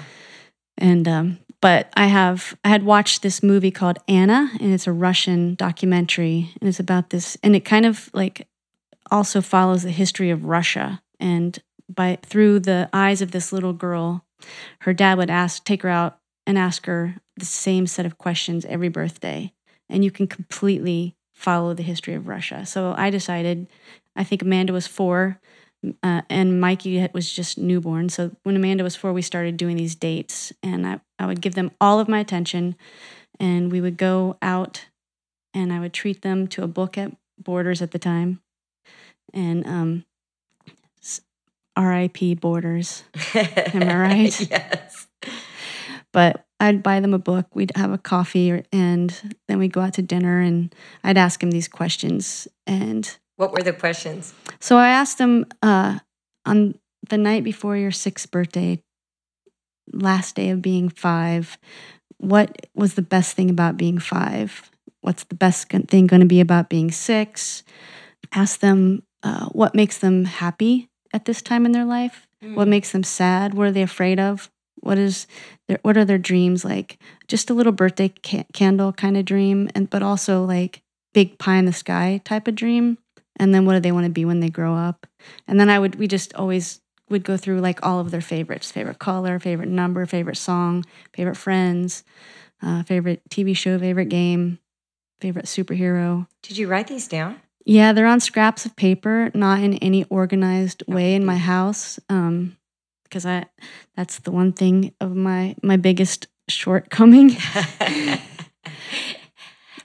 And 0.76 1.06
um, 1.06 1.38
but 1.66 1.92
I 1.96 2.06
have 2.06 2.56
I 2.64 2.68
had 2.68 2.84
watched 2.84 3.22
this 3.22 3.42
movie 3.42 3.72
called 3.72 3.98
Anna, 4.06 4.52
and 4.60 4.72
it's 4.72 4.86
a 4.86 4.92
Russian 4.92 5.56
documentary, 5.56 6.52
and 6.60 6.68
it's 6.68 6.78
about 6.78 7.10
this, 7.10 7.36
and 7.42 7.56
it 7.56 7.64
kind 7.64 7.84
of 7.84 8.08
like 8.14 8.46
also 9.10 9.40
follows 9.40 9.82
the 9.82 9.90
history 9.90 10.30
of 10.30 10.44
Russia, 10.44 11.02
and 11.18 11.58
by 11.92 12.18
through 12.22 12.60
the 12.60 12.88
eyes 12.92 13.20
of 13.20 13.32
this 13.32 13.52
little 13.52 13.72
girl, 13.72 14.24
her 14.82 14.92
dad 14.92 15.18
would 15.18 15.28
ask 15.28 15.64
take 15.64 15.82
her 15.82 15.88
out 15.88 16.18
and 16.46 16.56
ask 16.56 16.86
her 16.86 17.16
the 17.36 17.44
same 17.44 17.88
set 17.88 18.06
of 18.06 18.16
questions 18.16 18.64
every 18.66 18.88
birthday, 18.88 19.52
and 19.88 20.04
you 20.04 20.12
can 20.12 20.28
completely 20.28 21.16
follow 21.34 21.74
the 21.74 21.82
history 21.82 22.14
of 22.14 22.28
Russia. 22.28 22.64
So 22.64 22.94
I 22.96 23.10
decided, 23.10 23.66
I 24.14 24.22
think 24.22 24.40
Amanda 24.40 24.72
was 24.72 24.86
four. 24.86 25.40
Uh, 26.02 26.22
and 26.30 26.60
Mikey 26.60 27.06
was 27.12 27.30
just 27.32 27.58
newborn. 27.58 28.08
So 28.08 28.32
when 28.42 28.56
Amanda 28.56 28.82
was 28.84 28.96
four, 28.96 29.12
we 29.12 29.22
started 29.22 29.56
doing 29.56 29.76
these 29.76 29.94
dates, 29.94 30.52
and 30.62 30.86
I, 30.86 31.00
I 31.18 31.26
would 31.26 31.40
give 31.40 31.54
them 31.54 31.70
all 31.80 32.00
of 32.00 32.08
my 32.08 32.20
attention, 32.20 32.76
and 33.38 33.70
we 33.70 33.80
would 33.80 33.96
go 33.96 34.36
out, 34.42 34.86
and 35.54 35.72
I 35.72 35.80
would 35.80 35.92
treat 35.92 36.22
them 36.22 36.46
to 36.48 36.62
a 36.62 36.66
book 36.68 36.96
at 36.98 37.12
Borders 37.38 37.82
at 37.82 37.90
the 37.90 37.98
time, 37.98 38.40
and 39.34 39.66
um, 39.66 40.04
R.I.P. 41.76 42.34
Borders. 42.36 43.04
Am 43.34 43.82
I 43.82 43.96
right? 44.00 44.50
yes. 44.50 45.06
But 46.12 46.46
I'd 46.58 46.82
buy 46.82 47.00
them 47.00 47.12
a 47.12 47.18
book, 47.18 47.54
we'd 47.54 47.72
have 47.76 47.92
a 47.92 47.98
coffee, 47.98 48.50
or- 48.50 48.62
and 48.72 49.36
then 49.48 49.58
we'd 49.58 49.72
go 49.74 49.82
out 49.82 49.92
to 49.94 50.02
dinner, 50.02 50.40
and 50.40 50.74
I'd 51.04 51.18
ask 51.18 51.40
them 51.40 51.50
these 51.50 51.68
questions, 51.68 52.48
and 52.66 53.14
What 53.36 53.52
were 53.52 53.62
the 53.62 53.72
questions? 53.72 54.34
So 54.60 54.76
I 54.76 54.88
asked 54.88 55.18
him 55.18 55.46
uh, 55.62 55.98
on 56.44 56.78
the 57.08 57.18
night 57.18 57.44
before 57.44 57.76
your 57.76 57.90
sixth 57.90 58.30
birthday, 58.30 58.82
last 59.92 60.34
day 60.36 60.50
of 60.50 60.62
being 60.62 60.88
five, 60.88 61.58
what 62.18 62.66
was 62.74 62.94
the 62.94 63.02
best 63.02 63.36
thing 63.36 63.50
about 63.50 63.76
being 63.76 63.98
five? 63.98 64.70
What's 65.02 65.24
the 65.24 65.34
best 65.34 65.68
thing 65.68 66.06
going 66.06 66.20
to 66.20 66.26
be 66.26 66.40
about 66.40 66.68
being 66.68 66.90
six? 66.90 67.62
Ask 68.32 68.60
them 68.60 69.02
uh, 69.22 69.46
what 69.46 69.74
makes 69.74 69.98
them 69.98 70.24
happy 70.24 70.88
at 71.12 71.26
this 71.26 71.42
time 71.42 71.66
in 71.66 71.72
their 71.72 71.84
life. 71.84 72.26
What 72.54 72.68
makes 72.68 72.92
them 72.92 73.02
sad? 73.02 73.54
What 73.54 73.66
are 73.68 73.72
they 73.72 73.82
afraid 73.82 74.20
of? 74.20 74.50
What 74.80 74.98
is 74.98 75.26
their, 75.68 75.78
what 75.82 75.96
are 75.96 76.04
their 76.04 76.18
dreams 76.18 76.64
like? 76.64 76.98
Just 77.28 77.50
a 77.50 77.54
little 77.54 77.72
birthday 77.72 78.12
ca- 78.24 78.46
candle 78.52 78.92
kind 78.92 79.16
of 79.16 79.24
dream, 79.24 79.68
and 79.74 79.90
but 79.90 80.02
also 80.02 80.44
like 80.44 80.82
big 81.12 81.38
pie 81.38 81.56
in 81.56 81.64
the 81.64 81.72
sky 81.72 82.20
type 82.24 82.46
of 82.46 82.54
dream 82.54 82.98
and 83.36 83.54
then 83.54 83.64
what 83.64 83.74
do 83.74 83.80
they 83.80 83.92
want 83.92 84.04
to 84.04 84.10
be 84.10 84.24
when 84.24 84.40
they 84.40 84.48
grow 84.50 84.74
up? 84.74 85.06
And 85.46 85.58
then 85.60 85.68
i 85.70 85.78
would 85.78 85.94
we 85.96 86.06
just 86.08 86.34
always 86.34 86.80
would 87.08 87.22
go 87.24 87.36
through 87.36 87.60
like 87.60 87.84
all 87.86 88.00
of 88.00 88.10
their 88.10 88.20
favorites 88.20 88.70
favorite 88.72 88.98
color 88.98 89.38
favorite 89.38 89.68
number 89.68 90.04
favorite 90.06 90.36
song 90.36 90.84
favorite 91.14 91.36
friends 91.36 92.02
uh, 92.62 92.82
favorite 92.82 93.22
tv 93.30 93.56
show 93.56 93.78
favorite 93.78 94.08
game 94.08 94.58
favorite 95.20 95.46
superhero. 95.46 96.26
Did 96.42 96.58
you 96.58 96.66
write 96.68 96.88
these 96.88 97.06
down? 97.08 97.40
yeah 97.64 97.92
they're 97.92 98.06
on 98.06 98.20
scraps 98.20 98.64
of 98.66 98.74
paper 98.76 99.30
not 99.34 99.60
in 99.60 99.74
any 99.74 100.04
organized 100.04 100.82
way 100.86 101.14
in 101.14 101.24
my 101.24 101.36
house 101.36 101.98
um 102.08 102.56
because 103.04 103.26
i 103.26 103.44
that's 103.96 104.18
the 104.20 104.30
one 104.30 104.52
thing 104.52 104.92
of 105.00 105.14
my 105.14 105.54
my 105.62 105.76
biggest 105.76 106.26
shortcoming 106.48 107.36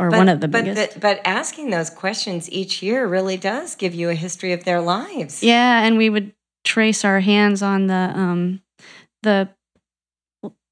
or 0.02 0.10
one 0.10 0.28
of 0.28 0.42
the 0.42 0.48
but 0.48 0.66
biggest 0.66 0.96
The, 0.96 1.00
but 1.00 1.22
asking 1.24 1.70
those 1.70 1.92
questions 1.92 2.52
each 2.52 2.82
year 2.82 3.08
really 3.08 3.38
does 3.38 3.76
give 3.76 3.94
you 3.94 4.10
a 4.10 4.16
history 4.16 4.52
of 4.52 4.64
their 4.64 4.82
lives. 4.82 5.44
Yeah, 5.44 5.84
and 5.84 5.96
we 5.96 6.10
would 6.10 6.34
trace 6.64 7.06
our 7.06 7.20
hands 7.20 7.62
on 7.62 7.86
the 7.88 8.12
um 8.16 8.62
the 9.22 9.50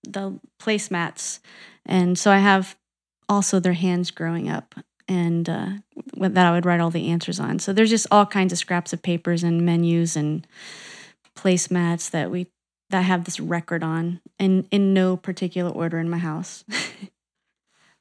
the 0.03 0.39
placemats, 0.59 1.39
and 1.85 2.17
so 2.17 2.31
I 2.31 2.39
have 2.39 2.75
also 3.27 3.59
their 3.59 3.73
hands 3.73 4.09
growing 4.09 4.49
up, 4.49 4.73
and 5.07 5.47
uh, 5.47 5.69
that 6.15 6.45
I 6.47 6.51
would 6.51 6.65
write 6.65 6.79
all 6.79 6.89
the 6.89 7.09
answers 7.09 7.39
on. 7.39 7.59
So 7.59 7.71
there's 7.71 7.91
just 7.91 8.07
all 8.09 8.25
kinds 8.25 8.51
of 8.51 8.57
scraps 8.57 8.93
of 8.93 9.03
papers 9.03 9.43
and 9.43 9.63
menus 9.63 10.15
and 10.15 10.47
placemats 11.37 12.09
that 12.09 12.31
we 12.31 12.47
that 12.89 13.03
have 13.03 13.25
this 13.25 13.39
record 13.39 13.83
on, 13.83 14.21
and 14.39 14.67
in 14.71 14.95
no 14.95 15.15
particular 15.15 15.69
order 15.69 15.99
in 15.99 16.09
my 16.09 16.17
house. 16.17 16.63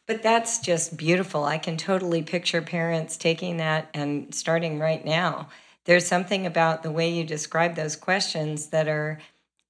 But 0.09 0.23
that's 0.23 0.59
just 0.59 0.97
beautiful. 0.97 1.45
I 1.45 1.59
can 1.59 1.77
totally 1.77 2.23
picture 2.23 2.63
parents 2.63 3.19
taking 3.19 3.59
that 3.59 3.91
and 3.93 4.35
starting 4.35 4.79
right 4.81 5.05
now. 5.05 5.51
There's 5.85 6.07
something 6.07 6.47
about 6.47 6.83
the 6.83 6.91
way 6.91 7.11
you 7.11 7.25
describe 7.25 7.77
those 7.77 7.95
questions 7.95 8.69
that 8.69 8.89
are 8.89 9.21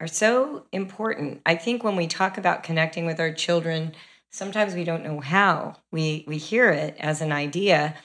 are 0.00 0.06
so 0.06 0.64
important. 0.70 1.40
I 1.44 1.56
think 1.56 1.82
when 1.82 1.96
we 1.96 2.06
talk 2.06 2.38
about 2.38 2.62
connecting 2.62 3.04
with 3.04 3.18
our 3.18 3.32
children, 3.32 3.96
sometimes 4.30 4.74
we 4.74 4.84
don't 4.84 5.02
know 5.02 5.18
how. 5.18 5.74
We 5.90 6.24
we 6.28 6.38
hear 6.38 6.70
it 6.70 6.96
as 7.00 7.20
an 7.20 7.32
idea 7.32 7.96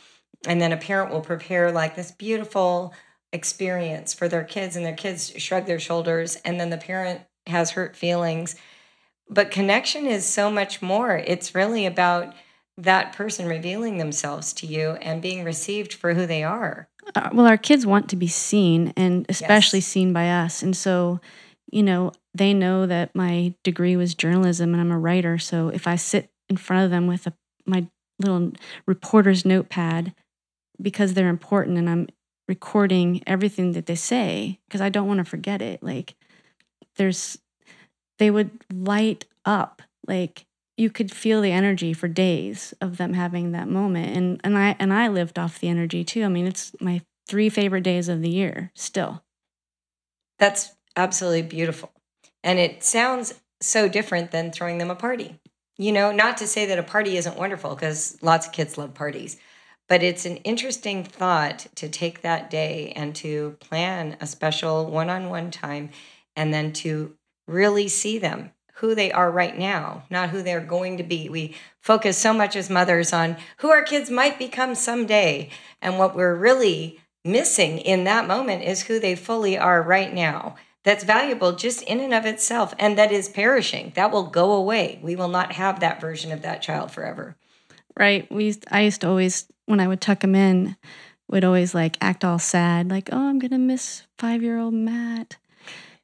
and 0.48 0.60
then 0.60 0.72
a 0.72 0.78
parent 0.78 1.12
will 1.12 1.22
prepare 1.22 1.72
like 1.72 1.96
this 1.96 2.12
beautiful 2.12 2.94
experience 3.32 4.12
for 4.14 4.28
their 4.28 4.44
kids 4.44 4.76
and 4.76 4.84
their 4.86 4.96
kids 4.96 5.32
shrug 5.38 5.68
their 5.68 5.80
shoulders 5.80 6.36
and 6.44 6.60
then 6.60 6.72
the 6.72 6.78
parent 6.78 7.22
has 7.46 7.72
hurt 7.72 7.96
feelings 7.96 8.56
but 9.30 9.52
connection 9.52 10.06
is 10.06 10.26
so 10.26 10.50
much 10.52 10.82
more 10.82 11.18
it's 11.18 11.56
really 11.56 11.86
about 11.86 12.34
that 12.78 13.14
person 13.14 13.48
revealing 13.48 13.98
themselves 13.98 14.52
to 14.54 14.66
you 14.66 14.92
and 15.02 15.22
being 15.22 15.44
received 15.44 15.94
for 15.94 16.14
who 16.14 16.26
they 16.26 16.44
are 16.44 16.88
uh, 17.16 17.30
well 17.34 17.48
our 17.48 17.58
kids 17.58 17.86
want 17.86 18.10
to 18.10 18.16
be 18.16 18.28
seen 18.28 18.94
and 18.96 19.26
especially 19.30 19.80
yes. 19.80 19.88
seen 19.88 20.14
by 20.14 20.30
us 20.30 20.62
and 20.62 20.76
so 20.76 21.20
you 21.72 21.84
know 21.84 22.12
they 22.34 22.54
know 22.54 22.86
that 22.86 23.14
my 23.16 23.54
degree 23.64 23.96
was 23.96 24.16
journalism 24.16 24.74
and 24.74 24.82
i'm 24.82 24.92
a 24.92 25.00
writer 25.00 25.38
so 25.38 25.70
if 25.70 25.88
i 25.88 25.96
sit 25.96 26.30
in 26.50 26.58
front 26.58 26.84
of 26.84 26.92
them 26.92 27.08
with 27.08 27.28
a, 27.28 27.34
my 27.66 27.88
little 28.20 28.52
reporter's 28.86 29.46
notepad 29.46 30.14
because 30.82 31.14
they're 31.14 31.30
important 31.30 31.78
and 31.78 31.90
I'm 31.90 32.08
recording 32.48 33.24
everything 33.26 33.72
that 33.74 33.86
they 33.86 33.96
say 33.96 34.60
because 34.68 34.82
I 34.82 34.90
don't 34.90 35.08
want 35.08 35.20
to 35.20 35.26
forget 35.26 35.62
it. 35.62 35.82
Like 35.82 36.16
there's 36.98 37.38
they 38.24 38.32
would 38.32 38.52
light 38.72 39.26
up 39.44 39.82
like 40.08 40.46
you 40.78 40.90
could 40.90 41.12
feel 41.12 41.42
the 41.42 41.52
energy 41.52 41.92
for 41.92 42.08
days 42.08 42.74
of 42.80 42.96
them 42.96 43.12
having 43.12 43.52
that 43.52 43.68
moment 43.68 44.16
and 44.16 44.40
and 44.46 44.58
I 44.58 44.78
and 44.80 44.94
I 44.94 45.10
lived 45.10 45.38
off 45.38 45.60
the 45.60 45.68
energy 45.68 46.06
too. 46.06 46.24
I 46.24 46.30
mean, 46.30 46.48
it's 46.48 46.72
my 46.80 47.02
three 47.28 47.50
favorite 47.50 47.84
days 47.84 48.08
of 48.08 48.22
the 48.22 48.30
year 48.30 48.72
still. 48.76 49.26
That's 50.40 50.72
absolutely 50.96 51.42
beautiful. 51.42 51.92
And 52.46 52.60
it 52.60 52.82
sounds 52.82 53.42
so 53.60 53.90
different 53.90 54.32
than 54.32 54.54
throwing 54.54 54.78
them 54.78 54.90
a 54.90 54.96
party. 54.96 55.38
You 55.78 55.92
know, 55.92 56.14
not 56.14 56.38
to 56.38 56.48
say 56.48 56.66
that 56.68 56.80
a 56.80 56.84
party 56.84 57.18
isn't 57.18 57.36
wonderful 57.36 57.76
because 57.76 58.18
lots 58.22 58.48
of 58.48 58.54
kids 58.54 58.78
love 58.78 58.94
parties. 58.94 59.36
But 59.90 60.02
it's 60.02 60.26
an 60.26 60.38
interesting 60.38 61.04
thought 61.04 61.68
to 61.76 61.90
take 61.90 62.22
that 62.22 62.50
day 62.50 62.94
and 62.96 63.14
to 63.18 63.58
plan 63.60 64.16
a 64.22 64.28
special 64.28 64.86
one 64.86 65.10
on 65.10 65.30
one 65.30 65.52
time 65.52 65.90
and 66.38 66.54
then 66.54 66.72
to 66.72 67.18
really 67.48 67.88
see 67.88 68.18
them 68.18 68.52
who 68.76 68.96
they 68.96 69.12
are 69.12 69.32
right 69.32 69.58
now, 69.58 70.04
not 70.10 70.30
who 70.30 70.42
they're 70.42 70.60
going 70.60 70.98
to 70.98 71.04
be. 71.04 71.30
We 71.30 71.56
focus 71.80 72.18
so 72.18 72.34
much 72.34 72.56
as 72.56 72.70
mothers 72.70 73.14
on 73.14 73.38
who 73.58 73.70
our 73.70 73.84
kids 73.84 74.10
might 74.10 74.40
become 74.40 74.76
someday. 74.76 75.50
And 75.82 75.98
what 75.98 76.16
we're 76.16 76.36
really 76.36 77.00
missing 77.24 77.78
in 77.78 78.04
that 78.04 78.28
moment 78.28 78.64
is 78.64 78.84
who 78.84 79.00
they 79.00 79.16
fully 79.16 79.58
are 79.58 79.82
right 79.82 80.14
now. 80.14 80.56
That's 80.84 81.06
valuable 81.06 81.54
just 81.54 81.82
in 81.84 82.02
and 82.02 82.14
of 82.14 82.26
itself, 82.26 82.74
and 82.78 82.98
that 82.98 83.12
is 83.12 83.30
perishing. 83.30 83.94
That 83.96 84.12
will 84.12 84.24
go 84.24 84.52
away. 84.52 85.00
We 85.02 85.16
will 85.16 85.30
not 85.30 85.54
have 85.54 85.80
that 85.80 86.02
version 86.02 86.34
of 86.34 86.42
that 86.42 86.62
child 86.62 86.92
forever. 86.92 87.38
Right. 87.98 88.30
We 88.30 88.46
used, 88.46 88.66
I 88.70 88.82
used 88.82 89.02
to 89.02 89.08
always 89.08 89.48
when 89.66 89.80
I 89.80 89.88
would 89.88 90.02
tuck 90.02 90.24
him 90.24 90.36
in, 90.36 90.76
would 91.30 91.46
always 91.46 91.74
like 91.74 91.98
act 92.02 92.26
all 92.26 92.40
sad, 92.40 92.90
like, 92.90 93.10
oh, 93.12 93.30
I'm 93.30 93.40
gonna 93.40 93.60
miss 93.60 94.04
five 94.18 94.44
year 94.44 94.60
old 94.60 94.74
Matt. 94.74 95.38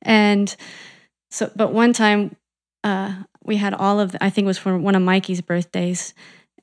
And 0.02 0.56
so, 1.30 1.52
but 1.56 1.74
one 1.74 1.94
time, 1.94 2.36
uh, 2.84 3.24
we 3.44 3.58
had 3.58 3.74
all 3.74 4.00
of, 4.00 4.14
the, 4.14 4.24
I 4.24 4.30
think 4.30 4.46
it 4.46 4.48
was 4.48 4.58
for 4.58 4.78
one 4.78 4.96
of 4.96 5.02
Mikey's 5.02 5.42
birthdays, 5.42 6.14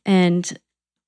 and 0.05 0.59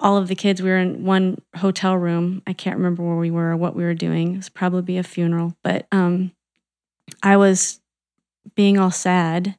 all 0.00 0.16
of 0.16 0.28
the 0.28 0.34
kids, 0.34 0.62
we 0.62 0.70
were 0.70 0.78
in 0.78 1.04
one 1.04 1.40
hotel 1.56 1.96
room. 1.96 2.42
I 2.46 2.52
can't 2.52 2.76
remember 2.76 3.02
where 3.02 3.16
we 3.16 3.30
were 3.30 3.50
or 3.50 3.56
what 3.56 3.74
we 3.74 3.82
were 3.82 3.94
doing. 3.94 4.34
It 4.34 4.36
was 4.38 4.48
probably 4.48 4.96
a 4.96 5.02
funeral, 5.02 5.56
but 5.62 5.86
um, 5.90 6.32
I 7.22 7.36
was 7.36 7.80
being 8.54 8.78
all 8.78 8.90
sad, 8.90 9.56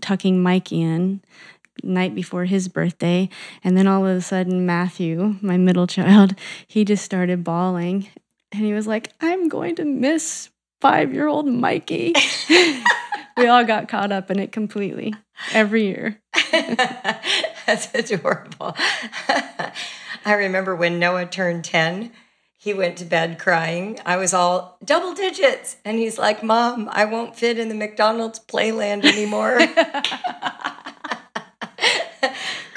tucking 0.00 0.42
Mikey 0.42 0.80
in, 0.80 1.22
night 1.82 2.14
before 2.14 2.44
his 2.44 2.68
birthday. 2.68 3.28
And 3.64 3.76
then 3.76 3.86
all 3.86 4.06
of 4.06 4.16
a 4.16 4.20
sudden, 4.20 4.66
Matthew, 4.66 5.36
my 5.40 5.56
middle 5.56 5.86
child, 5.86 6.34
he 6.66 6.84
just 6.84 7.04
started 7.04 7.44
bawling. 7.44 8.08
And 8.52 8.64
he 8.64 8.72
was 8.72 8.86
like, 8.86 9.12
I'm 9.20 9.48
going 9.48 9.76
to 9.76 9.84
miss 9.84 10.50
five 10.80 11.12
year 11.12 11.26
old 11.26 11.46
Mikey. 11.46 12.14
we 13.36 13.46
all 13.46 13.64
got 13.64 13.88
caught 13.88 14.12
up 14.12 14.30
in 14.30 14.38
it 14.38 14.52
completely 14.52 15.14
every 15.52 15.84
year. 15.86 16.20
That's 16.52 17.94
adorable. 17.94 18.76
I 20.24 20.34
remember 20.34 20.74
when 20.74 20.98
Noah 20.98 21.26
turned 21.26 21.64
10, 21.64 22.12
he 22.56 22.74
went 22.74 22.98
to 22.98 23.04
bed 23.04 23.38
crying. 23.38 23.98
I 24.04 24.16
was 24.16 24.34
all 24.34 24.76
double 24.84 25.14
digits. 25.14 25.76
And 25.84 25.98
he's 25.98 26.18
like, 26.18 26.42
Mom, 26.42 26.88
I 26.92 27.06
won't 27.06 27.36
fit 27.36 27.58
in 27.58 27.68
the 27.68 27.74
McDonald's 27.74 28.38
playland 28.38 29.04
anymore. 29.04 29.58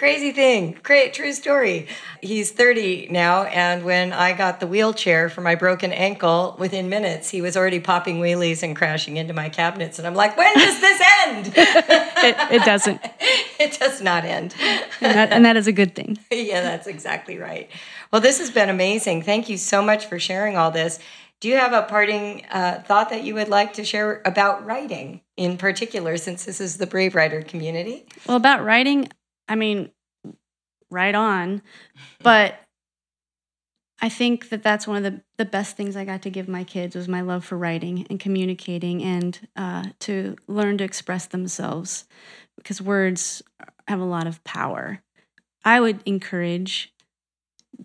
Crazy 0.03 0.33
thing. 0.33 0.77
Great 0.83 1.13
true 1.13 1.31
story. 1.31 1.87
He's 2.19 2.51
30 2.51 3.07
now, 3.09 3.43
and 3.43 3.85
when 3.85 4.11
I 4.11 4.33
got 4.33 4.59
the 4.59 4.67
wheelchair 4.67 5.29
for 5.29 5.39
my 5.39 5.55
broken 5.55 5.93
ankle, 5.93 6.57
within 6.59 6.89
minutes 6.89 7.29
he 7.29 7.41
was 7.41 7.55
already 7.55 7.79
popping 7.79 8.19
wheelies 8.19 8.63
and 8.63 8.75
crashing 8.75 9.15
into 9.15 9.33
my 9.33 9.47
cabinets. 9.47 9.99
And 9.99 10.05
I'm 10.05 10.13
like, 10.13 10.35
when 10.35 10.53
does 10.55 10.81
this 10.81 11.01
end? 11.25 11.47
it, 11.55 12.35
it, 12.51 12.65
doesn't. 12.65 12.99
It 13.61 13.79
does 13.79 14.01
not 14.01 14.25
end. 14.25 14.53
And 14.99 15.17
that, 15.17 15.31
and 15.31 15.45
that 15.45 15.55
is 15.55 15.67
a 15.67 15.71
good 15.71 15.95
thing. 15.95 16.19
yeah, 16.31 16.59
that's 16.59 16.85
exactly 16.85 17.37
right. 17.37 17.69
Well, 18.11 18.19
this 18.19 18.39
has 18.39 18.51
been 18.51 18.67
amazing. 18.67 19.21
Thank 19.21 19.47
you 19.47 19.55
so 19.55 19.81
much 19.81 20.07
for 20.07 20.19
sharing 20.19 20.57
all 20.57 20.69
this. 20.69 20.99
Do 21.39 21.47
you 21.47 21.55
have 21.55 21.71
a 21.71 21.83
parting 21.83 22.43
uh, 22.51 22.81
thought 22.85 23.09
that 23.11 23.23
you 23.23 23.35
would 23.35 23.47
like 23.47 23.71
to 23.75 23.85
share 23.85 24.21
about 24.25 24.65
writing 24.65 25.21
in 25.37 25.55
particular, 25.57 26.17
since 26.17 26.43
this 26.43 26.59
is 26.59 26.75
the 26.75 26.87
Brave 26.87 27.15
Writer 27.15 27.41
community? 27.41 28.05
Well, 28.27 28.35
about 28.35 28.65
writing, 28.65 29.07
I 29.47 29.55
mean, 29.55 29.89
right 30.89 31.15
on. 31.15 31.61
But 32.21 32.55
I 34.01 34.09
think 34.09 34.49
that 34.49 34.63
that's 34.63 34.85
one 34.85 34.97
of 34.97 35.03
the, 35.03 35.21
the 35.37 35.45
best 35.45 35.77
things 35.77 35.95
I 35.95 36.03
got 36.03 36.21
to 36.23 36.29
give 36.29 36.47
my 36.47 36.63
kids 36.63 36.95
was 36.95 37.07
my 37.07 37.21
love 37.21 37.45
for 37.45 37.57
writing 37.57 38.05
and 38.09 38.19
communicating 38.19 39.01
and 39.01 39.47
uh, 39.55 39.85
to 40.01 40.35
learn 40.47 40.77
to 40.79 40.83
express 40.83 41.25
themselves 41.27 42.05
because 42.57 42.81
words 42.81 43.41
have 43.87 44.01
a 44.01 44.05
lot 44.05 44.27
of 44.27 44.43
power. 44.43 45.01
I 45.63 45.79
would 45.79 46.01
encourage 46.05 46.93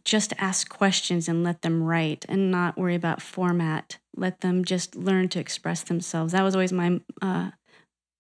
just 0.05 0.33
ask 0.39 0.69
questions 0.69 1.29
and 1.29 1.45
let 1.45 1.63
them 1.63 1.83
write 1.83 2.25
and 2.29 2.51
not 2.51 2.77
worry 2.77 2.95
about 2.95 3.23
format. 3.23 3.99
Let 4.17 4.41
them 4.41 4.65
just 4.65 4.97
learn 4.97 5.29
to 5.31 5.41
express 5.41 5.83
themselves. 5.83 6.33
That 6.33 6.43
was 6.43 6.55
always 6.55 6.73
my 6.73 7.01
uh, 7.23 7.51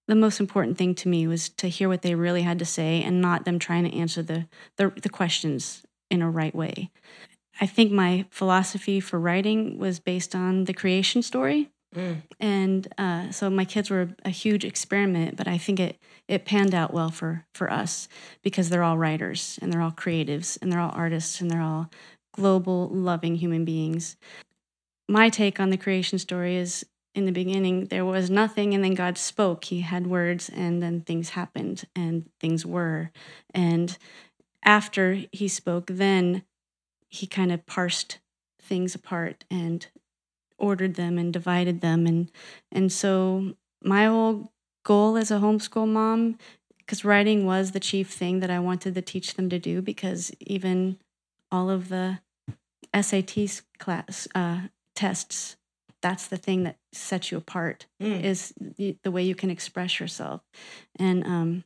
the 0.08 0.16
most 0.16 0.40
important 0.40 0.78
thing 0.78 0.94
to 0.96 1.08
me 1.08 1.26
was 1.26 1.50
to 1.50 1.68
hear 1.68 1.88
what 1.88 2.02
they 2.02 2.14
really 2.14 2.42
had 2.42 2.58
to 2.58 2.64
say 2.64 3.02
and 3.02 3.20
not 3.20 3.44
them 3.44 3.58
trying 3.58 3.84
to 3.84 3.94
answer 3.94 4.22
the, 4.22 4.48
the, 4.76 4.90
the 5.02 5.08
questions 5.08 5.84
in 6.10 6.22
a 6.22 6.30
right 6.30 6.54
way. 6.54 6.90
I 7.60 7.66
think 7.66 7.92
my 7.92 8.24
philosophy 8.30 9.00
for 9.00 9.20
writing 9.20 9.78
was 9.78 10.00
based 10.00 10.34
on 10.34 10.64
the 10.64 10.72
creation 10.72 11.22
story. 11.22 11.70
Mm. 11.94 12.22
And 12.40 12.88
uh, 12.98 13.30
so 13.30 13.50
my 13.50 13.64
kids 13.64 13.90
were 13.90 14.10
a 14.24 14.30
huge 14.30 14.64
experiment, 14.64 15.36
but 15.36 15.48
I 15.48 15.58
think 15.58 15.80
it 15.80 15.98
it 16.26 16.44
panned 16.44 16.74
out 16.74 16.92
well 16.92 17.10
for 17.10 17.46
for 17.54 17.72
us 17.72 18.08
because 18.42 18.68
they're 18.68 18.82
all 18.82 18.98
writers 18.98 19.58
and 19.62 19.72
they're 19.72 19.80
all 19.80 19.90
creatives 19.90 20.58
and 20.60 20.70
they're 20.70 20.80
all 20.80 20.92
artists 20.94 21.40
and 21.40 21.50
they're 21.50 21.62
all 21.62 21.88
global 22.34 22.88
loving 22.88 23.36
human 23.36 23.64
beings. 23.64 24.16
My 25.08 25.30
take 25.30 25.58
on 25.58 25.70
the 25.70 25.78
creation 25.78 26.18
story 26.18 26.56
is 26.56 26.84
in 27.18 27.26
the 27.26 27.32
beginning 27.32 27.86
there 27.86 28.04
was 28.04 28.30
nothing 28.30 28.72
and 28.72 28.82
then 28.82 28.94
God 28.94 29.18
spoke. 29.18 29.64
He 29.64 29.80
had 29.80 30.06
words 30.06 30.48
and 30.48 30.82
then 30.82 31.02
things 31.02 31.30
happened 31.30 31.84
and 31.94 32.30
things 32.40 32.64
were. 32.64 33.10
And 33.52 33.98
after 34.64 35.24
he 35.32 35.48
spoke, 35.48 35.88
then 35.88 36.44
he 37.08 37.26
kind 37.26 37.52
of 37.52 37.66
parsed 37.66 38.18
things 38.62 38.94
apart 38.94 39.44
and 39.50 39.86
ordered 40.58 40.94
them 40.94 41.18
and 41.18 41.32
divided 41.32 41.80
them 41.80 42.06
and 42.06 42.30
and 42.72 42.90
so 42.92 43.54
my 43.82 44.06
whole 44.06 44.52
goal 44.82 45.16
as 45.16 45.30
a 45.30 45.38
homeschool 45.38 45.86
mom 45.86 46.36
because 46.78 47.04
writing 47.04 47.46
was 47.46 47.70
the 47.70 47.80
chief 47.80 48.10
thing 48.10 48.40
that 48.40 48.50
I 48.50 48.58
wanted 48.58 48.94
to 48.94 49.02
teach 49.02 49.34
them 49.34 49.48
to 49.50 49.58
do 49.58 49.80
because 49.80 50.32
even 50.40 50.98
all 51.52 51.70
of 51.70 51.88
the 51.88 52.18
SAT 52.98 53.62
class 53.78 54.26
uh, 54.34 54.62
tests 54.94 55.56
that's 56.02 56.26
the 56.26 56.36
thing 56.36 56.64
that 56.64 56.76
sets 56.92 57.30
you 57.30 57.38
apart 57.38 57.86
mm. 58.02 58.22
is 58.22 58.54
the, 58.60 58.96
the, 59.02 59.10
way 59.10 59.22
you 59.22 59.34
can 59.34 59.50
express 59.50 60.00
yourself 60.00 60.42
and 60.98 61.24
um, 61.24 61.64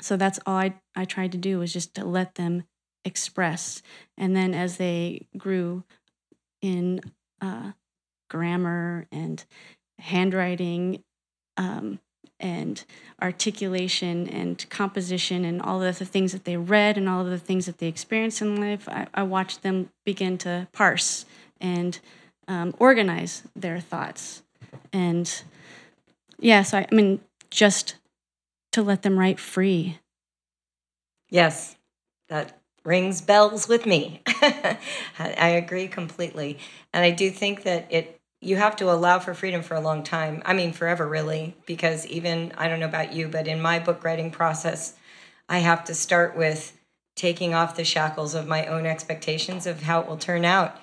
so 0.00 0.16
that's 0.16 0.38
all 0.46 0.56
I, 0.56 0.74
I 0.94 1.04
tried 1.04 1.32
to 1.32 1.38
do 1.38 1.58
was 1.58 1.72
just 1.72 1.94
to 1.94 2.04
let 2.04 2.36
them 2.36 2.64
express 3.04 3.82
and 4.16 4.36
then 4.36 4.54
as 4.54 4.76
they 4.76 5.26
grew 5.36 5.84
in 6.60 7.00
uh, 7.40 7.72
grammar 8.28 9.06
and 9.10 9.44
handwriting 9.98 11.02
um, 11.56 11.98
and 12.40 12.84
articulation 13.20 14.28
and 14.28 14.68
composition 14.70 15.44
and 15.44 15.60
all 15.60 15.82
of 15.82 15.98
the 15.98 16.04
things 16.04 16.32
that 16.32 16.44
they 16.44 16.56
read 16.56 16.96
and 16.96 17.08
all 17.08 17.20
of 17.20 17.30
the 17.30 17.38
things 17.38 17.66
that 17.66 17.78
they 17.78 17.88
experienced 17.88 18.40
in 18.40 18.60
life, 18.60 18.88
I, 18.88 19.06
I 19.12 19.22
watched 19.24 19.62
them 19.62 19.90
begin 20.04 20.38
to 20.38 20.68
parse 20.72 21.24
and 21.60 21.98
um, 22.48 22.74
organize 22.78 23.44
their 23.54 23.78
thoughts. 23.78 24.42
And 24.92 25.42
yeah, 26.40 26.62
so 26.62 26.78
I, 26.78 26.86
I 26.90 26.94
mean, 26.94 27.20
just 27.50 27.96
to 28.72 28.82
let 28.82 29.02
them 29.02 29.18
write 29.18 29.38
free. 29.38 29.98
Yes, 31.30 31.76
that 32.28 32.58
rings 32.84 33.20
bells 33.20 33.68
with 33.68 33.86
me. 33.86 34.22
I 34.26 35.48
agree 35.48 35.88
completely. 35.88 36.58
And 36.92 37.04
I 37.04 37.10
do 37.10 37.30
think 37.30 37.62
that 37.64 37.86
it 37.90 38.18
you 38.40 38.56
have 38.56 38.76
to 38.76 38.90
allow 38.90 39.18
for 39.18 39.34
freedom 39.34 39.62
for 39.62 39.74
a 39.74 39.80
long 39.80 40.04
time. 40.04 40.42
I 40.44 40.52
mean, 40.52 40.72
forever, 40.72 41.08
really, 41.08 41.56
because 41.66 42.06
even, 42.06 42.52
I 42.56 42.68
don't 42.68 42.78
know 42.78 42.86
about 42.86 43.12
you, 43.12 43.26
but 43.28 43.48
in 43.48 43.60
my 43.60 43.80
book 43.80 44.04
writing 44.04 44.30
process, 44.30 44.94
I 45.48 45.58
have 45.58 45.84
to 45.86 45.94
start 45.94 46.36
with 46.36 46.78
taking 47.16 47.52
off 47.52 47.74
the 47.74 47.84
shackles 47.84 48.36
of 48.36 48.46
my 48.46 48.66
own 48.66 48.86
expectations 48.86 49.66
of 49.66 49.82
how 49.82 50.00
it 50.00 50.06
will 50.06 50.16
turn 50.16 50.44
out. 50.44 50.76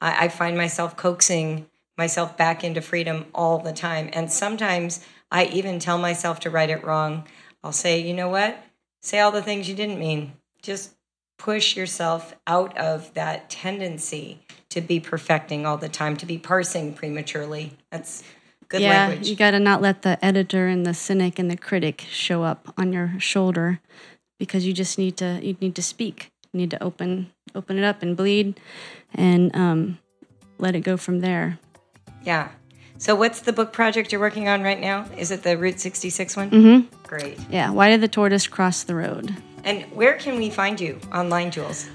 I, 0.00 0.26
I 0.26 0.28
find 0.28 0.56
myself 0.56 0.96
coaxing 0.96 1.66
myself 1.96 2.36
back 2.36 2.64
into 2.64 2.80
freedom 2.80 3.26
all 3.34 3.58
the 3.58 3.72
time. 3.72 4.08
And 4.12 4.32
sometimes 4.32 5.04
I 5.30 5.44
even 5.46 5.78
tell 5.78 5.98
myself 5.98 6.40
to 6.40 6.50
write 6.50 6.70
it 6.70 6.82
wrong. 6.82 7.24
I'll 7.62 7.72
say, 7.72 8.00
you 8.00 8.14
know 8.14 8.28
what? 8.28 8.56
Say 9.02 9.20
all 9.20 9.30
the 9.30 9.42
things 9.42 9.68
you 9.68 9.74
didn't 9.74 9.98
mean. 9.98 10.32
Just 10.62 10.94
push 11.38 11.76
yourself 11.76 12.34
out 12.46 12.76
of 12.76 13.12
that 13.14 13.50
tendency 13.50 14.40
to 14.70 14.80
be 14.80 14.98
perfecting 14.98 15.66
all 15.66 15.76
the 15.76 15.88
time, 15.88 16.16
to 16.16 16.26
be 16.26 16.38
parsing 16.38 16.94
prematurely. 16.94 17.76
That's 17.90 18.22
good 18.68 18.80
yeah, 18.80 19.08
language. 19.08 19.28
You 19.28 19.36
got 19.36 19.50
to 19.50 19.60
not 19.60 19.82
let 19.82 20.02
the 20.02 20.22
editor 20.24 20.68
and 20.68 20.86
the 20.86 20.94
cynic 20.94 21.38
and 21.38 21.50
the 21.50 21.56
critic 21.56 22.06
show 22.10 22.44
up 22.44 22.72
on 22.78 22.92
your 22.92 23.14
shoulder 23.18 23.80
because 24.38 24.66
you 24.66 24.72
just 24.72 24.98
need 24.98 25.16
to 25.18 25.38
you 25.42 25.56
need 25.60 25.74
to 25.74 25.82
speak. 25.82 26.30
You 26.52 26.60
need 26.60 26.70
to 26.70 26.82
open 26.82 27.30
open 27.54 27.78
it 27.78 27.84
up 27.84 28.02
and 28.02 28.16
bleed 28.16 28.60
and 29.14 29.54
um, 29.54 29.98
let 30.58 30.74
it 30.74 30.80
go 30.80 30.96
from 30.96 31.20
there. 31.20 31.58
Yeah. 32.22 32.48
So 32.98 33.14
what's 33.14 33.40
the 33.40 33.52
book 33.52 33.72
project 33.72 34.12
you're 34.12 34.20
working 34.20 34.48
on 34.48 34.62
right 34.62 34.78
now? 34.78 35.06
Is 35.16 35.30
it 35.30 35.42
the 35.42 35.56
Route 35.56 35.80
66 35.80 36.36
one? 36.36 36.50
Mm-hmm. 36.50 36.96
Great. 37.06 37.38
Yeah. 37.50 37.70
Why 37.70 37.88
did 37.88 38.02
the 38.02 38.08
tortoise 38.08 38.46
cross 38.46 38.82
the 38.82 38.94
road? 38.94 39.34
And 39.64 39.84
where 39.92 40.14
can 40.14 40.36
we 40.36 40.50
find 40.50 40.80
you 40.80 40.98
online, 41.12 41.50
Jules? 41.50 41.88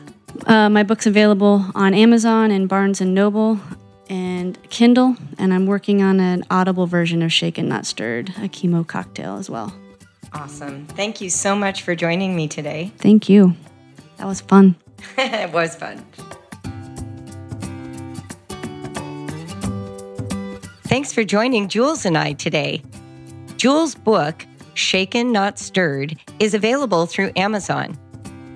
Uh, 0.45 0.69
my 0.69 0.83
book's 0.83 1.05
available 1.05 1.65
on 1.75 1.93
Amazon 1.93 2.51
and 2.51 2.67
Barnes 2.67 3.01
and 3.01 3.13
Noble 3.13 3.59
and 4.09 4.61
Kindle, 4.69 5.15
and 5.37 5.53
I'm 5.53 5.65
working 5.65 6.01
on 6.03 6.19
an 6.19 6.43
audible 6.49 6.85
version 6.87 7.21
of 7.21 7.31
Shaken 7.31 7.67
Not 7.67 7.85
Stirred, 7.85 8.29
a 8.37 8.49
chemo 8.49 8.85
cocktail 8.85 9.37
as 9.37 9.49
well. 9.49 9.73
Awesome. 10.33 10.85
Thank 10.87 11.21
you 11.21 11.29
so 11.29 11.55
much 11.55 11.81
for 11.83 11.95
joining 11.95 12.35
me 12.35 12.47
today. 12.47 12.91
Thank 12.97 13.29
you. 13.29 13.55
That 14.17 14.27
was 14.27 14.41
fun. 14.41 14.75
it 15.17 15.51
was 15.51 15.75
fun. 15.75 16.05
Thanks 20.87 21.11
for 21.11 21.23
joining 21.23 21.67
Jules 21.67 22.05
and 22.05 22.15
I 22.15 22.33
today. 22.33 22.83
Jules' 23.57 23.95
book, 23.95 24.45
Shaken 24.75 25.31
Not 25.31 25.57
Stirred, 25.57 26.15
is 26.39 26.53
available 26.53 27.07
through 27.07 27.31
Amazon. 27.35 27.97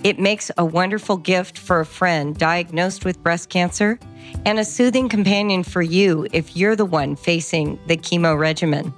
It 0.03 0.19
makes 0.19 0.51
a 0.55 0.63
wonderful 0.63 1.17
gift 1.17 1.57
for 1.57 1.79
a 1.79 1.85
friend 1.87 2.37
diagnosed 2.37 3.03
with 3.03 3.23
breast 3.23 3.49
cancer 3.49 3.97
and 4.45 4.59
a 4.59 4.63
soothing 4.63 5.09
companion 5.09 5.63
for 5.63 5.81
you 5.81 6.27
if 6.31 6.55
you're 6.55 6.75
the 6.75 6.85
one 6.85 7.15
facing 7.15 7.79
the 7.87 7.97
chemo 7.97 8.37
regimen. 8.37 8.93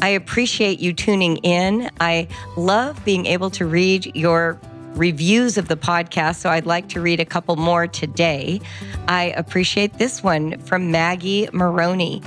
I 0.00 0.10
appreciate 0.10 0.78
you 0.78 0.92
tuning 0.92 1.38
in. 1.38 1.90
I 1.98 2.28
love 2.56 3.04
being 3.04 3.26
able 3.26 3.50
to 3.50 3.66
read 3.66 4.14
your 4.14 4.60
reviews 4.94 5.58
of 5.58 5.68
the 5.68 5.76
podcast, 5.76 6.36
so 6.36 6.50
I'd 6.50 6.66
like 6.66 6.88
to 6.90 7.00
read 7.00 7.20
a 7.20 7.24
couple 7.24 7.56
more 7.56 7.86
today. 7.86 8.60
I 9.08 9.34
appreciate 9.36 9.98
this 9.98 10.22
one 10.22 10.58
from 10.60 10.90
Maggie 10.90 11.48
Maroney 11.52 12.22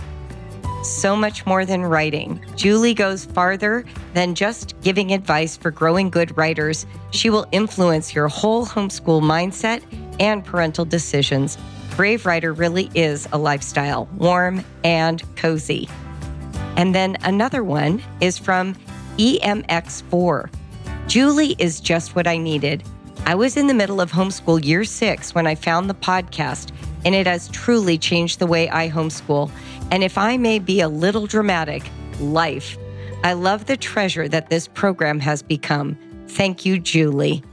so 0.83 1.15
much 1.15 1.45
more 1.45 1.65
than 1.65 1.83
writing. 1.83 2.43
Julie 2.55 2.93
goes 2.93 3.25
farther 3.25 3.85
than 4.13 4.35
just 4.35 4.79
giving 4.81 5.13
advice 5.13 5.55
for 5.55 5.71
growing 5.71 6.09
good 6.09 6.37
writers. 6.37 6.85
She 7.11 7.29
will 7.29 7.47
influence 7.51 8.13
your 8.13 8.27
whole 8.27 8.65
homeschool 8.65 9.21
mindset 9.21 9.81
and 10.19 10.43
parental 10.43 10.85
decisions. 10.85 11.57
Brave 11.95 12.25
Writer 12.25 12.53
really 12.53 12.89
is 12.95 13.27
a 13.31 13.37
lifestyle, 13.37 14.07
warm 14.17 14.63
and 14.83 15.23
cozy. 15.35 15.87
And 16.75 16.93
then 16.93 17.17
another 17.23 17.63
one 17.63 18.01
is 18.19 18.37
from 18.37 18.75
EMX4. 19.17 20.49
Julie 21.13 21.55
is 21.59 21.79
just 21.79 22.15
what 22.15 22.25
I 22.25 22.37
needed. 22.37 22.81
I 23.27 23.35
was 23.35 23.55
in 23.55 23.67
the 23.67 23.73
middle 23.75 24.01
of 24.01 24.11
homeschool 24.11 24.65
year 24.65 24.83
six 24.83 25.35
when 25.35 25.45
I 25.45 25.53
found 25.53 25.87
the 25.87 25.93
podcast, 25.93 26.71
and 27.05 27.13
it 27.13 27.27
has 27.27 27.49
truly 27.49 27.99
changed 27.99 28.39
the 28.39 28.47
way 28.47 28.67
I 28.67 28.89
homeschool. 28.89 29.51
And 29.91 30.03
if 30.03 30.17
I 30.17 30.37
may 30.37 30.57
be 30.57 30.81
a 30.81 30.89
little 30.89 31.27
dramatic, 31.27 31.83
life. 32.19 32.79
I 33.23 33.33
love 33.33 33.67
the 33.67 33.77
treasure 33.77 34.27
that 34.27 34.49
this 34.49 34.67
program 34.67 35.19
has 35.19 35.43
become. 35.43 35.99
Thank 36.29 36.65
you, 36.65 36.79
Julie. 36.79 37.43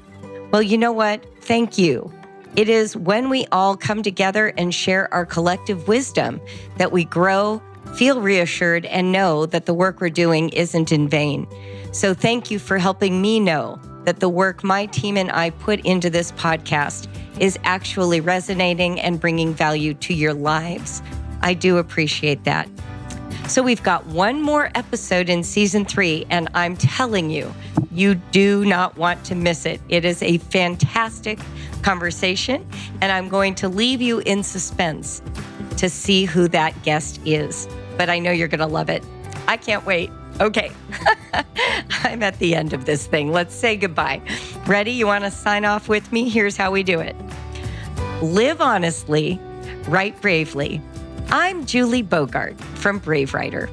Well, 0.53 0.63
you 0.63 0.79
know 0.79 0.93
what? 0.93 1.27
Thank 1.43 1.77
you. 1.77 2.11
It 2.57 2.71
is 2.71 2.97
when 2.97 3.29
we 3.29 3.45
all 3.53 3.77
come 3.77 4.03
together 4.03 4.55
and 4.57 4.75
share 4.75 5.13
our 5.13 5.27
collective 5.27 5.87
wisdom 5.87 6.41
that 6.79 6.93
we 6.93 7.05
grow, 7.05 7.61
feel 7.95 8.23
reassured, 8.23 8.87
and 8.87 9.13
know 9.13 9.45
that 9.45 9.67
the 9.67 9.75
work 9.75 10.01
we're 10.01 10.09
doing 10.09 10.49
isn't 10.49 10.93
in 10.93 11.11
vain. 11.11 11.47
So, 11.93 12.15
thank 12.15 12.51
you 12.51 12.59
for 12.59 12.79
helping 12.79 13.21
me 13.21 13.41
know 13.41 13.81
that 14.05 14.21
the 14.21 14.29
work 14.29 14.65
my 14.65 14.87
team 14.87 15.17
and 15.17 15.31
I 15.31 15.51
put 15.51 15.81
into 15.81 16.11
this 16.11 16.33
podcast 16.33 17.09
is 17.39 17.59
actually 17.65 18.21
resonating 18.21 19.01
and 19.01 19.21
bringing 19.21 19.55
value 19.55 19.95
to 19.95 20.15
your 20.15 20.35
lives. 20.35 21.03
I 21.43 21.55
do 21.55 21.79
appreciate 21.79 22.45
that. 22.45 22.69
So 23.49 23.63
we've 23.63 23.83
got 23.83 24.07
one 24.07 24.43
more 24.43 24.71
episode 24.77 25.29
in 25.29 25.43
season 25.43 25.85
three, 25.85 26.25
and 26.31 26.49
I'm 26.55 26.77
telling 26.77 27.31
you, 27.31 27.53
you 27.91 28.15
do 28.15 28.65
not 28.65 28.97
want 28.97 29.25
to 29.25 29.35
miss 29.35 29.67
it. 29.67 29.81
It 29.89 30.05
is 30.05 30.23
a 30.23 30.39
fantastic 30.39 31.41
conversation, 31.83 32.65
and 33.01 33.11
I'm 33.11 33.29
going 33.29 33.57
to 33.57 33.69
leave 33.69 34.01
you 34.01 34.21
in 34.21 34.45
suspense 34.45 35.21
to 35.79 35.89
see 35.89 36.27
who 36.27 36.47
that 36.49 36.81
guest 36.85 37.21
is. 37.25 37.67
But 37.97 38.09
I 38.09 38.21
know 38.21 38.31
you're 38.31 38.49
going 38.49 38.61
to 38.61 38.67
love 38.67 38.89
it. 38.89 39.03
I 39.49 39.57
can't 39.57 39.85
wait. 39.85 40.11
Okay, 40.41 40.73
I'm 42.05 42.23
at 42.23 42.39
the 42.39 42.55
end 42.55 42.73
of 42.73 42.87
this 42.87 43.07
thing. 43.07 43.31
Let's 43.31 43.55
say 43.55 43.77
goodbye. 43.77 44.23
Ready? 44.67 44.93
You 44.93 45.07
want 45.07 45.25
to 45.25 45.31
sign 45.31 45.67
off 45.67 45.89
with 45.89 46.11
me? 46.13 46.31
Here's 46.31 46.57
how 46.57 46.71
we 46.71 46.83
do 46.83 47.01
it 47.01 47.15
live 48.23 48.61
honestly, 48.61 49.41
write 49.89 50.21
bravely 50.21 50.81
I'm 51.29 51.65
Julie 51.65 52.03
Bogart 52.03 52.61
from 52.75 52.99
Brave 52.99 53.35
Writer. 53.35 53.71